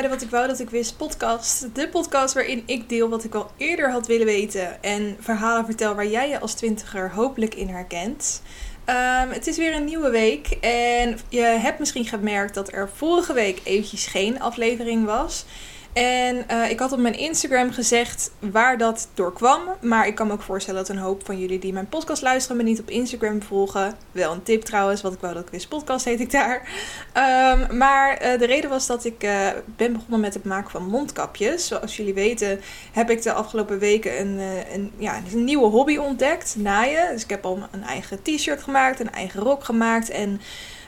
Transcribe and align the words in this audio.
bij 0.00 0.08
Wat 0.08 0.22
ik 0.22 0.30
wou 0.30 0.46
dat 0.46 0.60
ik 0.60 0.70
wist 0.70 0.96
podcast. 0.96 1.74
De 1.74 1.88
podcast 1.88 2.34
waarin 2.34 2.62
ik 2.66 2.88
deel 2.88 3.08
wat 3.08 3.24
ik 3.24 3.34
al 3.34 3.50
eerder 3.56 3.90
had 3.90 4.06
willen 4.06 4.26
weten 4.26 4.82
en 4.82 5.16
verhalen 5.20 5.64
vertel 5.64 5.94
waar 5.94 6.06
jij 6.06 6.28
je 6.28 6.40
als 6.40 6.54
twintiger 6.54 7.10
hopelijk 7.10 7.54
in 7.54 7.68
herkent. 7.68 8.42
Ehm, 8.84 9.28
het 9.28 9.46
is 9.46 9.56
weer 9.56 9.74
een 9.74 9.84
nieuwe 9.84 10.10
week 10.10 10.46
en 10.60 11.18
je 11.28 11.40
hebt 11.40 11.78
misschien 11.78 12.04
gemerkt 12.04 12.54
dat 12.54 12.72
er 12.72 12.90
vorige 12.94 13.32
week 13.32 13.60
eventjes 13.64 14.06
geen 14.06 14.40
aflevering 14.40 15.04
was. 15.04 15.44
En 15.92 16.44
uh, 16.50 16.70
ik 16.70 16.78
had 16.78 16.92
op 16.92 16.98
mijn 16.98 17.18
Instagram 17.18 17.72
gezegd 17.72 18.30
waar 18.38 18.78
dat 18.78 19.08
door 19.14 19.32
kwam. 19.32 19.60
Maar 19.80 20.06
ik 20.06 20.14
kan 20.14 20.26
me 20.26 20.32
ook 20.32 20.42
voorstellen 20.42 20.80
dat 20.80 20.88
een 20.88 21.02
hoop 21.02 21.24
van 21.24 21.38
jullie 21.38 21.58
die 21.58 21.72
mijn 21.72 21.88
podcast 21.88 22.22
luisteren, 22.22 22.56
me 22.56 22.62
niet 22.62 22.80
op 22.80 22.90
Instagram 22.90 23.42
volgen. 23.42 23.94
Wel 24.12 24.32
een 24.32 24.42
tip 24.42 24.62
trouwens, 24.62 25.02
wat 25.02 25.12
ik 25.12 25.20
wou 25.20 25.34
dat 25.34 25.42
ik 25.42 25.50
wist 25.50 25.68
podcast 25.68 26.04
heet 26.04 26.20
ik 26.20 26.30
daar. 26.30 26.68
Um, 27.16 27.76
maar 27.76 28.12
uh, 28.12 28.38
de 28.38 28.46
reden 28.46 28.70
was 28.70 28.86
dat 28.86 29.04
ik 29.04 29.24
uh, 29.24 29.48
ben 29.76 29.92
begonnen 29.92 30.20
met 30.20 30.34
het 30.34 30.44
maken 30.44 30.70
van 30.70 30.86
mondkapjes. 30.86 31.66
Zoals 31.66 31.96
jullie 31.96 32.14
weten 32.14 32.60
heb 32.92 33.10
ik 33.10 33.22
de 33.22 33.32
afgelopen 33.32 33.78
weken 33.78 34.20
een, 34.20 34.38
een, 34.72 34.92
ja, 34.96 35.16
een 35.32 35.44
nieuwe 35.44 35.66
hobby 35.66 35.96
ontdekt, 35.96 36.54
naaien. 36.58 37.12
Dus 37.12 37.22
ik 37.22 37.30
heb 37.30 37.44
al 37.44 37.68
een 37.70 37.84
eigen 37.84 38.22
t-shirt 38.22 38.62
gemaakt, 38.62 39.00
een 39.00 39.12
eigen 39.12 39.40
rok 39.40 39.64
gemaakt 39.64 40.10
en... 40.10 40.40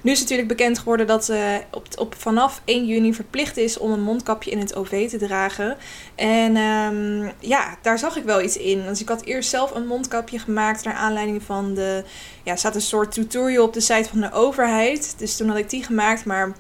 Nu 0.05 0.11
is 0.11 0.21
natuurlijk 0.21 0.49
bekend 0.49 0.79
geworden 0.79 1.07
dat 1.07 1.29
uh, 1.29 1.55
op, 1.71 1.87
op, 1.97 2.15
vanaf 2.19 2.63
1 2.65 2.87
juni 2.87 3.15
verplicht 3.15 3.57
is 3.57 3.79
om 3.79 3.93
een 3.93 4.03
mondkapje 4.03 4.51
in 4.51 4.59
het 4.59 4.75
OV 4.77 5.09
te 5.09 5.17
dragen. 5.17 5.77
En 6.15 6.57
um, 6.57 7.33
ja, 7.39 7.77
daar 7.83 7.99
zag 7.99 8.17
ik 8.17 8.25
wel 8.25 8.43
iets 8.43 8.57
in. 8.57 8.83
Dus 8.87 9.01
ik 9.01 9.09
had 9.09 9.25
eerst 9.25 9.51
zelf 9.51 9.75
een 9.75 9.87
mondkapje 9.87 10.39
gemaakt 10.39 10.85
naar 10.85 10.95
aanleiding 10.95 11.43
van 11.43 11.75
de. 11.75 12.05
Ja, 12.43 12.57
staat 12.57 12.75
een 12.75 12.81
soort 12.81 13.13
tutorial 13.13 13.65
op 13.65 13.73
de 13.73 13.81
site 13.81 14.09
van 14.09 14.21
de 14.21 14.33
overheid. 14.33 15.15
Dus 15.19 15.37
toen 15.37 15.49
had 15.49 15.59
ik 15.59 15.71
die 15.71 15.85
gemaakt, 15.85 16.25
maar 16.25 16.53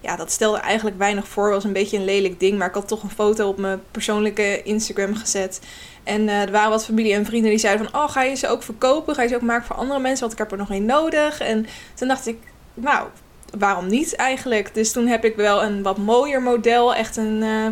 ja, 0.00 0.16
dat 0.16 0.32
stelde 0.32 0.58
eigenlijk 0.58 0.98
weinig 0.98 1.28
voor. 1.28 1.50
was 1.50 1.64
een 1.64 1.72
beetje 1.72 1.96
een 1.96 2.04
lelijk 2.04 2.40
ding. 2.40 2.58
Maar 2.58 2.68
ik 2.68 2.74
had 2.74 2.88
toch 2.88 3.02
een 3.02 3.10
foto 3.10 3.48
op 3.48 3.58
mijn 3.58 3.80
persoonlijke 3.90 4.62
Instagram 4.62 5.14
gezet. 5.14 5.60
En 6.04 6.20
uh, 6.20 6.42
er 6.42 6.50
waren 6.50 6.70
wat 6.70 6.84
familie 6.84 7.14
en 7.14 7.24
vrienden 7.24 7.50
die 7.50 7.58
zeiden 7.58 7.90
van... 7.90 8.02
Oh, 8.02 8.10
ga 8.10 8.22
je 8.22 8.34
ze 8.34 8.48
ook 8.48 8.62
verkopen? 8.62 9.14
Ga 9.14 9.22
je 9.22 9.28
ze 9.28 9.34
ook 9.34 9.40
maken 9.40 9.66
voor 9.66 9.76
andere 9.76 10.00
mensen? 10.00 10.20
Want 10.20 10.32
ik 10.32 10.38
heb 10.38 10.52
er 10.52 10.58
nog 10.58 10.70
één 10.70 10.84
nodig. 10.84 11.40
En 11.40 11.66
toen 11.94 12.08
dacht 12.08 12.26
ik, 12.26 12.36
nou, 12.74 13.08
waarom 13.58 13.86
niet 13.86 14.16
eigenlijk? 14.16 14.74
Dus 14.74 14.92
toen 14.92 15.06
heb 15.06 15.24
ik 15.24 15.36
wel 15.36 15.62
een 15.62 15.82
wat 15.82 15.98
mooier 15.98 16.42
model, 16.42 16.94
echt 16.94 17.16
een, 17.16 17.42
uh, 17.42 17.66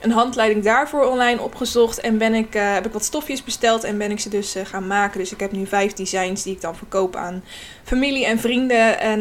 een 0.00 0.10
handleiding 0.10 0.64
daarvoor 0.64 1.04
online 1.04 1.40
opgezocht. 1.40 2.00
En 2.00 2.18
ben 2.18 2.34
ik, 2.34 2.54
uh, 2.54 2.72
heb 2.72 2.86
ik 2.86 2.92
wat 2.92 3.04
stofjes 3.04 3.44
besteld 3.44 3.84
en 3.84 3.98
ben 3.98 4.10
ik 4.10 4.20
ze 4.20 4.28
dus 4.28 4.56
uh, 4.56 4.64
gaan 4.64 4.86
maken. 4.86 5.18
Dus 5.18 5.32
ik 5.32 5.40
heb 5.40 5.52
nu 5.52 5.66
vijf 5.66 5.92
designs 5.92 6.42
die 6.42 6.54
ik 6.54 6.60
dan 6.60 6.76
verkoop 6.76 7.16
aan 7.16 7.44
familie 7.84 8.26
en 8.26 8.38
vrienden. 8.38 9.00
En 9.00 9.20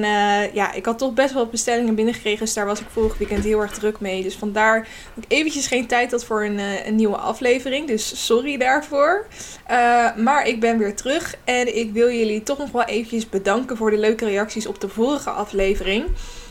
ja, 0.53 0.73
ik 0.73 0.85
had 0.85 0.97
toch 0.97 1.13
best 1.13 1.33
wel 1.33 1.47
bestellingen 1.47 1.95
binnengekregen. 1.95 2.45
Dus 2.45 2.53
daar 2.53 2.65
was 2.65 2.79
ik 2.79 2.85
vorig 2.91 3.17
weekend 3.17 3.43
heel 3.43 3.61
erg 3.61 3.73
druk 3.73 3.99
mee. 3.99 4.23
Dus 4.23 4.35
vandaar 4.35 4.87
dat 5.13 5.23
ik 5.23 5.31
eventjes 5.31 5.67
geen 5.67 5.87
tijd 5.87 6.11
had 6.11 6.25
voor 6.25 6.43
een, 6.43 6.59
een 6.85 6.95
nieuwe 6.95 7.17
aflevering. 7.17 7.87
Dus 7.87 8.25
sorry 8.25 8.57
daarvoor. 8.57 9.25
maar 10.17 10.47
ik 10.47 10.59
ben 10.59 10.77
weer 10.77 10.95
terug. 10.95 11.35
En 11.43 11.77
ik 11.77 11.93
wil 11.93 12.09
jullie 12.09 12.43
toch 12.43 12.57
nog 12.57 12.71
wel 12.71 12.83
eventjes 12.83 13.29
bedanken 13.29 13.77
voor 13.77 13.91
de 13.91 13.97
leuke 13.97 14.25
reacties 14.25 14.67
op 14.67 14.81
de 14.81 14.89
vorige 14.89 15.29
aflevering. 15.29 16.05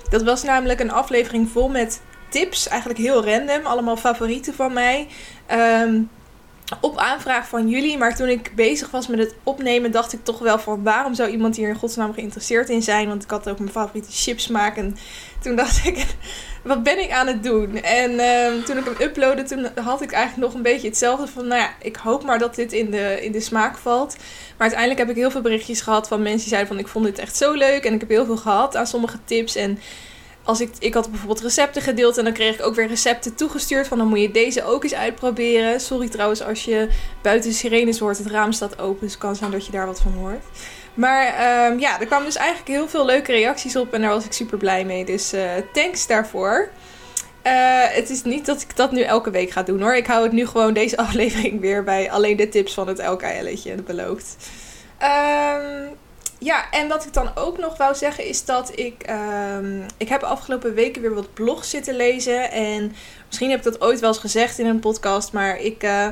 Dat 0.08 0.22
was 0.22 0.42
namelijk 0.42 0.80
een 0.80 0.92
aflevering 0.92 1.48
vol 1.48 1.68
met 1.68 2.00
tips. 2.34 2.68
Eigenlijk 2.68 3.00
heel 3.00 3.24
random. 3.24 3.66
Allemaal 3.66 3.96
favorieten 3.96 4.54
van 4.54 4.72
mij. 4.72 5.08
Um, 5.52 6.10
op 6.80 6.96
aanvraag 6.96 7.48
van 7.48 7.68
jullie. 7.68 7.98
Maar 7.98 8.16
toen 8.16 8.28
ik 8.28 8.52
bezig 8.54 8.90
was 8.90 9.06
met 9.06 9.18
het 9.18 9.34
opnemen, 9.42 9.90
dacht 9.90 10.12
ik 10.12 10.24
toch 10.24 10.38
wel 10.38 10.58
van 10.58 10.82
waarom 10.82 11.14
zou 11.14 11.30
iemand 11.30 11.56
hier 11.56 11.68
in 11.68 11.74
godsnaam 11.74 12.14
geïnteresseerd 12.14 12.68
in 12.68 12.82
zijn? 12.82 13.08
Want 13.08 13.22
ik 13.22 13.30
had 13.30 13.48
ook 13.48 13.58
mijn 13.58 13.70
favoriete 13.70 14.12
chips 14.12 14.48
maken. 14.48 14.96
Toen 15.40 15.56
dacht 15.56 15.86
ik, 15.86 16.06
wat 16.70 16.82
ben 16.82 17.02
ik 17.02 17.10
aan 17.10 17.26
het 17.26 17.42
doen? 17.42 17.82
En 17.82 18.10
uh, 18.10 18.64
toen 18.64 18.78
ik 18.78 18.84
hem 18.84 19.08
uploadde, 19.08 19.42
toen 19.42 19.68
had 19.74 20.02
ik 20.02 20.12
eigenlijk 20.12 20.46
nog 20.46 20.54
een 20.54 20.62
beetje 20.62 20.88
hetzelfde 20.88 21.26
van, 21.26 21.46
nou 21.46 21.60
ja, 21.60 21.70
ik 21.82 21.96
hoop 21.96 22.24
maar 22.24 22.38
dat 22.38 22.54
dit 22.54 22.72
in 22.72 22.90
de, 22.90 23.18
in 23.20 23.32
de 23.32 23.40
smaak 23.40 23.76
valt. 23.76 24.16
Maar 24.56 24.68
uiteindelijk 24.68 25.00
heb 25.00 25.10
ik 25.10 25.16
heel 25.16 25.30
veel 25.30 25.40
berichtjes 25.40 25.80
gehad 25.80 26.08
van 26.08 26.22
mensen 26.22 26.40
die 26.40 26.48
zeiden 26.48 26.68
van, 26.68 26.78
ik 26.78 26.88
vond 26.88 27.04
dit 27.04 27.18
echt 27.18 27.36
zo 27.36 27.52
leuk. 27.52 27.84
En 27.84 27.94
ik 27.94 28.00
heb 28.00 28.08
heel 28.08 28.24
veel 28.24 28.36
gehad 28.36 28.76
aan 28.76 28.86
sommige 28.86 29.18
tips 29.24 29.56
en 29.56 29.78
als 30.44 30.60
ik, 30.60 30.70
ik 30.78 30.94
had 30.94 31.10
bijvoorbeeld 31.10 31.40
recepten 31.40 31.82
gedeeld 31.82 32.18
en 32.18 32.24
dan 32.24 32.32
kreeg 32.32 32.54
ik 32.54 32.66
ook 32.66 32.74
weer 32.74 32.86
recepten 32.86 33.34
toegestuurd 33.34 33.88
van 33.88 33.98
dan 33.98 34.08
moet 34.08 34.20
je 34.20 34.30
deze 34.30 34.64
ook 34.64 34.82
eens 34.82 34.94
uitproberen. 34.94 35.80
Sorry 35.80 36.08
trouwens 36.08 36.42
als 36.42 36.64
je 36.64 36.88
buiten 37.22 37.52
sirenes 37.52 37.98
hoort, 37.98 38.18
het 38.18 38.26
raam 38.26 38.52
staat 38.52 38.78
open, 38.78 39.00
dus 39.00 39.10
het 39.10 39.20
kan 39.20 39.36
zijn 39.36 39.50
dat 39.50 39.66
je 39.66 39.72
daar 39.72 39.86
wat 39.86 40.00
van 40.00 40.12
hoort. 40.12 40.44
Maar 40.94 41.26
um, 41.70 41.78
ja, 41.78 42.00
er 42.00 42.06
kwamen 42.06 42.26
dus 42.26 42.36
eigenlijk 42.36 42.68
heel 42.68 42.88
veel 42.88 43.04
leuke 43.04 43.32
reacties 43.32 43.76
op 43.76 43.92
en 43.92 44.00
daar 44.00 44.10
was 44.10 44.24
ik 44.24 44.32
super 44.32 44.58
blij 44.58 44.84
mee. 44.84 45.04
Dus 45.04 45.34
uh, 45.34 45.50
thanks 45.72 46.06
daarvoor. 46.06 46.68
Uh, 47.46 47.52
het 47.88 48.10
is 48.10 48.22
niet 48.22 48.46
dat 48.46 48.62
ik 48.62 48.76
dat 48.76 48.92
nu 48.92 49.00
elke 49.00 49.30
week 49.30 49.50
ga 49.50 49.62
doen 49.62 49.80
hoor. 49.80 49.96
Ik 49.96 50.06
hou 50.06 50.22
het 50.22 50.32
nu 50.32 50.46
gewoon 50.46 50.72
deze 50.72 50.96
aflevering 51.06 51.60
weer 51.60 51.84
bij 51.84 52.10
alleen 52.10 52.36
de 52.36 52.48
tips 52.48 52.74
van 52.74 52.88
het 52.88 53.06
LKL'tje 53.06 53.74
beloofd. 53.82 54.36
Um, 55.02 55.96
ja, 56.38 56.70
en 56.70 56.88
wat 56.88 57.04
ik 57.04 57.12
dan 57.12 57.30
ook 57.34 57.58
nog 57.58 57.76
wou 57.76 57.94
zeggen 57.94 58.26
is 58.26 58.44
dat 58.44 58.78
ik... 58.78 59.10
Um, 59.58 59.86
ik 59.96 60.08
heb 60.08 60.22
afgelopen 60.22 60.74
weken 60.74 61.02
weer 61.02 61.14
wat 61.14 61.34
blogs 61.34 61.70
zitten 61.70 61.96
lezen. 61.96 62.50
En 62.50 62.94
misschien 63.26 63.50
heb 63.50 63.58
ik 63.58 63.64
dat 63.64 63.80
ooit 63.80 64.00
wel 64.00 64.08
eens 64.08 64.18
gezegd 64.18 64.58
in 64.58 64.66
een 64.66 64.80
podcast. 64.80 65.32
Maar 65.32 65.58
ik 65.58 65.82
uh, 65.82 66.06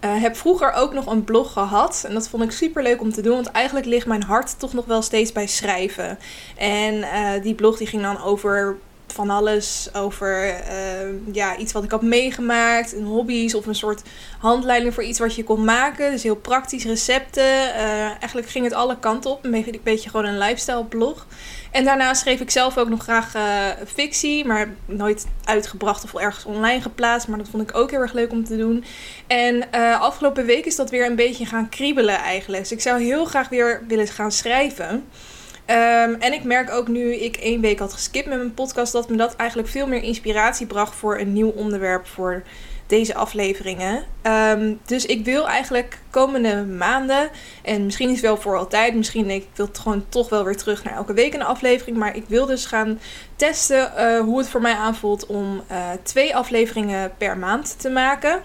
uh, 0.00 0.22
heb 0.22 0.36
vroeger 0.36 0.72
ook 0.72 0.92
nog 0.92 1.06
een 1.06 1.24
blog 1.24 1.52
gehad. 1.52 2.04
En 2.06 2.14
dat 2.14 2.28
vond 2.28 2.42
ik 2.42 2.50
super 2.50 2.82
leuk 2.82 3.00
om 3.00 3.12
te 3.12 3.22
doen. 3.22 3.34
Want 3.34 3.50
eigenlijk 3.50 3.86
ligt 3.86 4.06
mijn 4.06 4.22
hart 4.22 4.58
toch 4.58 4.72
nog 4.72 4.84
wel 4.84 5.02
steeds 5.02 5.32
bij 5.32 5.46
schrijven. 5.46 6.18
En 6.56 6.94
uh, 6.94 7.30
die 7.42 7.54
blog 7.54 7.76
die 7.76 7.86
ging 7.86 8.02
dan 8.02 8.22
over 8.22 8.78
van 9.06 9.30
alles 9.30 9.88
over 9.92 10.48
uh, 10.48 11.34
ja, 11.34 11.56
iets 11.56 11.72
wat 11.72 11.84
ik 11.84 11.90
had 11.90 12.02
meegemaakt, 12.02 12.92
een 12.92 13.04
hobby's 13.04 13.54
of 13.54 13.66
een 13.66 13.74
soort 13.74 14.02
handleiding 14.38 14.94
voor 14.94 15.02
iets 15.02 15.18
wat 15.18 15.34
je 15.34 15.44
kon 15.44 15.64
maken. 15.64 16.10
Dus 16.10 16.22
heel 16.22 16.36
praktisch 16.36 16.84
recepten. 16.84 17.42
Uh, 17.42 18.04
eigenlijk 18.04 18.48
ging 18.48 18.64
het 18.64 18.74
alle 18.74 18.98
kanten 18.98 19.30
op. 19.30 19.44
Een 19.44 19.80
beetje, 19.82 20.08
gewoon 20.08 20.26
een 20.26 20.38
lifestyle 20.38 20.84
blog. 20.84 21.26
En 21.70 21.84
daarna 21.84 22.14
schreef 22.14 22.40
ik 22.40 22.50
zelf 22.50 22.78
ook 22.78 22.88
nog 22.88 23.02
graag 23.02 23.34
uh, 23.36 23.42
fictie, 23.86 24.44
maar 24.44 24.74
nooit 24.86 25.26
uitgebracht 25.44 26.04
of 26.04 26.14
ergens 26.14 26.44
online 26.44 26.80
geplaatst. 26.80 27.28
Maar 27.28 27.38
dat 27.38 27.48
vond 27.48 27.70
ik 27.70 27.76
ook 27.76 27.90
heel 27.90 28.00
erg 28.00 28.12
leuk 28.12 28.30
om 28.30 28.44
te 28.44 28.56
doen. 28.56 28.84
En 29.26 29.70
afgelopen 30.00 30.44
week 30.44 30.64
is 30.64 30.76
dat 30.76 30.90
weer 30.90 31.06
een 31.06 31.16
beetje 31.16 31.46
gaan 31.46 31.68
kriebelen 31.68 32.16
eigenlijk. 32.16 32.62
Dus 32.62 32.72
ik 32.72 32.80
zou 32.80 33.02
heel 33.02 33.24
graag 33.24 33.48
weer 33.48 33.84
willen 33.88 34.06
gaan 34.06 34.32
schrijven. 34.32 35.04
Um, 35.66 36.14
en 36.14 36.32
ik 36.32 36.44
merk 36.44 36.70
ook 36.70 36.88
nu 36.88 37.14
ik 37.14 37.36
één 37.36 37.60
week 37.60 37.78
had 37.78 37.92
geskipt 37.92 38.26
met 38.26 38.38
mijn 38.38 38.54
podcast, 38.54 38.92
dat 38.92 39.08
me 39.08 39.16
dat 39.16 39.36
eigenlijk 39.36 39.68
veel 39.68 39.86
meer 39.86 40.02
inspiratie 40.02 40.66
bracht 40.66 40.94
voor 40.94 41.18
een 41.18 41.32
nieuw 41.32 41.50
onderwerp 41.50 42.06
voor 42.06 42.42
deze 42.86 43.14
afleveringen. 43.14 44.04
Um, 44.22 44.80
dus 44.86 45.06
ik 45.06 45.24
wil 45.24 45.48
eigenlijk 45.48 45.98
komende 46.10 46.64
maanden, 46.64 47.30
en 47.62 47.84
misschien 47.84 48.08
is 48.08 48.14
het 48.14 48.24
wel 48.24 48.36
voor 48.36 48.56
altijd, 48.56 48.94
misschien 48.94 49.30
ik, 49.30 49.46
wil 49.54 49.66
het 49.66 49.78
gewoon 49.78 50.04
toch 50.08 50.28
wel 50.28 50.44
weer 50.44 50.56
terug 50.56 50.84
naar 50.84 50.94
elke 50.94 51.12
week 51.12 51.34
een 51.34 51.42
aflevering. 51.42 51.96
Maar 51.96 52.16
ik 52.16 52.24
wil 52.26 52.46
dus 52.46 52.66
gaan 52.66 53.00
testen 53.36 53.92
uh, 53.98 54.20
hoe 54.20 54.38
het 54.38 54.48
voor 54.48 54.60
mij 54.60 54.74
aanvoelt 54.74 55.26
om 55.26 55.62
uh, 55.70 55.78
twee 56.02 56.36
afleveringen 56.36 57.12
per 57.18 57.38
maand 57.38 57.80
te 57.80 57.90
maken. 57.90 58.40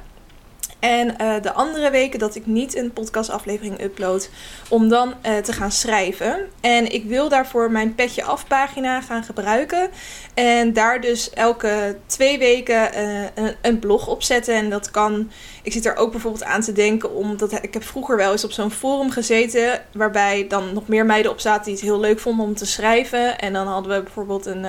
En 0.80 1.16
uh, 1.22 1.42
de 1.42 1.54
andere 1.54 1.92
weken 1.92 2.20
dat 2.20 2.36
ik 2.36 2.46
niet 2.46 2.76
een 2.76 2.94
podcastaflevering 2.94 3.82
upload, 3.82 4.30
om 4.70 4.90
dan 4.90 5.14
uh, 5.26 5.38
te 5.38 5.54
gaan 5.54 5.72
schrijven. 5.72 6.48
En 6.62 6.92
ik 6.92 7.06
wil 7.06 7.30
daarvoor 7.30 7.72
mijn 7.72 7.96
petje 7.96 8.24
af 8.24 8.48
pagina 8.48 9.02
gaan 9.02 9.24
gebruiken. 9.24 9.90
En 10.34 10.74
daar 10.74 11.02
dus 11.02 11.30
elke 11.30 11.98
twee 12.06 12.38
weken 12.38 12.98
uh, 12.98 13.22
een, 13.36 13.56
een, 13.62 13.80
blog 13.80 14.08
op 14.08 14.24
zetten. 14.24 14.56
En 14.56 14.70
dat 14.70 14.92
kan. 14.92 15.32
Ik 15.64 15.72
zit 15.72 15.86
er 15.86 15.96
ook 15.96 16.12
bijvoorbeeld 16.12 16.44
aan 16.44 16.62
te 16.62 16.72
denken, 16.72 17.16
omdat 17.16 17.64
ik 17.64 17.74
heb 17.74 17.84
vroeger 17.84 18.18
wel 18.18 18.32
eens 18.32 18.44
op 18.44 18.52
zo'n 18.52 18.72
forum 18.72 19.12
gezeten. 19.12 19.82
Waarbij 19.94 20.46
dan 20.48 20.74
nog 20.74 20.88
meer 20.88 21.06
meiden 21.06 21.32
op 21.32 21.40
zaten 21.40 21.64
die 21.64 21.74
het 21.74 21.84
heel 21.84 22.00
leuk 22.00 22.20
vonden 22.20 22.46
om 22.46 22.56
te 22.56 22.66
schrijven. 22.66 23.40
En 23.40 23.54
dan 23.54 23.68
hadden 23.68 23.96
we 23.96 24.04
bijvoorbeeld 24.04 24.46
een. 24.46 24.66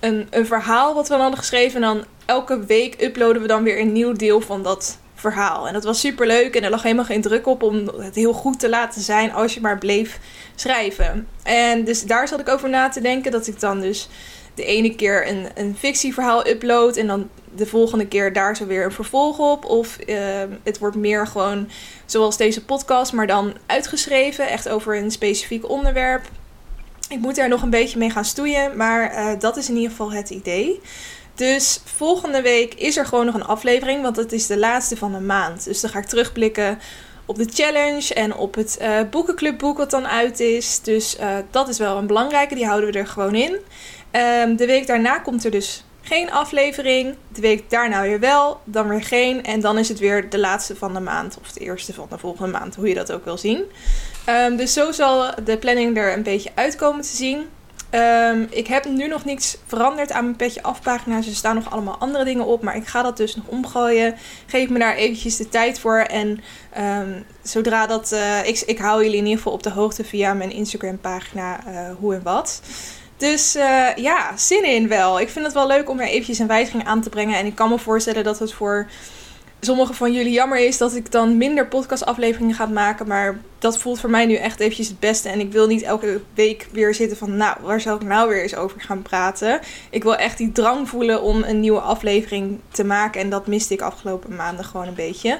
Een, 0.00 0.26
een 0.30 0.46
verhaal 0.46 0.94
wat 0.94 1.04
we 1.04 1.12
dan 1.12 1.20
hadden 1.20 1.38
geschreven. 1.38 1.82
En 1.82 1.94
dan 1.94 2.04
elke 2.24 2.64
week 2.64 3.02
uploaden 3.02 3.42
we 3.42 3.48
dan 3.48 3.62
weer 3.62 3.80
een 3.80 3.92
nieuw 3.92 4.12
deel 4.12 4.40
van 4.40 4.62
dat 4.62 4.98
verhaal. 5.16 5.66
En 5.66 5.72
dat 5.72 5.84
was 5.84 6.00
super 6.00 6.26
leuk 6.26 6.54
en 6.54 6.62
er 6.62 6.70
lag 6.70 6.82
helemaal 6.82 7.04
geen 7.04 7.20
druk 7.20 7.46
op 7.46 7.62
om 7.62 7.88
het 7.98 8.14
heel 8.14 8.32
goed 8.32 8.58
te 8.58 8.68
laten 8.68 9.00
zijn 9.00 9.32
als 9.32 9.54
je 9.54 9.60
maar 9.60 9.78
bleef 9.78 10.18
schrijven. 10.54 11.28
En 11.42 11.84
dus 11.84 12.02
daar 12.02 12.28
zat 12.28 12.40
ik 12.40 12.48
over 12.48 12.68
na 12.68 12.88
te 12.88 13.00
denken 13.00 13.30
dat 13.30 13.46
ik 13.46 13.60
dan 13.60 13.80
dus 13.80 14.08
de 14.54 14.64
ene 14.64 14.94
keer 14.94 15.28
een, 15.28 15.46
een 15.54 15.76
fictieverhaal 15.78 16.46
upload 16.46 16.96
en 16.96 17.06
dan 17.06 17.28
de 17.54 17.66
volgende 17.66 18.06
keer 18.06 18.32
daar 18.32 18.56
zo 18.56 18.66
weer 18.66 18.84
een 18.84 18.92
vervolg 18.92 19.38
op. 19.38 19.64
Of 19.64 19.98
uh, 20.06 20.16
het 20.62 20.78
wordt 20.78 20.96
meer 20.96 21.26
gewoon 21.26 21.68
zoals 22.06 22.36
deze 22.36 22.64
podcast, 22.64 23.12
maar 23.12 23.26
dan 23.26 23.54
uitgeschreven, 23.66 24.48
echt 24.48 24.68
over 24.68 24.96
een 24.96 25.10
specifiek 25.10 25.68
onderwerp. 25.68 26.24
Ik 27.08 27.18
moet 27.18 27.36
daar 27.36 27.48
nog 27.48 27.62
een 27.62 27.70
beetje 27.70 27.98
mee 27.98 28.10
gaan 28.10 28.24
stoeien, 28.24 28.76
maar 28.76 29.12
uh, 29.12 29.40
dat 29.40 29.56
is 29.56 29.68
in 29.68 29.74
ieder 29.74 29.90
geval 29.90 30.12
het 30.12 30.30
idee. 30.30 30.80
Dus 31.36 31.80
volgende 31.84 32.42
week 32.42 32.74
is 32.74 32.96
er 32.96 33.06
gewoon 33.06 33.26
nog 33.26 33.34
een 33.34 33.44
aflevering, 33.44 34.02
want 34.02 34.16
het 34.16 34.32
is 34.32 34.46
de 34.46 34.58
laatste 34.58 34.96
van 34.96 35.12
de 35.12 35.20
maand. 35.20 35.64
Dus 35.64 35.80
dan 35.80 35.90
ga 35.90 35.98
ik 35.98 36.06
terugblikken 36.06 36.78
op 37.26 37.36
de 37.36 37.48
challenge 37.52 38.14
en 38.14 38.34
op 38.34 38.54
het 38.54 38.78
uh, 38.82 39.00
boekenclubboek 39.10 39.78
wat 39.78 39.90
dan 39.90 40.06
uit 40.06 40.40
is. 40.40 40.80
Dus 40.80 41.18
uh, 41.20 41.36
dat 41.50 41.68
is 41.68 41.78
wel 41.78 41.96
een 41.96 42.06
belangrijke, 42.06 42.54
die 42.54 42.66
houden 42.66 42.92
we 42.92 42.98
er 42.98 43.06
gewoon 43.06 43.34
in. 43.34 43.52
Um, 43.52 44.56
de 44.56 44.66
week 44.66 44.86
daarna 44.86 45.18
komt 45.18 45.44
er 45.44 45.50
dus 45.50 45.84
geen 46.02 46.30
aflevering. 46.32 47.14
De 47.28 47.40
week 47.40 47.70
daarna 47.70 48.02
weer 48.02 48.20
wel, 48.20 48.60
dan 48.64 48.88
weer 48.88 49.04
geen. 49.04 49.44
En 49.44 49.60
dan 49.60 49.78
is 49.78 49.88
het 49.88 49.98
weer 49.98 50.30
de 50.30 50.38
laatste 50.38 50.76
van 50.76 50.94
de 50.94 51.00
maand 51.00 51.38
of 51.40 51.52
de 51.52 51.60
eerste 51.60 51.94
van 51.94 52.06
de 52.10 52.18
volgende 52.18 52.58
maand, 52.58 52.74
hoe 52.74 52.88
je 52.88 52.94
dat 52.94 53.12
ook 53.12 53.24
wil 53.24 53.38
zien. 53.38 53.62
Ehm, 54.24 54.56
dus 54.56 54.72
zo 54.72 54.92
zal 54.92 55.30
de 55.44 55.58
planning 55.58 55.96
er 55.96 56.12
een 56.12 56.22
beetje 56.22 56.50
uitkomen 56.54 57.00
te 57.00 57.16
zien. 57.16 57.46
Um, 57.90 58.46
ik 58.50 58.66
heb 58.66 58.84
nu 58.84 59.06
nog 59.06 59.24
niets 59.24 59.58
veranderd 59.66 60.12
aan 60.12 60.24
mijn 60.24 60.36
petje 60.36 60.62
afpagina's. 60.62 61.26
Er 61.26 61.34
staan 61.34 61.54
nog 61.54 61.70
allemaal 61.70 61.98
andere 61.98 62.24
dingen 62.24 62.44
op. 62.46 62.62
Maar 62.62 62.76
ik 62.76 62.86
ga 62.86 63.02
dat 63.02 63.16
dus 63.16 63.36
nog 63.36 63.46
omgooien. 63.46 64.14
Geef 64.46 64.68
me 64.68 64.78
daar 64.78 64.94
eventjes 64.94 65.36
de 65.36 65.48
tijd 65.48 65.80
voor. 65.80 65.98
En 65.98 66.40
um, 66.78 67.24
zodra 67.42 67.86
dat... 67.86 68.12
Uh, 68.12 68.46
ik, 68.46 68.62
ik 68.66 68.78
hou 68.78 69.02
jullie 69.02 69.18
in 69.18 69.24
ieder 69.24 69.36
geval 69.36 69.52
op 69.52 69.62
de 69.62 69.70
hoogte 69.70 70.04
via 70.04 70.34
mijn 70.34 70.52
Instagram 70.52 70.98
pagina 70.98 71.60
uh, 71.68 71.80
hoe 71.98 72.14
en 72.14 72.22
wat. 72.22 72.60
Dus 73.16 73.56
uh, 73.56 73.96
ja, 73.96 74.36
zin 74.36 74.64
in 74.64 74.88
wel. 74.88 75.20
Ik 75.20 75.28
vind 75.28 75.44
het 75.44 75.54
wel 75.54 75.66
leuk 75.66 75.90
om 75.90 76.00
er 76.00 76.06
eventjes 76.06 76.38
een 76.38 76.46
wijziging 76.46 76.84
aan 76.84 77.02
te 77.02 77.08
brengen. 77.08 77.38
En 77.38 77.46
ik 77.46 77.54
kan 77.54 77.68
me 77.68 77.78
voorstellen 77.78 78.24
dat 78.24 78.38
het 78.38 78.52
voor 78.52 78.86
sommigen 79.60 79.94
van 79.94 80.12
jullie 80.12 80.32
jammer 80.32 80.58
is 80.58 80.78
dat 80.78 80.94
ik 80.94 81.10
dan 81.10 81.36
minder 81.36 81.66
podcastafleveringen 81.66 82.54
ga 82.54 82.66
maken. 82.66 83.06
Maar 83.06 83.38
dat 83.58 83.78
voelt 83.78 84.00
voor 84.00 84.10
mij 84.10 84.26
nu 84.26 84.34
echt 84.34 84.60
eventjes 84.60 84.88
het 84.88 85.00
beste. 85.00 85.28
En 85.28 85.40
ik 85.40 85.52
wil 85.52 85.66
niet 85.66 85.82
elke 85.82 86.20
week 86.34 86.68
weer 86.72 86.94
zitten 86.94 87.16
van, 87.16 87.36
nou, 87.36 87.56
waar 87.62 87.80
zal 87.80 87.96
ik 87.96 88.02
nou 88.02 88.28
weer 88.28 88.42
eens 88.42 88.56
over 88.56 88.80
gaan 88.80 89.02
praten? 89.02 89.60
Ik 89.90 90.02
wil 90.02 90.16
echt 90.16 90.38
die 90.38 90.52
drang 90.52 90.88
voelen 90.88 91.22
om 91.22 91.42
een 91.42 91.60
nieuwe 91.60 91.80
aflevering 91.80 92.60
te 92.70 92.84
maken. 92.84 93.20
En 93.20 93.30
dat 93.30 93.46
miste 93.46 93.74
ik 93.74 93.80
afgelopen 93.80 94.36
maanden 94.36 94.64
gewoon 94.64 94.86
een 94.86 94.94
beetje. 94.94 95.38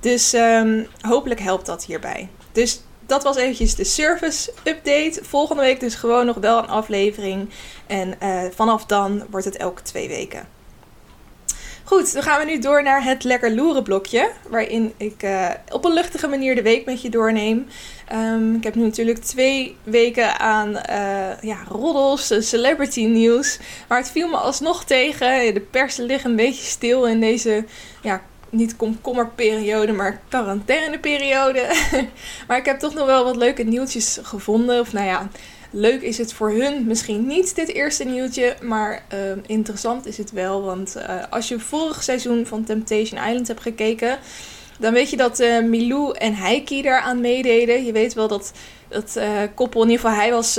Dus 0.00 0.32
um, 0.34 0.86
hopelijk 1.00 1.40
helpt 1.40 1.66
dat 1.66 1.84
hierbij. 1.84 2.28
Dus 2.52 2.82
dat 3.06 3.22
was 3.22 3.36
eventjes 3.36 3.74
de 3.74 3.84
service 3.84 4.52
update. 4.64 5.20
Volgende 5.22 5.62
week 5.62 5.80
dus 5.80 5.94
gewoon 5.94 6.26
nog 6.26 6.36
wel 6.36 6.58
een 6.58 6.68
aflevering. 6.68 7.48
En 7.86 8.14
uh, 8.22 8.42
vanaf 8.54 8.84
dan 8.84 9.24
wordt 9.30 9.46
het 9.46 9.56
elke 9.56 9.82
twee 9.82 10.08
weken. 10.08 10.57
Goed, 11.88 12.12
dan 12.12 12.22
gaan 12.22 12.38
we 12.38 12.52
nu 12.52 12.58
door 12.58 12.82
naar 12.82 13.04
het 13.04 13.24
lekker 13.24 13.54
loeren 13.54 13.82
blokje. 13.82 14.30
Waarin 14.48 14.92
ik 14.96 15.22
uh, 15.22 15.48
op 15.70 15.84
een 15.84 15.92
luchtige 15.92 16.28
manier 16.28 16.54
de 16.54 16.62
week 16.62 16.84
met 16.84 17.02
je 17.02 17.10
doorneem. 17.10 17.66
Um, 18.12 18.54
ik 18.54 18.64
heb 18.64 18.74
nu 18.74 18.82
natuurlijk 18.82 19.18
twee 19.18 19.76
weken 19.82 20.38
aan 20.38 20.68
uh, 20.68 21.40
ja, 21.40 21.58
roddels, 21.68 22.48
celebrity 22.48 23.04
nieuws. 23.04 23.58
Maar 23.88 23.98
het 23.98 24.10
viel 24.10 24.28
me 24.28 24.36
alsnog 24.36 24.84
tegen. 24.84 25.54
De 25.54 25.60
pers 25.60 25.96
ligt 25.96 26.24
een 26.24 26.36
beetje 26.36 26.64
stil 26.64 27.06
in 27.06 27.20
deze 27.20 27.64
ja, 28.02 28.22
niet 28.50 28.76
komkommerperiode, 28.76 29.92
maar 29.92 30.20
quarantaineperiode. 30.28 31.66
maar 32.48 32.58
ik 32.58 32.64
heb 32.64 32.78
toch 32.78 32.94
nog 32.94 33.06
wel 33.06 33.24
wat 33.24 33.36
leuke 33.36 33.62
nieuwtjes 33.62 34.18
gevonden. 34.22 34.80
Of 34.80 34.92
nou 34.92 35.06
ja, 35.06 35.28
leuk 35.70 36.02
is 36.02 36.18
het 36.18 36.32
voor 36.32 36.50
hun 36.50 36.86
misschien 36.86 37.26
niet, 37.26 37.54
dit 37.54 37.68
eerste 37.68 38.04
nieuwtje. 38.04 38.56
Maar 38.62 39.02
uh, 39.14 39.18
interessant 39.46 40.06
is 40.06 40.16
het 40.16 40.30
wel. 40.30 40.62
Want 40.62 40.96
uh, 40.96 41.22
als 41.30 41.48
je 41.48 41.58
vorig 41.58 42.02
seizoen 42.02 42.46
van 42.46 42.64
Temptation 42.64 43.24
Island 43.26 43.48
hebt 43.48 43.60
gekeken. 43.60 44.18
Dan 44.78 44.92
weet 44.92 45.10
je 45.10 45.16
dat 45.16 45.40
uh, 45.40 45.62
Milou 45.62 46.16
en 46.16 46.34
Heiki 46.34 46.82
daaraan 46.82 47.20
meededen. 47.20 47.84
Je 47.84 47.92
weet 47.92 48.14
wel 48.14 48.28
dat 48.28 48.52
dat 48.88 49.18
koppel, 49.54 49.82
in 49.82 49.90
ieder 49.90 50.04
geval 50.04 50.20
hij 50.20 50.30
was... 50.32 50.56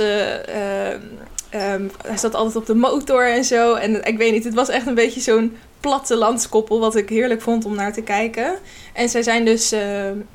Um, 1.54 1.90
hij 2.06 2.16
zat 2.16 2.34
altijd 2.34 2.56
op 2.56 2.66
de 2.66 2.74
motor 2.74 3.30
en 3.30 3.44
zo. 3.44 3.74
En 3.74 4.04
ik 4.04 4.16
weet 4.16 4.32
niet, 4.32 4.44
het 4.44 4.54
was 4.54 4.68
echt 4.68 4.86
een 4.86 4.94
beetje 4.94 5.20
zo'n 5.20 5.56
plattelandskoppel, 5.80 6.80
wat 6.80 6.96
ik 6.96 7.08
heerlijk 7.08 7.42
vond 7.42 7.64
om 7.64 7.74
naar 7.74 7.92
te 7.92 8.02
kijken. 8.02 8.54
En 8.92 9.08
zij 9.08 9.22
zijn 9.22 9.44
dus 9.44 9.72
uh, 9.72 9.80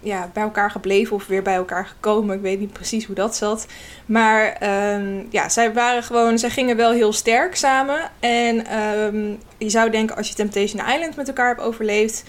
ja, 0.01 0.30
bij 0.33 0.44
elkaar 0.44 0.71
gebleven 0.71 1.15
of 1.15 1.27
weer 1.27 1.42
bij 1.42 1.56
elkaar 1.56 1.86
gekomen. 1.86 2.36
Ik 2.36 2.42
weet 2.42 2.59
niet 2.59 2.74
precies 2.74 3.06
hoe 3.06 3.15
dat 3.15 3.36
zat. 3.36 3.65
Maar 4.06 4.57
um, 4.94 5.27
ja, 5.30 5.50
zij 5.50 5.74
waren 5.74 6.03
gewoon, 6.03 6.39
zij 6.39 6.50
gingen 6.50 6.75
wel 6.75 6.92
heel 6.92 7.13
sterk 7.13 7.56
samen. 7.56 8.12
En 8.19 8.80
um, 8.80 9.39
je 9.57 9.69
zou 9.69 9.89
denken, 9.89 10.15
als 10.15 10.27
je 10.27 10.33
Temptation 10.33 10.88
Island 10.94 11.15
met 11.15 11.27
elkaar 11.27 11.48
hebt 11.48 11.62
overleefd, 11.62 12.24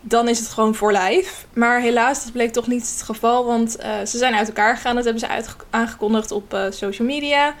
dan 0.00 0.28
is 0.28 0.38
het 0.38 0.48
gewoon 0.48 0.74
voor 0.74 0.92
lijf. 0.92 1.46
Maar 1.52 1.80
helaas, 1.80 2.24
dat 2.24 2.32
bleek 2.32 2.52
toch 2.52 2.66
niet 2.66 2.90
het 2.90 3.02
geval. 3.02 3.44
Want 3.44 3.78
uh, 3.78 4.04
ze 4.04 4.18
zijn 4.18 4.34
uit 4.34 4.46
elkaar 4.48 4.76
gegaan. 4.76 4.94
Dat 4.94 5.04
hebben 5.04 5.22
ze 5.22 5.44
aangekondigd 5.70 6.30
op 6.30 6.54
uh, 6.54 6.64
social 6.70 7.08
media. 7.08 7.54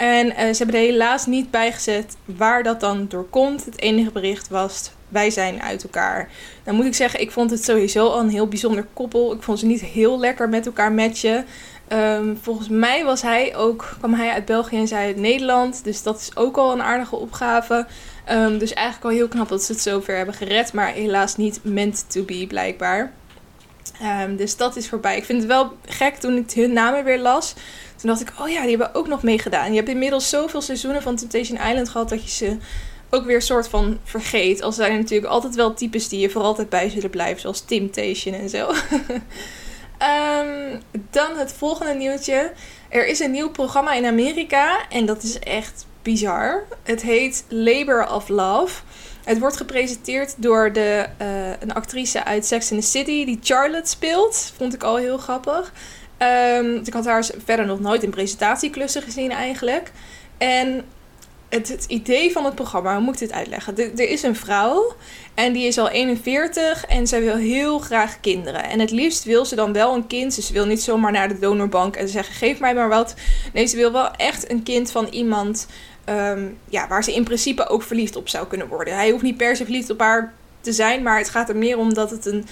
En 0.00 0.26
uh, 0.26 0.32
ze 0.36 0.56
hebben 0.56 0.74
er 0.74 0.86
helaas 0.86 1.26
niet 1.26 1.50
bijgezet 1.50 2.16
waar 2.24 2.62
dat 2.62 2.80
dan 2.80 3.06
door 3.08 3.28
komt. 3.30 3.64
Het 3.64 3.80
enige 3.80 4.10
bericht 4.10 4.48
was: 4.48 4.90
wij 5.08 5.30
zijn 5.30 5.62
uit 5.62 5.82
elkaar. 5.82 6.28
Dan 6.64 6.74
moet 6.74 6.84
ik 6.84 6.94
zeggen, 6.94 7.20
ik 7.20 7.30
vond 7.30 7.50
het 7.50 7.64
sowieso 7.64 8.06
al 8.06 8.20
een 8.20 8.28
heel 8.28 8.48
bijzonder 8.48 8.86
koppel. 8.92 9.32
Ik 9.32 9.42
vond 9.42 9.58
ze 9.58 9.66
niet 9.66 9.80
heel 9.80 10.18
lekker 10.18 10.48
met 10.48 10.66
elkaar 10.66 10.92
matchen. 10.92 11.46
Um, 11.92 12.38
volgens 12.42 12.68
mij 12.68 13.04
was 13.04 13.22
hij 13.22 13.56
ook, 13.56 13.94
kwam 13.98 14.14
hij 14.14 14.30
uit 14.30 14.44
België 14.44 14.76
en 14.76 14.88
zij 14.88 15.06
uit 15.06 15.16
Nederland. 15.16 15.84
Dus 15.84 16.02
dat 16.02 16.20
is 16.20 16.36
ook 16.36 16.56
al 16.56 16.72
een 16.72 16.82
aardige 16.82 17.16
opgave. 17.16 17.86
Um, 18.30 18.58
dus 18.58 18.72
eigenlijk 18.72 19.06
al 19.06 19.18
heel 19.18 19.28
knap 19.28 19.48
dat 19.48 19.62
ze 19.62 19.72
het 19.72 19.80
zover 19.80 20.16
hebben 20.16 20.34
gered. 20.34 20.72
Maar 20.72 20.92
helaas 20.92 21.36
niet 21.36 21.60
meant 21.62 22.04
to 22.08 22.22
be, 22.22 22.44
blijkbaar. 22.48 23.12
Um, 24.22 24.36
dus 24.36 24.56
dat 24.56 24.76
is 24.76 24.88
voorbij. 24.88 25.16
Ik 25.16 25.24
vind 25.24 25.38
het 25.38 25.48
wel 25.48 25.72
gek 25.86 26.14
toen 26.14 26.36
ik 26.36 26.50
hun 26.50 26.72
namen 26.72 27.04
weer 27.04 27.18
las. 27.18 27.54
Toen 28.00 28.10
dacht 28.10 28.20
ik, 28.20 28.32
oh 28.40 28.48
ja, 28.48 28.60
die 28.60 28.76
hebben 28.76 28.94
ook 28.94 29.08
nog 29.08 29.22
meegedaan. 29.22 29.70
Je 29.70 29.76
hebt 29.76 29.88
inmiddels 29.88 30.28
zoveel 30.28 30.60
seizoenen 30.60 31.02
van 31.02 31.16
Temptation 31.16 31.68
Island 31.68 31.88
gehad 31.88 32.08
dat 32.08 32.22
je 32.22 32.30
ze 32.30 32.56
ook 33.10 33.24
weer 33.24 33.42
soort 33.42 33.68
van 33.68 33.98
vergeet. 34.04 34.62
Al 34.62 34.72
zijn 34.72 34.92
er 34.92 34.98
natuurlijk 34.98 35.32
altijd 35.32 35.54
wel 35.54 35.74
types 35.74 36.08
die 36.08 36.20
je 36.20 36.30
voor 36.30 36.42
altijd 36.42 36.68
bij 36.68 36.90
zullen 36.90 37.10
blijven, 37.10 37.40
zoals 37.40 37.60
Temptation 37.60 38.34
en 38.34 38.48
zo. 38.48 38.68
um, 38.68 40.80
dan 41.10 41.36
het 41.36 41.52
volgende 41.52 41.94
nieuwtje. 41.94 42.52
Er 42.88 43.06
is 43.06 43.20
een 43.20 43.30
nieuw 43.30 43.50
programma 43.50 43.92
in 43.92 44.06
Amerika 44.06 44.88
en 44.88 45.06
dat 45.06 45.22
is 45.22 45.38
echt 45.38 45.86
bizar. 46.02 46.64
Het 46.82 47.02
heet 47.02 47.44
Labor 47.48 48.12
of 48.12 48.28
Love. 48.28 48.82
Het 49.24 49.38
wordt 49.38 49.56
gepresenteerd 49.56 50.34
door 50.36 50.72
de, 50.72 51.06
uh, 51.22 51.50
een 51.60 51.74
actrice 51.74 52.24
uit 52.24 52.46
Sex 52.46 52.70
in 52.70 52.80
the 52.80 52.86
City 52.86 53.24
die 53.24 53.38
Charlotte 53.42 53.90
speelt. 53.90 54.52
Vond 54.56 54.74
ik 54.74 54.82
al 54.82 54.96
heel 54.96 55.18
grappig. 55.18 55.72
Um, 56.22 56.80
ik 56.84 56.92
had 56.92 57.04
haar 57.04 57.30
verder 57.44 57.66
nog 57.66 57.80
nooit 57.80 58.02
in 58.02 58.10
presentatieklussen 58.10 59.02
gezien 59.02 59.30
eigenlijk. 59.30 59.92
En 60.38 60.84
het, 61.48 61.68
het, 61.68 61.84
idee 61.88 62.32
van 62.32 62.44
het 62.44 62.54
programma, 62.54 62.94
hoe 62.94 63.02
moet 63.02 63.14
ik 63.14 63.20
dit 63.20 63.32
uitleggen? 63.32 63.76
er 63.76 64.08
is 64.08 64.22
een 64.22 64.36
vrouw 64.36 64.94
en 65.34 65.52
die 65.52 65.66
is 65.66 65.78
al 65.78 65.88
41 65.88 66.86
en 66.86 67.06
zij 67.06 67.20
wil 67.20 67.36
heel 67.36 67.78
graag 67.78 68.20
kinderen. 68.20 68.64
En 68.64 68.80
het 68.80 68.90
liefst 68.90 69.24
wil 69.24 69.44
ze 69.44 69.54
dan 69.54 69.72
wel 69.72 69.94
een 69.94 70.06
kind. 70.06 70.34
Dus 70.34 70.46
ze 70.46 70.52
wil 70.52 70.66
niet 70.66 70.82
zomaar 70.82 71.12
naar 71.12 71.28
de 71.28 71.38
donorbank 71.38 71.96
en 71.96 72.08
zeggen: 72.08 72.34
geef 72.34 72.60
mij 72.60 72.74
maar 72.74 72.88
wat. 72.88 73.14
Nee, 73.52 73.66
ze 73.66 73.76
wil 73.76 73.92
wel 73.92 74.10
echt 74.10 74.50
een 74.50 74.62
kind 74.62 74.90
van 74.90 75.06
iemand 75.06 75.66
um, 76.08 76.58
ja, 76.68 76.88
waar 76.88 77.04
ze 77.04 77.14
in 77.14 77.24
principe 77.24 77.68
ook 77.68 77.82
verliefd 77.82 78.16
op 78.16 78.28
zou 78.28 78.46
kunnen 78.46 78.68
worden. 78.68 78.94
Hij 78.94 79.10
hoeft 79.10 79.22
niet 79.22 79.36
per 79.36 79.56
se 79.56 79.64
verliefd 79.64 79.90
op 79.90 80.00
haar 80.00 80.34
te 80.60 80.72
zijn, 80.72 81.02
maar 81.02 81.18
het 81.18 81.28
gaat 81.28 81.48
er 81.48 81.56
meer 81.56 81.78
om 81.78 81.94
dat 81.94 82.10
het 82.10 82.26
een 82.26 82.46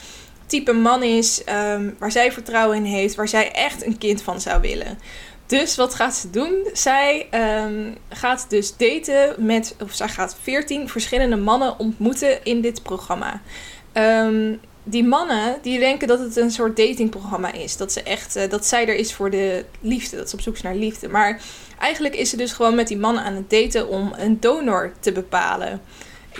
type 0.48 0.72
man 0.72 1.02
is 1.02 1.42
um, 1.48 1.96
waar 1.98 2.12
zij 2.12 2.32
vertrouwen 2.32 2.76
in 2.76 2.84
heeft, 2.84 3.14
waar 3.14 3.28
zij 3.28 3.52
echt 3.52 3.86
een 3.86 3.98
kind 3.98 4.22
van 4.22 4.40
zou 4.40 4.60
willen. 4.60 4.98
Dus 5.46 5.76
wat 5.76 5.94
gaat 5.94 6.14
ze 6.14 6.30
doen? 6.30 6.68
Zij 6.72 7.28
um, 7.64 7.96
gaat 8.08 8.46
dus 8.48 8.76
daten 8.76 9.44
met, 9.44 9.76
of 9.82 9.94
zij 9.94 10.08
gaat 10.08 10.36
14 10.42 10.88
verschillende 10.88 11.36
mannen 11.36 11.78
ontmoeten 11.78 12.44
in 12.44 12.60
dit 12.60 12.82
programma. 12.82 13.40
Um, 13.92 14.60
die 14.84 15.04
mannen 15.04 15.58
die 15.62 15.78
denken 15.78 16.08
dat 16.08 16.18
het 16.18 16.36
een 16.36 16.50
soort 16.50 16.76
datingprogramma 16.76 17.52
is. 17.52 17.76
Dat, 17.76 17.92
ze 17.92 18.02
echt, 18.02 18.36
uh, 18.36 18.48
dat 18.48 18.66
zij 18.66 18.88
er 18.88 18.94
is 18.94 19.14
voor 19.14 19.30
de 19.30 19.64
liefde. 19.80 20.16
Dat 20.16 20.30
ze 20.30 20.36
op 20.36 20.42
zoek 20.42 20.54
is 20.54 20.62
naar 20.62 20.74
liefde. 20.74 21.08
Maar 21.08 21.40
eigenlijk 21.78 22.14
is 22.14 22.30
ze 22.30 22.36
dus 22.36 22.52
gewoon 22.52 22.74
met 22.74 22.88
die 22.88 22.98
mannen 22.98 23.22
aan 23.22 23.34
het 23.34 23.50
daten 23.50 23.88
om 23.88 24.12
een 24.16 24.40
donor 24.40 24.92
te 25.00 25.12
bepalen 25.12 25.80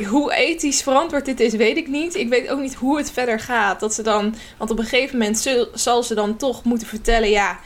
hoe 0.04 0.34
ethisch 0.34 0.82
verantwoord 0.82 1.24
dit 1.24 1.40
is, 1.40 1.54
weet 1.54 1.76
ik 1.76 1.88
niet. 1.88 2.14
Ik 2.14 2.28
weet 2.28 2.48
ook 2.48 2.60
niet 2.60 2.74
hoe 2.74 2.96
het 2.96 3.10
verder 3.10 3.40
gaat. 3.40 3.80
Dat 3.80 3.94
ze 3.94 4.02
dan, 4.02 4.34
want 4.58 4.70
op 4.70 4.78
een 4.78 4.84
gegeven 4.84 5.18
moment 5.18 5.56
zal 5.74 6.02
ze 6.02 6.14
dan 6.14 6.36
toch 6.36 6.64
moeten 6.64 6.88
vertellen: 6.88 7.30
ja, 7.30 7.58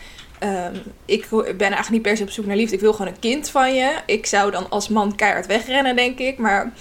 um, 0.43 0.83
ik 1.05 1.29
ben 1.31 1.45
eigenlijk 1.59 1.91
niet 1.91 2.03
per 2.03 2.17
se 2.17 2.23
op 2.23 2.31
zoek 2.31 2.47
naar 2.47 2.57
liefde. 2.57 2.75
Ik 2.75 2.81
wil 2.81 2.93
gewoon 2.93 3.13
een 3.13 3.19
kind 3.19 3.49
van 3.49 3.75
je. 3.75 3.95
Ik 4.07 4.27
zou 4.27 4.51
dan 4.51 4.71
als 4.71 4.89
man 4.89 5.17
keihard 5.17 5.47
wegrennen, 5.47 5.97
denk 5.97 6.19
ik. 6.19 6.39
Maar 6.39 6.73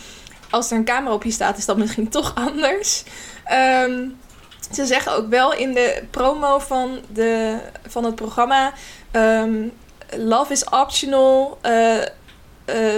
als 0.49 0.71
er 0.71 0.77
een 0.77 0.85
camera 0.85 1.13
op 1.13 1.23
je 1.23 1.31
staat, 1.31 1.57
is 1.57 1.65
dat 1.65 1.77
misschien 1.77 2.09
toch 2.19 2.35
anders. 2.35 3.03
Um, 3.83 4.17
ze 4.71 4.85
zeggen 4.85 5.15
ook 5.15 5.29
wel 5.29 5.53
in 5.53 5.73
de 5.73 6.03
promo 6.09 6.59
van, 6.59 6.99
de, 7.13 7.57
van 7.87 8.03
het 8.03 8.15
programma: 8.15 8.73
um, 9.11 9.71
Love 10.17 10.51
is 10.51 10.63
optional. 10.63 11.57
Uh, 11.65 11.97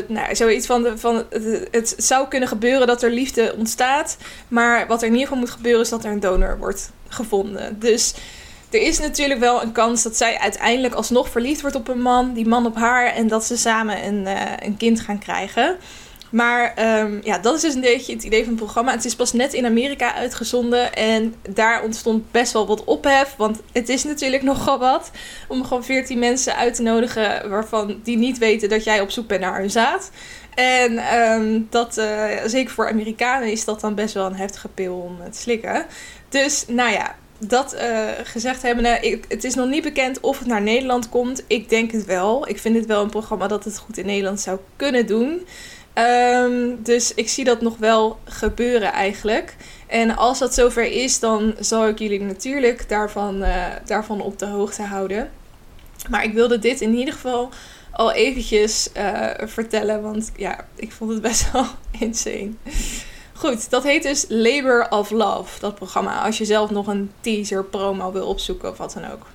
nou, 0.08 0.36
zoiets 0.36 0.66
van, 0.66 0.84
de, 0.84 0.98
van 0.98 1.16
het, 1.30 1.68
het, 1.72 1.94
zou 1.98 2.28
kunnen 2.28 2.48
gebeuren 2.48 2.88
dat 2.88 3.04
er 3.04 3.12
liefde 3.12 3.56
ontstaat. 3.58 4.18
Maar 4.48 4.88
wat 4.88 5.02
er 5.02 5.08
in 5.08 5.14
ieder 5.14 5.28
geval 5.28 5.44
moet 5.44 5.52
gebeuren 5.52 5.82
is 5.82 5.90
dat 5.90 6.04
er 6.04 6.12
een 6.12 6.20
donor 6.20 6.58
wordt 6.58 6.92
gevonden. 7.08 7.80
Dus 7.80 8.14
er 8.70 8.82
is 8.82 9.00
natuurlijk 9.00 9.40
wel 9.40 9.62
een 9.62 9.72
kans 9.72 10.04
dat 10.04 10.18
zij 10.18 10.40
uiteindelijk 10.40 10.94
alsnog 10.94 11.30
verliefd 11.30 11.62
wordt 11.62 11.76
op 11.76 11.88
een 11.88 12.02
man, 12.02 12.34
die 12.34 12.48
man 12.48 12.66
op 12.66 12.76
haar 12.76 13.06
en 13.06 13.28
dat 13.28 13.46
ze 13.46 13.58
samen 13.58 14.06
een, 14.06 14.22
uh, 14.26 14.42
een 14.60 14.78
kind 14.78 15.00
gaan 15.00 15.20
krijgen. 15.20 15.78
Maar 16.34 17.00
um, 17.00 17.20
ja, 17.24 17.38
dat 17.38 17.56
is 17.56 17.62
dus 17.62 17.74
een 17.74 17.82
beetje 17.82 18.14
het 18.14 18.24
idee 18.24 18.40
van 18.40 18.54
het 18.54 18.62
programma. 18.62 18.92
Het 18.92 19.06
is 19.06 19.16
pas 19.16 19.34
net 19.34 19.54
in 19.54 19.66
Amerika 19.66 20.14
uitgezonden. 20.14 20.94
En 20.94 21.36
daar 21.50 21.84
ontstond 21.84 22.32
best 22.32 22.54
wel 22.54 22.68
wat 22.68 22.84
ophef. 22.84 23.34
Want 23.38 23.62
het 23.72 23.90
is 23.90 24.04
natuurlijk 24.04 24.44
nogal 24.54 24.80
wat. 24.80 25.12
Om 25.48 25.64
gewoon 25.64 25.84
14 25.84 26.20
mensen 26.20 26.56
uit 26.56 26.76
te 26.76 26.82
nodigen. 26.82 27.50
waarvan 27.50 28.00
die 28.04 28.18
niet 28.18 28.38
weten 28.38 28.70
dat 28.70 28.84
jij 28.84 29.02
op 29.02 29.12
zoek 29.12 29.28
bent 29.28 29.42
naar 29.42 29.60
hun 29.60 29.72
zaad. 29.72 30.12
En 30.56 31.20
um, 31.20 31.68
dat, 31.70 31.98
uh, 31.98 32.26
zeker 32.46 32.74
voor 32.74 32.90
Amerikanen, 32.90 33.52
is 33.52 33.66
dat 33.66 33.82
dan 33.82 33.96
best 33.96 34.14
wel 34.14 34.26
een 34.26 34.36
heftige 34.36 34.68
pil 34.68 34.96
om 34.96 35.32
te 35.32 35.40
slikken. 35.40 35.86
Dus 36.30 36.66
nou 36.68 36.92
ja, 36.92 37.16
dat 37.38 37.74
uh, 37.74 38.10
gezegd 38.24 38.62
hebbende, 38.62 38.98
ik, 39.02 39.26
het 39.28 39.44
is 39.44 39.54
nog 39.54 39.70
niet 39.70 39.84
bekend 39.84 40.20
of 40.20 40.40
het 40.40 40.48
naar 40.48 40.62
Nederland 40.62 41.10
komt. 41.10 41.44
Ik 41.48 41.70
denk 41.70 41.92
het 41.92 42.06
wel. 42.06 42.48
Ik 42.48 42.60
vind 42.60 42.76
het 42.76 42.86
wel 42.86 43.04
een 43.04 43.10
programma 43.10 43.48
dat 43.48 43.64
het 43.64 43.78
goed 43.78 43.98
in 43.98 44.06
Nederland 44.06 44.40
zou 44.40 44.60
kunnen 44.76 45.06
doen. 45.06 45.46
Um, 45.98 46.84
dus 46.84 47.14
ik 47.14 47.30
zie 47.30 47.44
dat 47.44 47.62
nog 47.62 47.78
wel 47.78 48.20
gebeuren 48.24 48.92
eigenlijk. 48.92 49.56
En 49.88 50.16
als 50.16 50.40
dat 50.40 50.54
zover 50.54 50.92
is, 50.92 51.20
dan 51.20 51.56
zal 51.60 51.88
ik 51.88 52.00
jullie 52.00 52.22
natuurlijk 52.22 52.90
daarvan, 52.90 53.42
uh, 53.42 53.66
daarvan 53.86 54.22
op 54.22 54.40
de 54.40 54.46
hoogte 54.46 54.82
houden. 54.82 55.32
Maar 56.10 56.24
ik 56.24 56.34
wilde 56.34 56.60
dit 56.60 56.82
in 56.82 56.94
ieder 56.94 57.14
geval 57.14 57.50
al 57.92 58.12
eventjes 58.12 58.90
uh, 58.98 59.30
vertellen, 59.38 60.02
want 60.02 60.32
ja, 60.36 60.66
ik 60.76 60.92
vond 60.92 61.12
het 61.12 61.22
best 61.22 61.52
wel 61.52 61.66
insane. 62.00 62.52
Goed, 63.34 63.70
dat 63.70 63.84
heet 63.84 64.04
dus 64.04 64.26
Labor 64.28 64.88
of 64.90 65.10
Love, 65.10 65.60
dat 65.60 65.76
programma. 65.76 66.24
Als 66.24 66.38
je 66.38 66.46
zelf 66.46 66.70
nog 66.70 66.88
een 66.88 67.12
teaser 67.22 67.64
promo 67.64 68.12
wil 68.12 68.28
opzoeken 68.28 68.70
of 68.70 68.78
wat 68.78 68.94
dan 68.94 69.12
ook. 69.12 69.26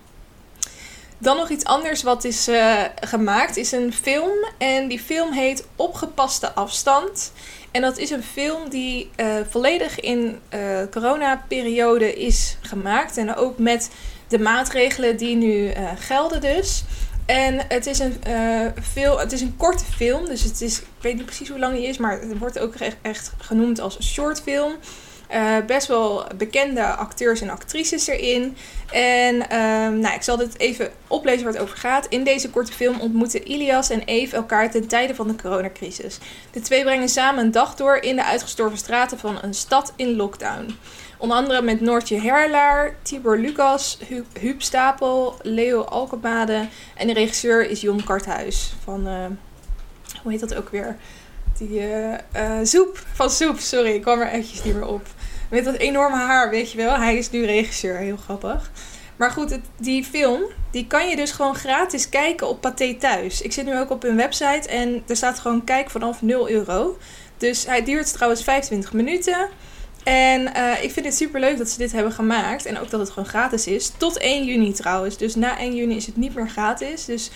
Dan 1.19 1.37
nog 1.37 1.49
iets 1.49 1.65
anders 1.65 2.03
wat 2.03 2.25
is 2.25 2.49
uh, 2.49 2.83
gemaakt, 3.01 3.57
is 3.57 3.73
een 3.73 3.93
film. 3.93 4.31
En 4.59 4.89
die 4.89 5.01
film 5.01 5.33
heet 5.33 5.67
Opgepaste 5.77 6.53
Afstand. 6.53 7.33
En 7.71 7.83
dat 7.83 7.99
is 7.99 8.11
een 8.11 8.23
film 8.23 8.69
die 8.69 9.11
uh, 9.17 9.27
volledig 9.49 10.01
in 10.01 10.39
uh, 10.55 10.61
coronaperiode 10.91 12.15
is 12.15 12.57
gemaakt. 12.61 13.17
En 13.17 13.35
ook 13.35 13.59
met 13.59 13.91
de 14.29 14.39
maatregelen 14.39 15.17
die 15.17 15.37
nu 15.37 15.73
gelden 15.99 16.41
dus. 16.41 16.85
En 17.27 17.61
het 17.69 17.87
is, 17.87 17.99
een, 17.99 18.17
veel, 18.81 19.19
het 19.19 19.33
is 19.33 19.41
een 19.41 19.57
korte 19.57 19.85
film, 19.85 20.25
dus 20.25 20.43
het 20.43 20.61
is, 20.61 20.79
ik 20.79 20.87
weet 21.01 21.15
niet 21.15 21.25
precies 21.25 21.49
hoe 21.49 21.59
lang 21.59 21.75
die 21.75 21.87
is, 21.87 21.99
maar 21.99 22.21
het 22.21 22.39
wordt 22.39 22.59
ook 22.59 22.75
echt, 22.75 22.97
echt 23.03 23.33
genoemd 23.39 23.81
als 23.81 23.99
shortfilm. 24.03 24.73
Uh, 25.33 25.57
best 25.67 25.87
wel 25.87 26.27
bekende 26.37 26.85
acteurs 26.85 27.41
en 27.41 27.51
actrices 27.51 28.07
erin. 28.07 28.57
En 28.93 29.35
uh, 29.35 30.01
nou, 30.01 30.15
ik 30.15 30.23
zal 30.23 30.37
dit 30.37 30.59
even 30.59 30.91
oplezen 31.07 31.45
waar 31.45 31.53
het 31.53 31.63
over 31.63 31.77
gaat. 31.77 32.07
In 32.09 32.25
deze 32.25 32.51
korte 32.51 32.73
film 32.73 33.01
ontmoeten 33.01 33.51
Ilias 33.51 33.91
en 33.91 34.03
Eve 34.03 34.37
elkaar 34.37 34.71
ten 34.71 34.89
tijde 34.89 35.15
van 35.15 35.29
de 35.29 35.37
coronacrisis. 35.37 36.19
De 36.51 36.61
twee 36.61 36.83
brengen 36.83 37.09
samen 37.09 37.45
een 37.45 37.51
dag 37.51 37.75
door 37.75 37.97
in 37.97 38.17
de 38.17 38.25
uitgestorven 38.25 38.79
straten 38.79 39.19
van 39.19 39.39
een 39.43 39.55
stad 39.55 39.93
in 39.97 40.17
lockdown. 40.17 40.77
Onder 41.19 41.37
andere 41.37 41.63
met 41.63 41.81
Noortje 41.81 42.21
Herlaar, 42.21 42.95
Tibor 43.03 43.39
Lucas, 43.39 43.99
Huub 44.41 44.63
Stapel, 44.63 45.39
Leo 45.43 45.83
Alkemade. 45.83 46.69
En 46.97 47.07
de 47.07 47.13
regisseur 47.13 47.71
is 47.71 47.81
Jon 47.81 48.05
Karthuis 48.05 48.73
van, 48.85 49.09
uh, 49.09 49.25
hoe 50.23 50.33
heet 50.33 50.41
dat 50.41 50.55
ook 50.55 50.69
weer? 50.69 50.97
Die 51.59 51.81
uh, 51.81 52.15
Zoep, 52.63 53.05
van 53.13 53.31
Soep, 53.31 53.59
sorry, 53.59 53.95
ik 53.95 54.03
kwam 54.03 54.21
er 54.21 54.29
eventjes 54.29 54.63
niet 54.63 54.75
meer 54.75 54.87
op. 54.87 55.07
Met 55.49 55.65
dat 55.65 55.75
enorme 55.75 56.17
haar, 56.17 56.51
weet 56.51 56.73
je 56.73 56.77
wel. 56.77 56.97
Hij 56.97 57.17
is 57.17 57.31
nu 57.31 57.45
regisseur, 57.45 57.97
heel 57.97 58.17
grappig. 58.17 58.71
Maar 59.17 59.31
goed, 59.31 59.51
het, 59.51 59.61
die 59.77 60.05
film, 60.05 60.43
die 60.71 60.87
kan 60.87 61.09
je 61.09 61.17
dus 61.17 61.31
gewoon 61.31 61.55
gratis 61.55 62.09
kijken 62.09 62.49
op 62.49 62.61
Pathé 62.61 62.95
Thuis. 62.95 63.43
Ik 63.43 63.53
zit 63.53 63.65
nu 63.65 63.79
ook 63.79 63.91
op 63.91 64.03
hun 64.03 64.17
website 64.17 64.69
en 64.69 65.03
er 65.07 65.17
staat 65.17 65.39
gewoon 65.39 65.65
kijk 65.65 65.91
vanaf 65.91 66.23
0 66.23 66.51
euro. 66.51 66.99
Dus 67.37 67.67
hij 67.67 67.85
duurt 67.85 68.13
trouwens 68.13 68.43
25 68.43 68.93
minuten. 68.93 69.49
En 70.05 70.41
uh, 70.57 70.83
ik 70.83 70.91
vind 70.91 71.07
het 71.07 71.15
super 71.15 71.41
leuk 71.41 71.59
dat 71.59 71.69
ze 71.69 71.79
dit 71.79 71.93
hebben 71.93 72.13
gemaakt. 72.13 72.67
En 72.67 72.79
ook 72.79 72.91
dat 72.91 73.01
het 73.01 73.11
gewoon 73.11 73.29
gratis 73.29 73.67
is. 73.67 73.93
Tot 73.97 74.19
1 74.19 74.45
juni 74.45 74.73
trouwens. 74.73 75.17
Dus 75.17 75.35
na 75.35 75.59
1 75.59 75.75
juni 75.75 75.97
is 75.97 76.07
het 76.07 76.17
niet 76.17 76.35
meer 76.35 76.49
gratis. 76.49 77.05
Dus 77.05 77.31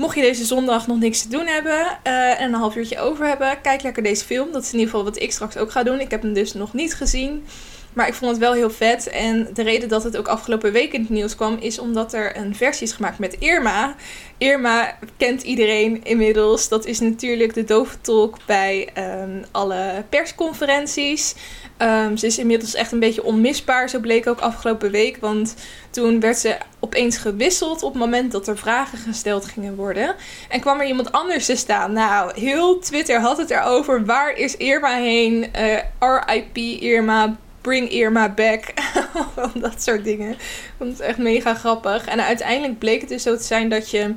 mocht 0.00 0.16
je 0.16 0.20
deze 0.20 0.44
zondag 0.44 0.86
nog 0.86 0.98
niks 0.98 1.22
te 1.22 1.28
doen 1.28 1.46
hebben 1.46 1.98
uh, 2.06 2.40
en 2.40 2.52
een 2.52 2.60
half 2.60 2.76
uurtje 2.76 2.98
over 2.98 3.26
hebben, 3.26 3.60
kijk 3.60 3.82
lekker 3.82 4.02
deze 4.02 4.24
film. 4.24 4.52
Dat 4.52 4.62
is 4.62 4.72
in 4.72 4.78
ieder 4.78 4.90
geval 4.90 5.04
wat 5.04 5.20
ik 5.20 5.32
straks 5.32 5.56
ook 5.56 5.70
ga 5.70 5.82
doen. 5.82 6.00
Ik 6.00 6.10
heb 6.10 6.22
hem 6.22 6.32
dus 6.32 6.52
nog 6.52 6.72
niet 6.72 6.94
gezien. 6.94 7.46
Maar 7.92 8.08
ik 8.08 8.14
vond 8.14 8.30
het 8.30 8.40
wel 8.40 8.52
heel 8.52 8.70
vet. 8.70 9.08
En 9.08 9.48
de 9.54 9.62
reden 9.62 9.88
dat 9.88 10.04
het 10.04 10.16
ook 10.16 10.28
afgelopen 10.28 10.72
week 10.72 10.92
in 10.92 11.00
het 11.00 11.10
nieuws 11.10 11.36
kwam, 11.36 11.56
is 11.60 11.78
omdat 11.78 12.12
er 12.12 12.36
een 12.36 12.54
versie 12.56 12.86
is 12.86 12.92
gemaakt 12.92 13.18
met 13.18 13.36
Irma. 13.38 13.94
Irma 14.38 14.98
kent 15.16 15.42
iedereen 15.42 16.04
inmiddels. 16.04 16.68
Dat 16.68 16.86
is 16.86 17.00
natuurlijk 17.00 17.54
de 17.54 17.64
doventolk 17.64 18.36
bij 18.46 18.88
um, 19.22 19.44
alle 19.50 20.04
persconferenties. 20.08 21.34
Um, 21.78 22.16
ze 22.16 22.26
is 22.26 22.38
inmiddels 22.38 22.74
echt 22.74 22.92
een 22.92 22.98
beetje 22.98 23.24
onmisbaar. 23.24 23.88
Zo 23.88 23.98
bleek 23.98 24.26
ook 24.26 24.40
afgelopen 24.40 24.90
week. 24.90 25.16
Want 25.16 25.54
toen 25.90 26.20
werd 26.20 26.36
ze 26.36 26.56
opeens 26.78 27.16
gewisseld 27.16 27.82
op 27.82 27.92
het 27.92 28.02
moment 28.02 28.32
dat 28.32 28.48
er 28.48 28.58
vragen 28.58 28.98
gesteld 28.98 29.44
gingen 29.44 29.74
worden. 29.74 30.14
En 30.48 30.60
kwam 30.60 30.80
er 30.80 30.86
iemand 30.86 31.12
anders 31.12 31.46
te 31.46 31.56
staan. 31.56 31.92
Nou, 31.92 32.40
heel 32.40 32.78
Twitter 32.78 33.20
had 33.20 33.38
het 33.38 33.50
erover. 33.50 34.04
Waar 34.04 34.32
is 34.32 34.56
Irma 34.56 34.96
heen? 34.96 35.50
Uh, 35.56 35.74
eh, 35.74 35.82
RIP 35.98 36.56
Irma. 36.82 37.36
Bring 37.60 37.90
Irma 37.90 38.28
back. 38.28 38.72
dat 39.54 39.82
soort 39.82 40.04
dingen. 40.04 40.36
Dat 40.76 40.88
is 40.88 41.00
echt 41.00 41.18
mega 41.18 41.54
grappig. 41.54 42.06
En 42.06 42.24
uiteindelijk 42.24 42.78
bleek 42.78 43.00
het 43.00 43.08
dus 43.08 43.22
zo 43.22 43.36
te 43.36 43.42
zijn 43.42 43.68
dat 43.68 43.90
je 43.90 44.14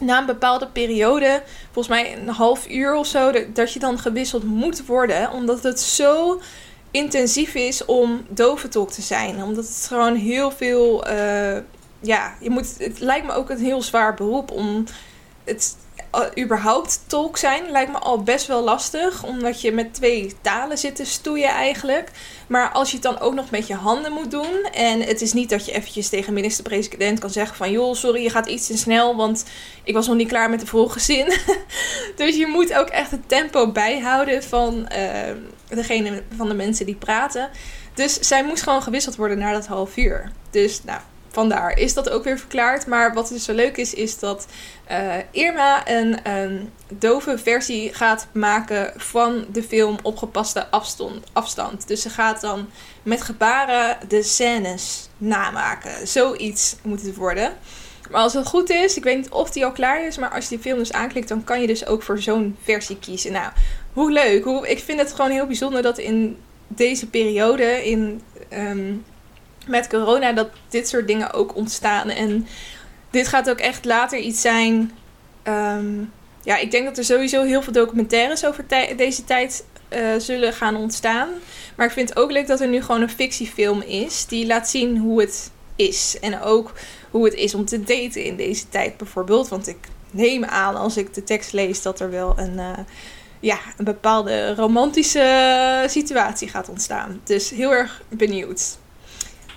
na 0.00 0.18
een 0.18 0.26
bepaalde 0.26 0.66
periode, 0.66 1.42
volgens 1.72 1.88
mij 1.88 2.16
een 2.16 2.28
half 2.28 2.68
uur 2.68 2.94
of 2.94 3.06
zo, 3.06 3.32
dat 3.52 3.72
je 3.72 3.78
dan 3.78 3.98
gewisseld 3.98 4.44
moet 4.44 4.86
worden. 4.86 5.30
Omdat 5.30 5.62
het 5.62 5.80
zo 5.80 6.40
intensief 6.90 7.54
is 7.54 7.84
om 7.84 8.26
doventolk 8.28 8.90
te 8.90 9.02
zijn. 9.02 9.42
Omdat 9.42 9.64
het 9.64 9.86
gewoon 9.88 10.14
heel 10.14 10.50
veel. 10.50 11.08
Uh, 11.08 11.56
ja, 12.00 12.34
je 12.40 12.50
moet, 12.50 12.74
het 12.78 13.00
lijkt 13.00 13.26
me 13.26 13.32
ook 13.32 13.50
een 13.50 13.58
heel 13.58 13.82
zwaar 13.82 14.14
beroep 14.14 14.50
om 14.50 14.84
het 15.44 15.76
überhaupt 16.38 17.00
tolk 17.06 17.36
zijn 17.36 17.70
lijkt 17.70 17.92
me 17.92 17.98
al 17.98 18.22
best 18.22 18.46
wel 18.46 18.62
lastig. 18.62 19.24
Omdat 19.24 19.60
je 19.60 19.72
met 19.72 19.94
twee 19.94 20.32
talen 20.40 20.78
zit 20.78 20.96
te 20.96 21.04
stoeien 21.04 21.48
eigenlijk. 21.48 22.10
Maar 22.46 22.70
als 22.70 22.88
je 22.88 22.94
het 22.94 23.04
dan 23.04 23.20
ook 23.20 23.34
nog 23.34 23.50
met 23.50 23.66
je 23.66 23.74
handen 23.74 24.12
moet 24.12 24.30
doen. 24.30 24.68
En 24.72 25.00
het 25.00 25.20
is 25.20 25.32
niet 25.32 25.50
dat 25.50 25.64
je 25.64 25.72
eventjes 25.72 26.08
tegen 26.08 26.32
minister-president 26.32 27.18
kan 27.18 27.30
zeggen 27.30 27.56
van... 27.56 27.70
joh, 27.70 27.94
sorry, 27.94 28.22
je 28.22 28.30
gaat 28.30 28.48
iets 28.48 28.66
te 28.66 28.78
snel, 28.78 29.16
want 29.16 29.44
ik 29.84 29.94
was 29.94 30.06
nog 30.06 30.16
niet 30.16 30.28
klaar 30.28 30.50
met 30.50 30.60
de 30.60 30.66
volgende 30.66 31.00
zin. 31.04 31.32
dus 32.16 32.36
je 32.36 32.46
moet 32.46 32.74
ook 32.74 32.88
echt 32.88 33.10
het 33.10 33.28
tempo 33.28 33.72
bijhouden 33.72 34.42
van 34.42 34.88
uh, 34.92 35.34
degene 35.68 36.22
van 36.36 36.48
de 36.48 36.54
mensen 36.54 36.86
die 36.86 36.94
praten. 36.94 37.50
Dus 37.94 38.14
zij 38.14 38.44
moest 38.44 38.62
gewoon 38.62 38.82
gewisseld 38.82 39.16
worden 39.16 39.38
naar 39.38 39.52
dat 39.52 39.66
half 39.66 39.96
uur. 39.96 40.30
Dus 40.50 40.84
nou, 40.84 41.00
vandaar 41.30 41.78
is 41.78 41.94
dat 41.94 42.10
ook 42.10 42.24
weer 42.24 42.38
verklaard. 42.38 42.86
Maar 42.86 43.14
wat 43.14 43.28
dus 43.28 43.44
zo 43.44 43.52
leuk 43.52 43.76
is, 43.76 43.94
is 43.94 44.18
dat 44.18 44.46
uh, 44.90 45.14
Irma 45.30 45.88
een, 45.88 46.30
een, 46.30 46.70
dove 46.88 47.38
versie 47.38 47.94
gaat 47.94 48.26
maken 48.32 48.92
van 48.96 49.46
de 49.52 49.62
film 49.62 49.98
op 50.02 50.16
gepaste 50.16 50.70
afstand, 50.70 51.26
afstand. 51.32 51.88
Dus 51.88 52.02
ze 52.02 52.10
gaat 52.10 52.40
dan 52.40 52.68
met 53.02 53.22
gebaren 53.22 53.98
de 54.08 54.22
scènes 54.22 55.08
namaken. 55.18 56.08
Zoiets 56.08 56.76
moet 56.82 57.02
het 57.02 57.16
worden. 57.16 57.52
Maar 58.10 58.20
als 58.20 58.34
het 58.34 58.46
goed 58.46 58.70
is, 58.70 58.96
ik 58.96 59.04
weet 59.04 59.16
niet 59.16 59.28
of 59.28 59.50
die 59.50 59.64
al 59.64 59.72
klaar 59.72 60.06
is, 60.06 60.18
maar 60.18 60.30
als 60.30 60.44
je 60.44 60.50
die 60.50 60.58
film 60.58 60.78
dus 60.78 60.92
aanklikt, 60.92 61.28
dan 61.28 61.44
kan 61.44 61.60
je 61.60 61.66
dus 61.66 61.86
ook 61.86 62.02
voor 62.02 62.18
zo'n 62.18 62.56
versie 62.62 62.98
kiezen. 62.98 63.32
Nou, 63.32 63.52
hoe 63.92 64.12
leuk. 64.12 64.44
Hoe, 64.44 64.68
ik 64.68 64.78
vind 64.78 65.00
het 65.00 65.12
gewoon 65.12 65.30
heel 65.30 65.46
bijzonder 65.46 65.82
dat 65.82 65.98
in 65.98 66.36
deze 66.66 67.06
periode, 67.06 67.84
in 67.84 68.22
um, 68.52 69.04
met 69.70 69.88
corona 69.88 70.32
dat 70.32 70.48
dit 70.68 70.88
soort 70.88 71.06
dingen 71.06 71.32
ook 71.32 71.54
ontstaan. 71.54 72.08
En 72.08 72.46
dit 73.10 73.28
gaat 73.28 73.50
ook 73.50 73.58
echt 73.58 73.84
later 73.84 74.18
iets 74.18 74.40
zijn. 74.40 74.92
Um, 75.44 76.12
ja, 76.42 76.56
ik 76.56 76.70
denk 76.70 76.84
dat 76.84 76.98
er 76.98 77.04
sowieso 77.04 77.42
heel 77.42 77.62
veel 77.62 77.72
documentaires 77.72 78.44
over 78.44 78.64
deze 78.96 79.24
tijd 79.24 79.64
uh, 79.92 79.98
zullen 80.18 80.52
gaan 80.52 80.76
ontstaan. 80.76 81.28
Maar 81.76 81.86
ik 81.86 81.92
vind 81.92 82.08
het 82.08 82.18
ook 82.18 82.30
leuk 82.30 82.46
dat 82.46 82.60
er 82.60 82.68
nu 82.68 82.82
gewoon 82.82 83.02
een 83.02 83.10
fictiefilm 83.10 83.80
is 83.80 84.26
die 84.26 84.46
laat 84.46 84.68
zien 84.68 84.98
hoe 84.98 85.20
het 85.20 85.50
is. 85.76 86.16
En 86.20 86.40
ook 86.40 86.72
hoe 87.10 87.24
het 87.24 87.34
is 87.34 87.54
om 87.54 87.64
te 87.64 87.82
daten 87.82 88.24
in 88.24 88.36
deze 88.36 88.68
tijd 88.68 88.96
bijvoorbeeld. 88.96 89.48
Want 89.48 89.68
ik 89.68 89.78
neem 90.10 90.44
aan 90.44 90.76
als 90.76 90.96
ik 90.96 91.14
de 91.14 91.24
tekst 91.24 91.52
lees 91.52 91.82
dat 91.82 92.00
er 92.00 92.10
wel 92.10 92.38
een, 92.38 92.54
uh, 92.54 92.78
ja, 93.40 93.58
een 93.76 93.84
bepaalde 93.84 94.54
romantische 94.54 95.84
situatie 95.86 96.48
gaat 96.48 96.68
ontstaan. 96.68 97.20
Dus 97.24 97.50
heel 97.50 97.72
erg 97.72 98.02
benieuwd. 98.08 98.78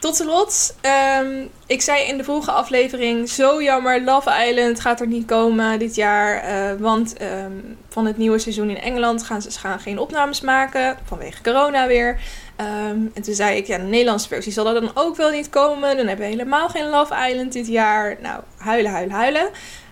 Tot 0.04 0.16
slot, 0.16 0.76
um, 1.22 1.50
ik 1.68 1.82
zei 1.82 2.08
in 2.08 2.18
de 2.18 2.24
vorige 2.24 2.52
aflevering, 2.52 3.30
zo 3.30 3.62
jammer, 3.62 4.02
Love 4.02 4.46
Island 4.48 4.80
gaat 4.80 5.00
er 5.00 5.08
niet 5.08 5.26
komen 5.26 5.80
dit 5.80 5.96
jaar. 5.96 6.50
Uh, 6.50 6.80
want 6.80 7.22
um, 7.22 7.78
van 7.90 8.06
het 8.06 8.18
nieuwe 8.18 8.40
seizoen 8.40 8.70
in 8.70 8.78
Engeland 8.82 9.24
gaan 9.24 9.42
ze 9.42 9.50
geen 9.80 10.00
opnames 10.00 10.42
maken, 10.42 10.98
vanwege 11.04 11.42
corona 11.42 11.88
weer. 11.88 12.20
Um, 12.58 13.12
en 13.14 13.22
toen 13.22 13.34
zei 13.34 13.58
ik, 13.58 13.68
ja, 13.68 13.78
de 13.78 13.84
Nederlandse 13.84 14.28
versie 14.28 14.52
zal 14.52 14.68
er 14.68 14.82
dan 14.82 14.92
ook 14.94 15.16
wel 15.16 15.30
niet 15.30 15.50
komen. 15.50 15.98
Dan 15.98 16.08
hebben 16.08 16.26
we 16.26 16.32
helemaal 16.32 16.70
geen 16.70 16.90
Love 16.90 17.30
Island 17.30 17.54
dit 17.54 17.68
jaar. 17.68 18.18
Nou, 18.22 18.42
huilen, 18.58 18.92
huilen, 18.92 19.16
huilen. 19.16 19.50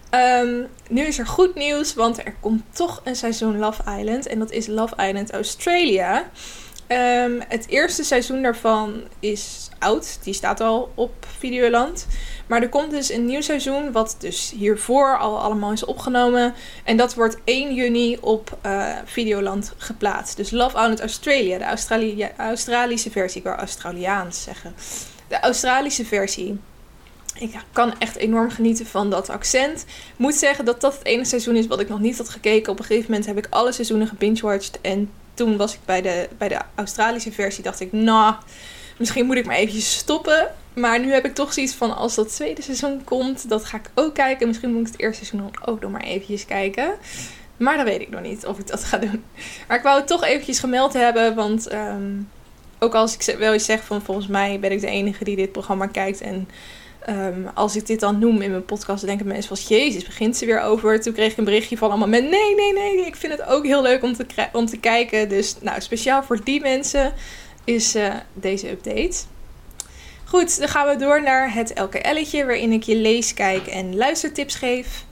Ehm, 0.09 0.61
nu 0.89 1.01
is 1.01 1.19
er 1.19 1.27
goed 1.27 1.55
nieuws, 1.55 1.93
want 1.93 2.17
er 2.17 2.35
komt 2.39 2.63
toch 2.75 3.01
een 3.03 3.15
seizoen 3.15 3.59
Love 3.59 3.81
Island. 3.99 4.27
En 4.27 4.39
dat 4.39 4.51
is 4.51 4.67
Love 4.67 4.95
Island 5.07 5.31
Australia. 5.31 6.29
Ehm, 6.87 7.39
het 7.47 7.67
eerste 7.67 8.03
seizoen 8.03 8.41
daarvan 8.41 9.03
is 9.19 9.69
oud. 9.81 10.19
Die 10.23 10.33
staat 10.33 10.59
al 10.59 10.91
op 10.95 11.25
Videoland. 11.37 12.07
Maar 12.47 12.61
er 12.61 12.69
komt 12.69 12.91
dus 12.91 13.11
een 13.11 13.25
nieuw 13.25 13.41
seizoen, 13.41 13.91
wat 13.91 14.15
dus 14.19 14.53
hiervoor 14.55 15.17
al 15.17 15.39
allemaal 15.39 15.71
is 15.71 15.85
opgenomen. 15.85 16.53
En 16.83 16.97
dat 16.97 17.13
wordt 17.13 17.37
1 17.43 17.75
juni 17.75 18.17
op 18.21 18.57
uh, 18.65 18.95
Videoland 19.05 19.73
geplaatst. 19.77 20.37
Dus 20.37 20.51
Love 20.51 20.77
Island 20.77 20.99
Australia, 20.99 21.57
de 21.57 21.63
Australi 21.63 22.29
Australische 22.37 23.11
versie. 23.11 23.37
Ik 23.37 23.47
wil 23.47 23.55
Australiaans 23.55 24.43
zeggen. 24.43 24.75
De 25.27 25.39
Australische 25.39 26.05
versie. 26.05 26.59
Ik 27.39 27.55
kan 27.71 27.99
echt 27.99 28.15
enorm 28.15 28.49
genieten 28.49 28.85
van 28.85 29.09
dat 29.09 29.29
accent. 29.29 29.85
Moet 30.15 30.35
zeggen 30.35 30.65
dat 30.65 30.81
dat 30.81 30.93
het 30.93 31.05
ene 31.05 31.25
seizoen 31.25 31.55
is 31.55 31.67
wat 31.67 31.79
ik 31.79 31.89
nog 31.89 31.99
niet 31.99 32.17
had 32.17 32.29
gekeken. 32.29 32.71
Op 32.71 32.79
een 32.79 32.85
gegeven 32.85 33.09
moment 33.09 33.27
heb 33.27 33.37
ik 33.37 33.47
alle 33.49 33.71
seizoenen 33.71 34.07
gebingewatcht. 34.07 34.81
En 34.81 35.09
toen 35.33 35.57
was 35.57 35.73
ik 35.73 35.79
bij 35.85 36.01
de, 36.01 36.29
bij 36.37 36.47
de 36.47 36.59
Australische 36.75 37.31
versie. 37.31 37.63
Dacht 37.63 37.79
ik, 37.79 37.91
nou, 37.91 38.35
misschien 38.97 39.25
moet 39.25 39.35
ik 39.35 39.45
maar 39.45 39.55
eventjes 39.55 39.97
stoppen. 39.97 40.51
Maar 40.73 40.99
nu 40.99 41.11
heb 41.11 41.25
ik 41.25 41.35
toch 41.35 41.53
zoiets 41.53 41.73
van, 41.73 41.95
als 41.95 42.15
dat 42.15 42.35
tweede 42.35 42.61
seizoen 42.61 43.03
komt, 43.03 43.49
dat 43.49 43.65
ga 43.65 43.77
ik 43.77 43.89
ook 43.95 44.13
kijken. 44.13 44.47
Misschien 44.47 44.71
moet 44.71 44.87
ik 44.87 44.91
het 44.91 45.01
eerste 45.01 45.25
seizoen 45.25 45.51
ook 45.65 45.81
nog 45.81 45.91
maar 45.91 46.03
eventjes 46.03 46.45
kijken. 46.45 46.93
Maar 47.57 47.77
dat 47.77 47.85
weet 47.85 48.01
ik 48.01 48.09
nog 48.09 48.21
niet 48.21 48.45
of 48.45 48.59
ik 48.59 48.67
dat 48.67 48.83
ga 48.83 48.97
doen. 48.97 49.23
Maar 49.67 49.77
ik 49.77 49.83
wou 49.83 49.97
het 49.97 50.07
toch 50.07 50.23
eventjes 50.23 50.59
gemeld 50.59 50.93
hebben, 50.93 51.35
want 51.35 51.67
ehm, 51.67 52.11
ook 52.79 52.95
als 52.95 53.17
ik 53.17 53.37
wel 53.37 53.53
eens 53.53 53.65
zeg 53.65 53.83
van 53.83 54.01
volgens 54.01 54.27
mij 54.27 54.59
ben 54.59 54.71
ik 54.71 54.81
de 54.81 54.87
enige 54.87 55.23
die 55.23 55.35
dit 55.35 55.51
programma 55.51 55.87
kijkt 55.87 56.21
en 56.21 56.47
Ehm, 57.01 57.47
als 57.53 57.75
ik 57.75 57.85
dit 57.85 57.99
dan 57.99 58.19
noem 58.19 58.41
in 58.41 58.51
mijn 58.51 58.65
podcast, 58.65 58.99
dan 58.99 59.09
denken 59.09 59.27
mensen 59.27 59.57
van... 59.57 59.77
Jezus, 59.77 60.05
begint 60.05 60.37
ze 60.37 60.45
weer 60.45 60.61
over. 60.61 61.01
Toen 61.01 61.13
kreeg 61.13 61.31
ik 61.31 61.37
een 61.37 61.43
berichtje 61.43 61.77
van 61.77 61.89
allemaal 61.89 62.07
met... 62.07 62.29
Nee, 62.29 62.55
nee, 62.55 62.73
nee, 62.73 63.05
ik 63.05 63.15
vind 63.15 63.31
het 63.33 63.43
ook 63.43 63.65
heel 63.65 63.81
leuk 63.81 64.03
om 64.03 64.13
te, 64.13 64.25
om 64.53 64.65
te 64.65 64.77
kijken. 64.77 65.29
Dus 65.29 65.55
nou, 65.61 65.81
speciaal 65.81 66.23
voor 66.23 66.43
die 66.43 66.61
mensen 66.61 67.13
is 67.71 67.95
uh, 67.95 68.13
deze 68.33 68.69
update. 68.69 69.17
Goed, 70.25 70.59
dan 70.59 70.67
gaan 70.67 70.87
we 70.87 70.95
door 70.95 71.23
naar 71.23 71.53
het 71.53 71.79
LKL'tje... 71.79 72.45
waarin 72.45 72.71
ik 72.71 72.83
je 72.83 72.95
lees, 72.95 73.33
kijk 73.33 73.67
en 73.67 73.95
luistertips 73.95 74.55
geef. 74.55 75.05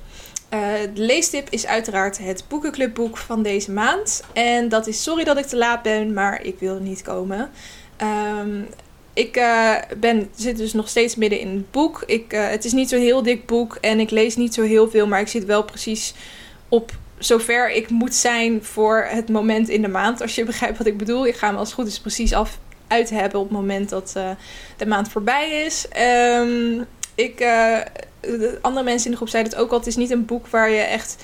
Uh, 0.54 0.60
de 0.94 1.02
leestip 1.02 1.50
is 1.50 1.66
uiteraard 1.66 2.18
het 2.18 2.44
boekenclubboek 2.48 3.18
van 3.18 3.44
deze 3.44 3.72
maand. 3.72 4.24
En 4.34 4.70
dat 4.70 4.88
is 4.88 5.04
sorry 5.04 5.24
dat 5.24 5.38
ik 5.38 5.46
te 5.46 5.58
laat 5.58 5.82
ben, 5.82 6.14
maar 6.14 6.44
ik 6.44 6.60
wil 6.60 6.80
niet 6.80 7.02
komen. 7.02 7.50
Um, 8.42 8.68
ik 9.14 9.38
uh, 9.38 9.76
ben, 9.98 10.30
zit 10.36 10.58
dus 10.58 10.74
nog 10.74 10.90
steeds 10.90 11.16
midden 11.16 11.40
in 11.40 11.48
het 11.48 11.72
boek. 11.72 12.04
Ik, 12.06 12.32
het 12.32 12.66
is 12.66 12.72
niet 12.72 12.90
zo'n 12.90 13.00
heel 13.00 13.24
dik 13.24 13.46
boek 13.46 13.78
en 13.82 14.00
ik 14.00 14.10
lees 14.10 14.36
niet 14.36 14.54
zo 14.54 14.62
heel 14.62 14.90
veel, 14.90 15.08
maar 15.08 15.20
ik 15.20 15.28
zit 15.28 15.46
wel 15.46 15.64
precies 15.64 16.14
op 16.70 16.92
zover 17.20 17.72
ik 17.72 17.90
moet 17.90 18.16
zijn 18.16 18.64
voor 18.64 19.08
het 19.10 19.30
moment 19.30 19.70
in 19.70 19.82
de 19.82 19.88
maand. 19.88 20.22
Als 20.22 20.36
je 20.36 20.44
begrijpt 20.44 20.78
wat 20.78 20.88
ik 20.88 20.98
bedoel. 20.98 21.28
Ik 21.28 21.36
ga 21.36 21.52
me 21.52 21.58
als 21.58 21.68
het 21.68 21.78
goed 21.78 21.88
is 21.88 22.00
precies 22.00 22.34
af 22.34 22.60
uit 22.88 23.10
hebben 23.10 23.40
op 23.40 23.50
het 23.50 23.58
moment 23.58 23.90
dat 23.90 24.14
uh, 24.18 24.30
de 24.78 24.86
maand 24.86 25.10
voorbij 25.10 25.50
is. 25.66 25.88
Um, 26.38 26.86
ik, 27.16 27.38
de 28.22 28.58
andere 28.62 28.86
mensen 28.86 29.06
in 29.06 29.12
de 29.12 29.18
groep 29.18 29.30
zeiden 29.30 29.52
het 29.52 29.62
ook 29.62 29.72
al. 29.72 29.78
Het 29.78 29.88
is 29.88 29.96
niet 29.96 30.12
een 30.12 30.26
boek 30.26 30.48
waar 30.48 30.70
je 30.70 30.82
echt 30.82 31.24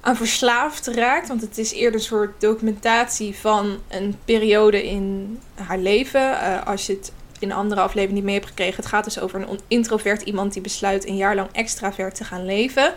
aan 0.00 0.16
verslaafd 0.16 0.86
raakt. 0.86 1.28
Want 1.28 1.40
het 1.40 1.58
is 1.58 1.72
eerder 1.72 2.00
een 2.00 2.06
soort 2.06 2.40
documentatie 2.40 3.34
van 3.36 3.78
een 3.88 4.16
periode 4.24 4.88
in 4.88 5.38
haar 5.54 5.78
leven. 5.78 6.20
Uh, 6.20 6.66
als 6.66 6.86
je 6.86 6.92
het 6.92 7.12
in 7.38 7.50
een 7.50 7.56
andere 7.56 7.80
aflevering 7.80 8.14
niet 8.14 8.24
mee 8.24 8.34
hebt 8.34 8.46
gekregen. 8.46 8.76
Het 8.76 8.86
gaat 8.86 9.04
dus 9.04 9.20
over 9.20 9.40
een 9.40 9.60
introvert 9.68 10.22
iemand 10.22 10.52
die 10.52 10.62
besluit 10.62 11.06
een 11.06 11.16
jaar 11.16 11.34
lang 11.34 11.48
extravert 11.52 12.14
te 12.14 12.24
gaan 12.24 12.44
leven. 12.44 12.94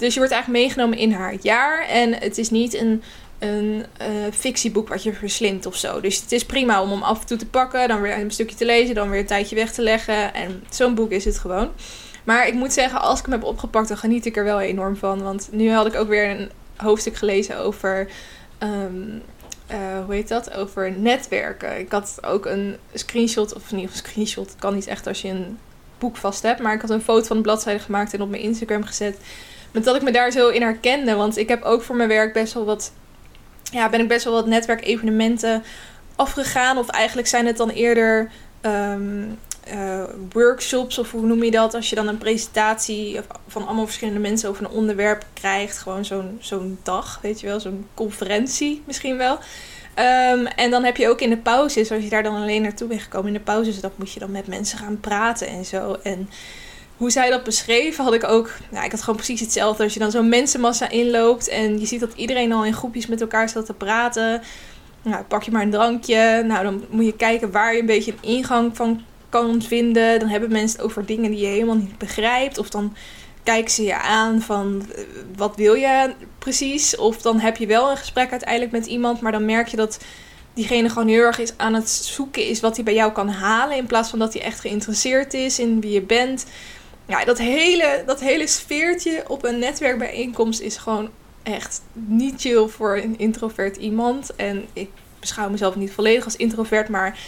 Dus 0.00 0.14
je 0.14 0.18
wordt 0.18 0.34
eigenlijk 0.34 0.64
meegenomen 0.64 0.98
in 0.98 1.12
haar 1.12 1.34
jaar. 1.42 1.86
En 1.88 2.14
het 2.14 2.38
is 2.38 2.50
niet 2.50 2.74
een, 2.74 3.02
een 3.38 3.84
uh, 4.00 4.06
fictieboek 4.32 4.88
wat 4.88 5.02
je 5.02 5.12
verslindt 5.12 5.66
of 5.66 5.76
zo. 5.76 6.00
Dus 6.00 6.20
het 6.20 6.32
is 6.32 6.44
prima 6.44 6.82
om 6.82 6.90
hem 6.90 7.02
af 7.02 7.20
en 7.20 7.26
toe 7.26 7.36
te 7.36 7.46
pakken. 7.46 7.88
Dan 7.88 8.00
weer 8.00 8.18
een 8.18 8.30
stukje 8.30 8.56
te 8.56 8.64
lezen. 8.64 8.94
Dan 8.94 9.10
weer 9.10 9.20
een 9.20 9.26
tijdje 9.26 9.56
weg 9.56 9.72
te 9.72 9.82
leggen. 9.82 10.34
En 10.34 10.62
zo'n 10.70 10.94
boek 10.94 11.10
is 11.10 11.24
het 11.24 11.38
gewoon. 11.38 11.70
Maar 12.24 12.46
ik 12.46 12.54
moet 12.54 12.72
zeggen, 12.72 13.00
als 13.00 13.18
ik 13.18 13.24
hem 13.24 13.34
heb 13.34 13.44
opgepakt, 13.44 13.88
dan 13.88 13.96
geniet 13.96 14.26
ik 14.26 14.36
er 14.36 14.44
wel 14.44 14.60
enorm 14.60 14.96
van. 14.96 15.22
Want 15.22 15.48
nu 15.52 15.70
had 15.70 15.86
ik 15.86 15.94
ook 15.94 16.08
weer 16.08 16.30
een 16.30 16.50
hoofdstuk 16.76 17.16
gelezen 17.16 17.58
over. 17.58 18.10
Um, 18.62 19.22
uh, 19.70 20.04
hoe 20.04 20.14
heet 20.14 20.28
dat? 20.28 20.54
Over 20.54 20.92
netwerken. 20.92 21.78
Ik 21.78 21.92
had 21.92 22.18
ook 22.22 22.46
een 22.46 22.76
screenshot, 22.94 23.54
of 23.54 23.72
niet 23.72 23.90
een 23.90 23.96
screenshot, 23.96 24.54
kan 24.58 24.74
niet 24.74 24.86
echt 24.86 25.06
als 25.06 25.22
je 25.22 25.28
een 25.28 25.58
boek 25.98 26.16
vast 26.16 26.42
hebt. 26.42 26.60
Maar 26.60 26.74
ik 26.74 26.80
had 26.80 26.90
een 26.90 27.02
foto 27.02 27.26
van 27.26 27.36
de 27.36 27.42
bladzijde 27.42 27.80
gemaakt 27.80 28.14
en 28.14 28.22
op 28.22 28.30
mijn 28.30 28.42
Instagram 28.42 28.84
gezet. 28.84 29.16
Met 29.72 29.84
dat 29.84 29.96
ik 29.96 30.02
me 30.02 30.12
daar 30.12 30.30
zo 30.30 30.48
in 30.48 30.62
herkende. 30.62 31.14
Want 31.14 31.36
ik 31.36 31.48
heb 31.48 31.62
ook 31.62 31.82
voor 31.82 31.96
mijn 31.96 32.08
werk 32.08 32.32
best 32.32 32.52
wel 32.52 32.64
wat. 32.64 32.92
Ja, 33.62 33.88
ben 33.88 34.00
ik 34.00 34.08
best 34.08 34.24
wel 34.24 34.34
wat 34.34 34.46
netwerkevenementen 34.46 35.62
afgegaan. 36.16 36.78
Of 36.78 36.88
eigenlijk 36.88 37.28
zijn 37.28 37.46
het 37.46 37.56
dan 37.56 37.70
eerder. 37.70 38.30
Um, 38.62 39.38
uh, 39.74 40.02
workshops, 40.32 40.98
of 40.98 41.10
hoe 41.10 41.26
noem 41.26 41.44
je 41.44 41.50
dat? 41.50 41.74
Als 41.74 41.88
je 41.88 41.94
dan 41.94 42.08
een 42.08 42.18
presentatie 42.18 43.20
van 43.48 43.66
allemaal 43.66 43.84
verschillende 43.84 44.20
mensen 44.20 44.48
over 44.48 44.64
een 44.64 44.70
onderwerp 44.70 45.24
krijgt. 45.32 45.78
Gewoon 45.78 46.04
zo'n 46.04 46.38
zo'n 46.40 46.78
dag, 46.82 47.18
weet 47.22 47.40
je 47.40 47.46
wel, 47.46 47.60
zo'n 47.60 47.86
conferentie 47.94 48.82
misschien 48.84 49.16
wel. 49.16 49.38
Um, 49.96 50.46
en 50.46 50.70
dan 50.70 50.84
heb 50.84 50.96
je 50.96 51.08
ook 51.08 51.20
in 51.20 51.30
de 51.30 51.36
pauzes, 51.36 51.90
als 51.90 52.02
je 52.02 52.08
daar 52.08 52.22
dan 52.22 52.34
alleen 52.34 52.62
naartoe 52.62 52.88
bent 52.88 53.02
gekomen 53.02 53.26
in 53.26 53.34
de 53.34 53.40
pauzes, 53.40 53.80
dan 53.80 53.90
moet 53.96 54.12
je 54.12 54.20
dan 54.20 54.30
met 54.30 54.46
mensen 54.46 54.78
gaan 54.78 55.00
praten 55.00 55.46
en 55.46 55.64
zo. 55.64 55.96
En 56.02 56.30
hoe 57.00 57.10
zij 57.10 57.30
dat 57.30 57.44
beschreven, 57.44 58.04
had 58.04 58.14
ik 58.14 58.24
ook. 58.24 58.50
Nou, 58.70 58.84
ik 58.84 58.90
had 58.90 59.00
gewoon 59.00 59.16
precies 59.16 59.40
hetzelfde. 59.40 59.82
Als 59.82 59.92
je 59.92 59.98
dan 59.98 60.10
zo'n 60.10 60.28
mensenmassa 60.28 60.88
inloopt 60.88 61.48
en 61.48 61.78
je 61.78 61.86
ziet 61.86 62.00
dat 62.00 62.12
iedereen 62.14 62.52
al 62.52 62.64
in 62.64 62.74
groepjes 62.74 63.06
met 63.06 63.20
elkaar 63.20 63.48
staat 63.48 63.66
te 63.66 63.74
praten. 63.74 64.42
Nou, 65.02 65.24
pak 65.24 65.42
je 65.42 65.50
maar 65.50 65.62
een 65.62 65.70
drankje. 65.70 66.42
Nou, 66.46 66.64
dan 66.64 66.84
moet 66.90 67.04
je 67.04 67.16
kijken 67.16 67.50
waar 67.50 67.74
je 67.74 67.80
een 67.80 67.86
beetje 67.86 68.12
een 68.12 68.28
ingang 68.30 68.76
van 68.76 69.02
kan 69.28 69.62
vinden. 69.62 70.18
Dan 70.18 70.28
hebben 70.28 70.52
mensen 70.52 70.76
het 70.76 70.86
over 70.86 71.06
dingen 71.06 71.30
die 71.30 71.40
je 71.40 71.46
helemaal 71.46 71.76
niet 71.76 71.98
begrijpt. 71.98 72.58
Of 72.58 72.70
dan 72.70 72.96
kijken 73.42 73.70
ze 73.70 73.82
je 73.82 73.98
aan 73.98 74.40
van 74.40 74.82
eh, 74.94 75.02
wat 75.36 75.56
wil 75.56 75.74
je 75.74 76.14
precies. 76.38 76.96
Of 76.96 77.22
dan 77.22 77.38
heb 77.38 77.56
je 77.56 77.66
wel 77.66 77.90
een 77.90 77.96
gesprek 77.96 78.30
uiteindelijk 78.30 78.72
met 78.72 78.86
iemand, 78.86 79.20
maar 79.20 79.32
dan 79.32 79.44
merk 79.44 79.68
je 79.68 79.76
dat 79.76 80.00
diegene 80.54 80.88
gewoon 80.88 81.08
heel 81.08 81.22
erg 81.22 81.38
is 81.38 81.52
aan 81.56 81.74
het 81.74 81.88
zoeken 81.88 82.48
is 82.48 82.60
wat 82.60 82.76
hij 82.76 82.84
bij 82.84 82.94
jou 82.94 83.12
kan 83.12 83.28
halen. 83.28 83.76
In 83.76 83.86
plaats 83.86 84.10
van 84.10 84.18
dat 84.18 84.32
hij 84.32 84.42
echt 84.42 84.60
geïnteresseerd 84.60 85.34
is 85.34 85.58
in 85.58 85.80
wie 85.80 85.92
je 85.92 86.02
bent. 86.02 86.46
Ja, 87.10 87.24
dat 87.24 87.38
hele, 87.38 88.02
dat 88.06 88.20
hele 88.20 88.46
sfeertje 88.46 89.24
op 89.28 89.44
een 89.44 89.58
netwerkbijeenkomst 89.58 90.60
is 90.60 90.76
gewoon 90.76 91.10
echt 91.42 91.82
niet 91.92 92.40
chill 92.40 92.66
voor 92.66 92.96
een 92.96 93.18
introvert 93.18 93.76
iemand. 93.76 94.36
En 94.36 94.66
ik 94.72 94.90
beschouw 95.20 95.50
mezelf 95.50 95.76
niet 95.76 95.92
volledig 95.92 96.24
als 96.24 96.36
introvert, 96.36 96.88
maar 96.88 97.18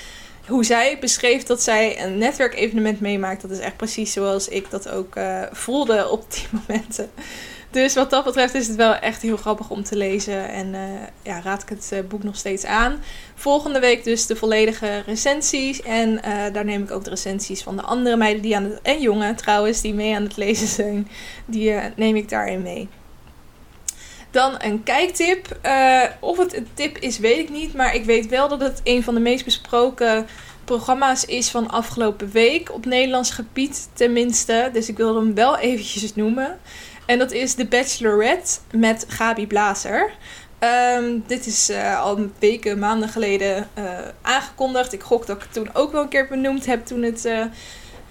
hoe 0.47 0.65
zij 0.65 0.99
beschreef 1.01 1.43
dat 1.43 1.63
zij 1.63 2.05
een 2.05 2.19
netwerkevenement 2.19 3.01
meemaakt, 3.01 3.43
dat 3.43 3.51
is 3.51 3.59
echt 3.59 3.77
precies 3.77 4.13
zoals 4.13 4.49
ik 4.49 4.71
dat 4.71 4.89
ook 4.89 5.17
uh, 5.17 5.43
voelde 5.53 6.09
op 6.09 6.25
die 6.33 6.47
momenten. 6.67 7.11
Dus 7.73 7.95
wat 7.95 8.11
dat 8.11 8.25
betreft 8.25 8.55
is 8.55 8.67
het 8.67 8.77
wel 8.77 8.95
echt 8.95 9.23
heel 9.23 9.37
grappig 9.37 9.71
om 9.71 9.83
te 9.83 9.97
lezen. 9.97 10.49
En 10.49 10.75
uh, 10.75 10.81
ja, 11.23 11.41
raad 11.41 11.63
ik 11.63 11.69
het 11.69 11.91
uh, 11.93 11.99
boek 12.09 12.23
nog 12.23 12.37
steeds 12.37 12.65
aan. 12.65 13.03
Volgende 13.35 13.81
week 13.81 14.05
dus 14.05 14.27
de 14.27 14.37
volledige 14.37 15.03
recensies. 15.07 15.83
En 15.83 16.21
daar 16.53 16.65
neem 16.65 16.83
ik 16.83 16.91
ook 16.91 17.05
de 17.05 17.11
recensies 17.11 17.63
van 17.63 17.77
de 17.77 17.83
andere 17.83 18.17
meiden 18.17 18.43
die 18.43 18.57
aan 18.57 18.65
het, 18.65 18.79
en 18.83 19.01
jongen 19.01 19.37
trouwens, 19.37 19.81
die 19.81 19.95
mee 19.95 20.15
aan 20.15 20.23
het 20.23 20.37
lezen 20.37 20.67
zijn. 20.67 21.09
Die 21.47 21.75
neem 21.97 22.17
ik 22.17 22.29
daarin 22.29 22.63
mee. 22.63 22.89
Dan 24.31 24.55
een 24.59 24.83
kijktip. 24.83 25.59
Of 26.21 26.39
het 26.39 26.57
een 26.57 26.69
tip 26.75 26.99
is, 26.99 27.19
weet 27.19 27.39
ik 27.39 27.51
niet. 27.51 27.75
Maar 27.75 27.95
ik 27.95 28.05
weet 28.05 28.29
wel 28.29 28.49
dat 28.49 28.61
het 28.61 28.81
een 28.85 29.03
van 29.03 29.15
de 29.15 29.21
meest 29.21 29.45
besproken 29.45 30.27
programma's 30.65 31.25
is 31.25 31.49
van 31.49 31.71
afgelopen 31.71 32.31
week. 32.31 32.73
Op 32.73 32.87
Nederlands 32.87 33.31
gebied 33.31 33.89
tenminste. 33.93 34.71
Dus 34.73 34.89
ik 34.89 34.97
wil 34.97 35.17
hem 35.17 35.35
wel 35.35 35.59
eventjes 35.59 36.15
noemen. 36.15 36.59
En 37.13 37.19
dat 37.19 37.33
is 37.33 37.55
The 37.55 37.67
Bachelorette 37.67 38.59
met 38.71 39.05
Gabi 39.09 39.47
Blazer. 39.47 40.13
Um, 40.97 41.25
dit 41.27 41.47
is 41.47 41.71
uh, 41.71 42.01
al 42.01 42.31
weken, 42.39 42.79
maanden 42.79 43.09
geleden 43.09 43.69
uh, 43.79 43.85
aangekondigd. 44.23 44.93
Ik 44.93 45.03
gok 45.03 45.27
dat 45.27 45.37
ik 45.37 45.43
het 45.43 45.53
toen 45.53 45.75
ook 45.75 45.93
wel 45.93 46.03
een 46.03 46.09
keer 46.09 46.29
benoemd 46.29 46.67
heb 46.67 46.87
toen 46.87 47.03
het 47.03 47.29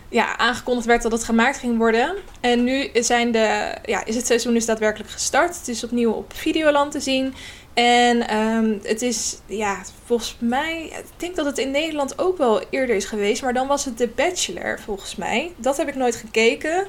ja, 0.10 0.38
aangekondigd 0.38 0.88
werd 0.88 1.02
dat 1.02 1.12
het 1.12 1.24
gemaakt 1.24 1.58
ging 1.58 1.78
worden. 1.78 2.16
En 2.42 2.64
nu 2.64 2.90
zijn 2.94 3.32
de, 3.32 3.76
ja, 3.86 4.06
is 4.06 4.16
het 4.16 4.26
seizoen 4.26 4.54
dus 4.54 4.66
daadwerkelijk 4.66 5.10
gestart. 5.10 5.58
Het 5.58 5.68
is 5.68 5.84
opnieuw 5.84 6.12
op 6.12 6.34
Videoland 6.36 6.92
te 6.92 7.00
zien. 7.00 7.34
En 7.74 8.38
um, 8.38 8.80
het 8.84 9.02
is, 9.02 9.38
ja, 9.46 9.82
volgens 10.06 10.38
mij, 10.40 10.84
ik 10.84 11.06
denk 11.18 11.36
dat 11.36 11.46
het 11.46 11.58
in 11.58 11.72
Nederland 11.72 12.20
ook 12.20 12.38
wel 12.38 12.62
eerder 12.70 12.96
is 12.96 13.06
geweest. 13.06 13.42
Maar 13.42 13.54
dan 13.54 13.68
was 13.68 13.86
het 13.86 13.98
The 13.98 14.08
Bachelor, 14.16 14.80
volgens 14.80 15.16
mij. 15.16 15.54
Dat 15.58 15.78
heb 15.78 15.88
ik 15.88 15.96
nooit 15.96 16.16
gekeken. 16.16 16.88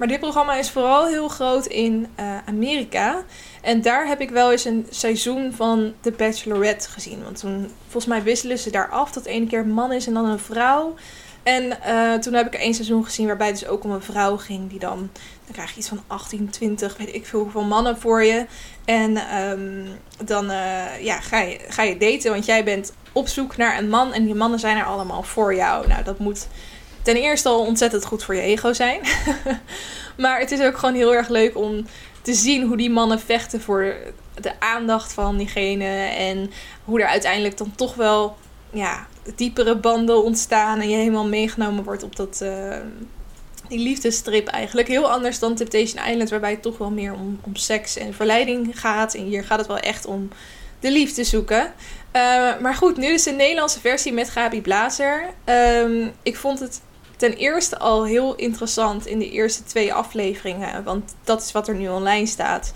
Maar 0.00 0.08
dit 0.08 0.20
programma 0.20 0.54
is 0.54 0.70
vooral 0.70 1.06
heel 1.06 1.28
groot 1.28 1.66
in 1.66 2.06
uh, 2.20 2.36
Amerika. 2.46 3.24
En 3.62 3.82
daar 3.82 4.06
heb 4.06 4.20
ik 4.20 4.30
wel 4.30 4.50
eens 4.50 4.64
een 4.64 4.86
seizoen 4.90 5.52
van 5.52 5.92
The 6.00 6.10
Bachelorette 6.10 6.88
gezien. 6.88 7.22
Want 7.22 7.38
toen, 7.38 7.70
volgens 7.82 8.06
mij 8.06 8.22
wisselen 8.22 8.58
ze 8.58 8.70
daar 8.70 8.88
af 8.88 9.12
dat 9.12 9.24
ene 9.24 9.46
keer 9.46 9.60
een 9.60 9.72
man 9.72 9.92
is 9.92 10.06
en 10.06 10.14
dan 10.14 10.24
een 10.24 10.38
vrouw. 10.38 10.94
En 11.42 11.82
eh, 11.82 12.14
toen 12.14 12.32
heb 12.32 12.46
ik 12.46 12.60
één 12.60 12.74
seizoen 12.74 13.04
gezien 13.04 13.26
waarbij 13.26 13.46
het 13.46 13.58
dus 13.58 13.68
ook 13.68 13.84
om 13.84 13.90
een 13.90 14.02
vrouw 14.02 14.36
ging 14.36 14.70
die 14.70 14.78
dan... 14.78 15.10
Dan 15.44 15.52
krijg 15.52 15.70
je 15.70 15.78
iets 15.78 15.88
van 15.88 16.02
18, 16.06 16.50
20, 16.50 16.96
weet 16.96 17.14
ik 17.14 17.26
veel 17.26 17.40
hoeveel 17.40 17.64
mannen 17.64 17.98
voor 17.98 18.24
je. 18.24 18.46
En 18.84 19.16
ehm, 19.16 19.86
dan 20.24 20.50
uh, 20.50 21.00
ja, 21.00 21.20
ga, 21.20 21.40
je, 21.40 21.58
ga 21.68 21.82
je 21.82 21.96
daten, 21.96 22.30
want 22.30 22.44
jij 22.44 22.64
bent 22.64 22.92
op 23.12 23.28
zoek 23.28 23.56
naar 23.56 23.78
een 23.78 23.88
man 23.88 24.12
en 24.12 24.24
die 24.24 24.34
mannen 24.34 24.58
zijn 24.58 24.76
er 24.76 24.84
allemaal 24.84 25.22
voor 25.22 25.54
jou. 25.54 25.88
Nou, 25.88 26.04
dat 26.04 26.18
moet 26.18 26.46
ten 27.02 27.16
eerste 27.16 27.48
al 27.48 27.60
ontzettend 27.60 28.04
goed 28.04 28.24
voor 28.24 28.34
je 28.34 28.40
ego 28.40 28.72
zijn. 28.72 29.00
maar 30.16 30.40
het 30.40 30.50
is 30.50 30.60
ook 30.60 30.78
gewoon 30.78 30.94
heel 30.94 31.14
erg 31.14 31.28
leuk 31.28 31.56
om 31.56 31.86
te 32.22 32.34
zien 32.34 32.66
hoe 32.66 32.76
die 32.76 32.90
mannen 32.90 33.20
vechten 33.20 33.60
voor 33.60 33.94
de 34.40 34.60
aandacht 34.60 35.12
van 35.12 35.36
diegene. 35.36 35.84
En 36.04 36.50
hoe 36.84 37.00
er 37.00 37.06
uiteindelijk 37.06 37.56
dan 37.56 37.72
toch 37.76 37.94
wel 37.94 38.36
ja, 38.70 39.06
diepere 39.36 39.76
banden 39.76 40.24
ontstaan. 40.24 40.80
En 40.80 40.88
je 40.88 40.96
helemaal 40.96 41.28
meegenomen 41.28 41.84
wordt 41.84 42.02
op 42.02 42.16
dat, 42.16 42.40
uh, 42.42 42.76
die 43.68 43.78
liefdesstrip 43.78 44.46
eigenlijk. 44.46 44.88
Heel 44.88 45.10
anders 45.10 45.38
dan 45.38 45.54
Temptation 45.54 46.06
Island, 46.06 46.30
waarbij 46.30 46.50
het 46.50 46.62
toch 46.62 46.78
wel 46.78 46.90
meer 46.90 47.12
om, 47.12 47.40
om 47.42 47.56
seks 47.56 47.96
en 47.96 48.14
verleiding 48.14 48.80
gaat. 48.80 49.14
En 49.14 49.24
hier 49.24 49.44
gaat 49.44 49.58
het 49.58 49.68
wel 49.68 49.78
echt 49.78 50.06
om 50.06 50.28
de 50.80 50.90
liefde 50.90 51.24
zoeken. 51.24 51.72
Uh, 52.16 52.58
maar 52.60 52.74
goed, 52.74 52.96
nu 52.96 53.06
is 53.06 53.22
de 53.22 53.30
Nederlandse 53.30 53.80
versie 53.80 54.12
met 54.12 54.30
Gabi 54.30 54.60
Blazer. 54.60 55.24
Um, 55.44 56.12
ik 56.22 56.36
vond 56.36 56.60
het 56.60 56.80
ten 57.20 57.32
eerste 57.32 57.78
al 57.78 58.04
heel 58.04 58.34
interessant 58.34 59.06
in 59.06 59.18
de 59.18 59.30
eerste 59.30 59.62
twee 59.62 59.92
afleveringen. 59.92 60.84
Want 60.84 61.14
dat 61.24 61.42
is 61.42 61.52
wat 61.52 61.68
er 61.68 61.74
nu 61.74 61.88
online 61.88 62.26
staat. 62.26 62.72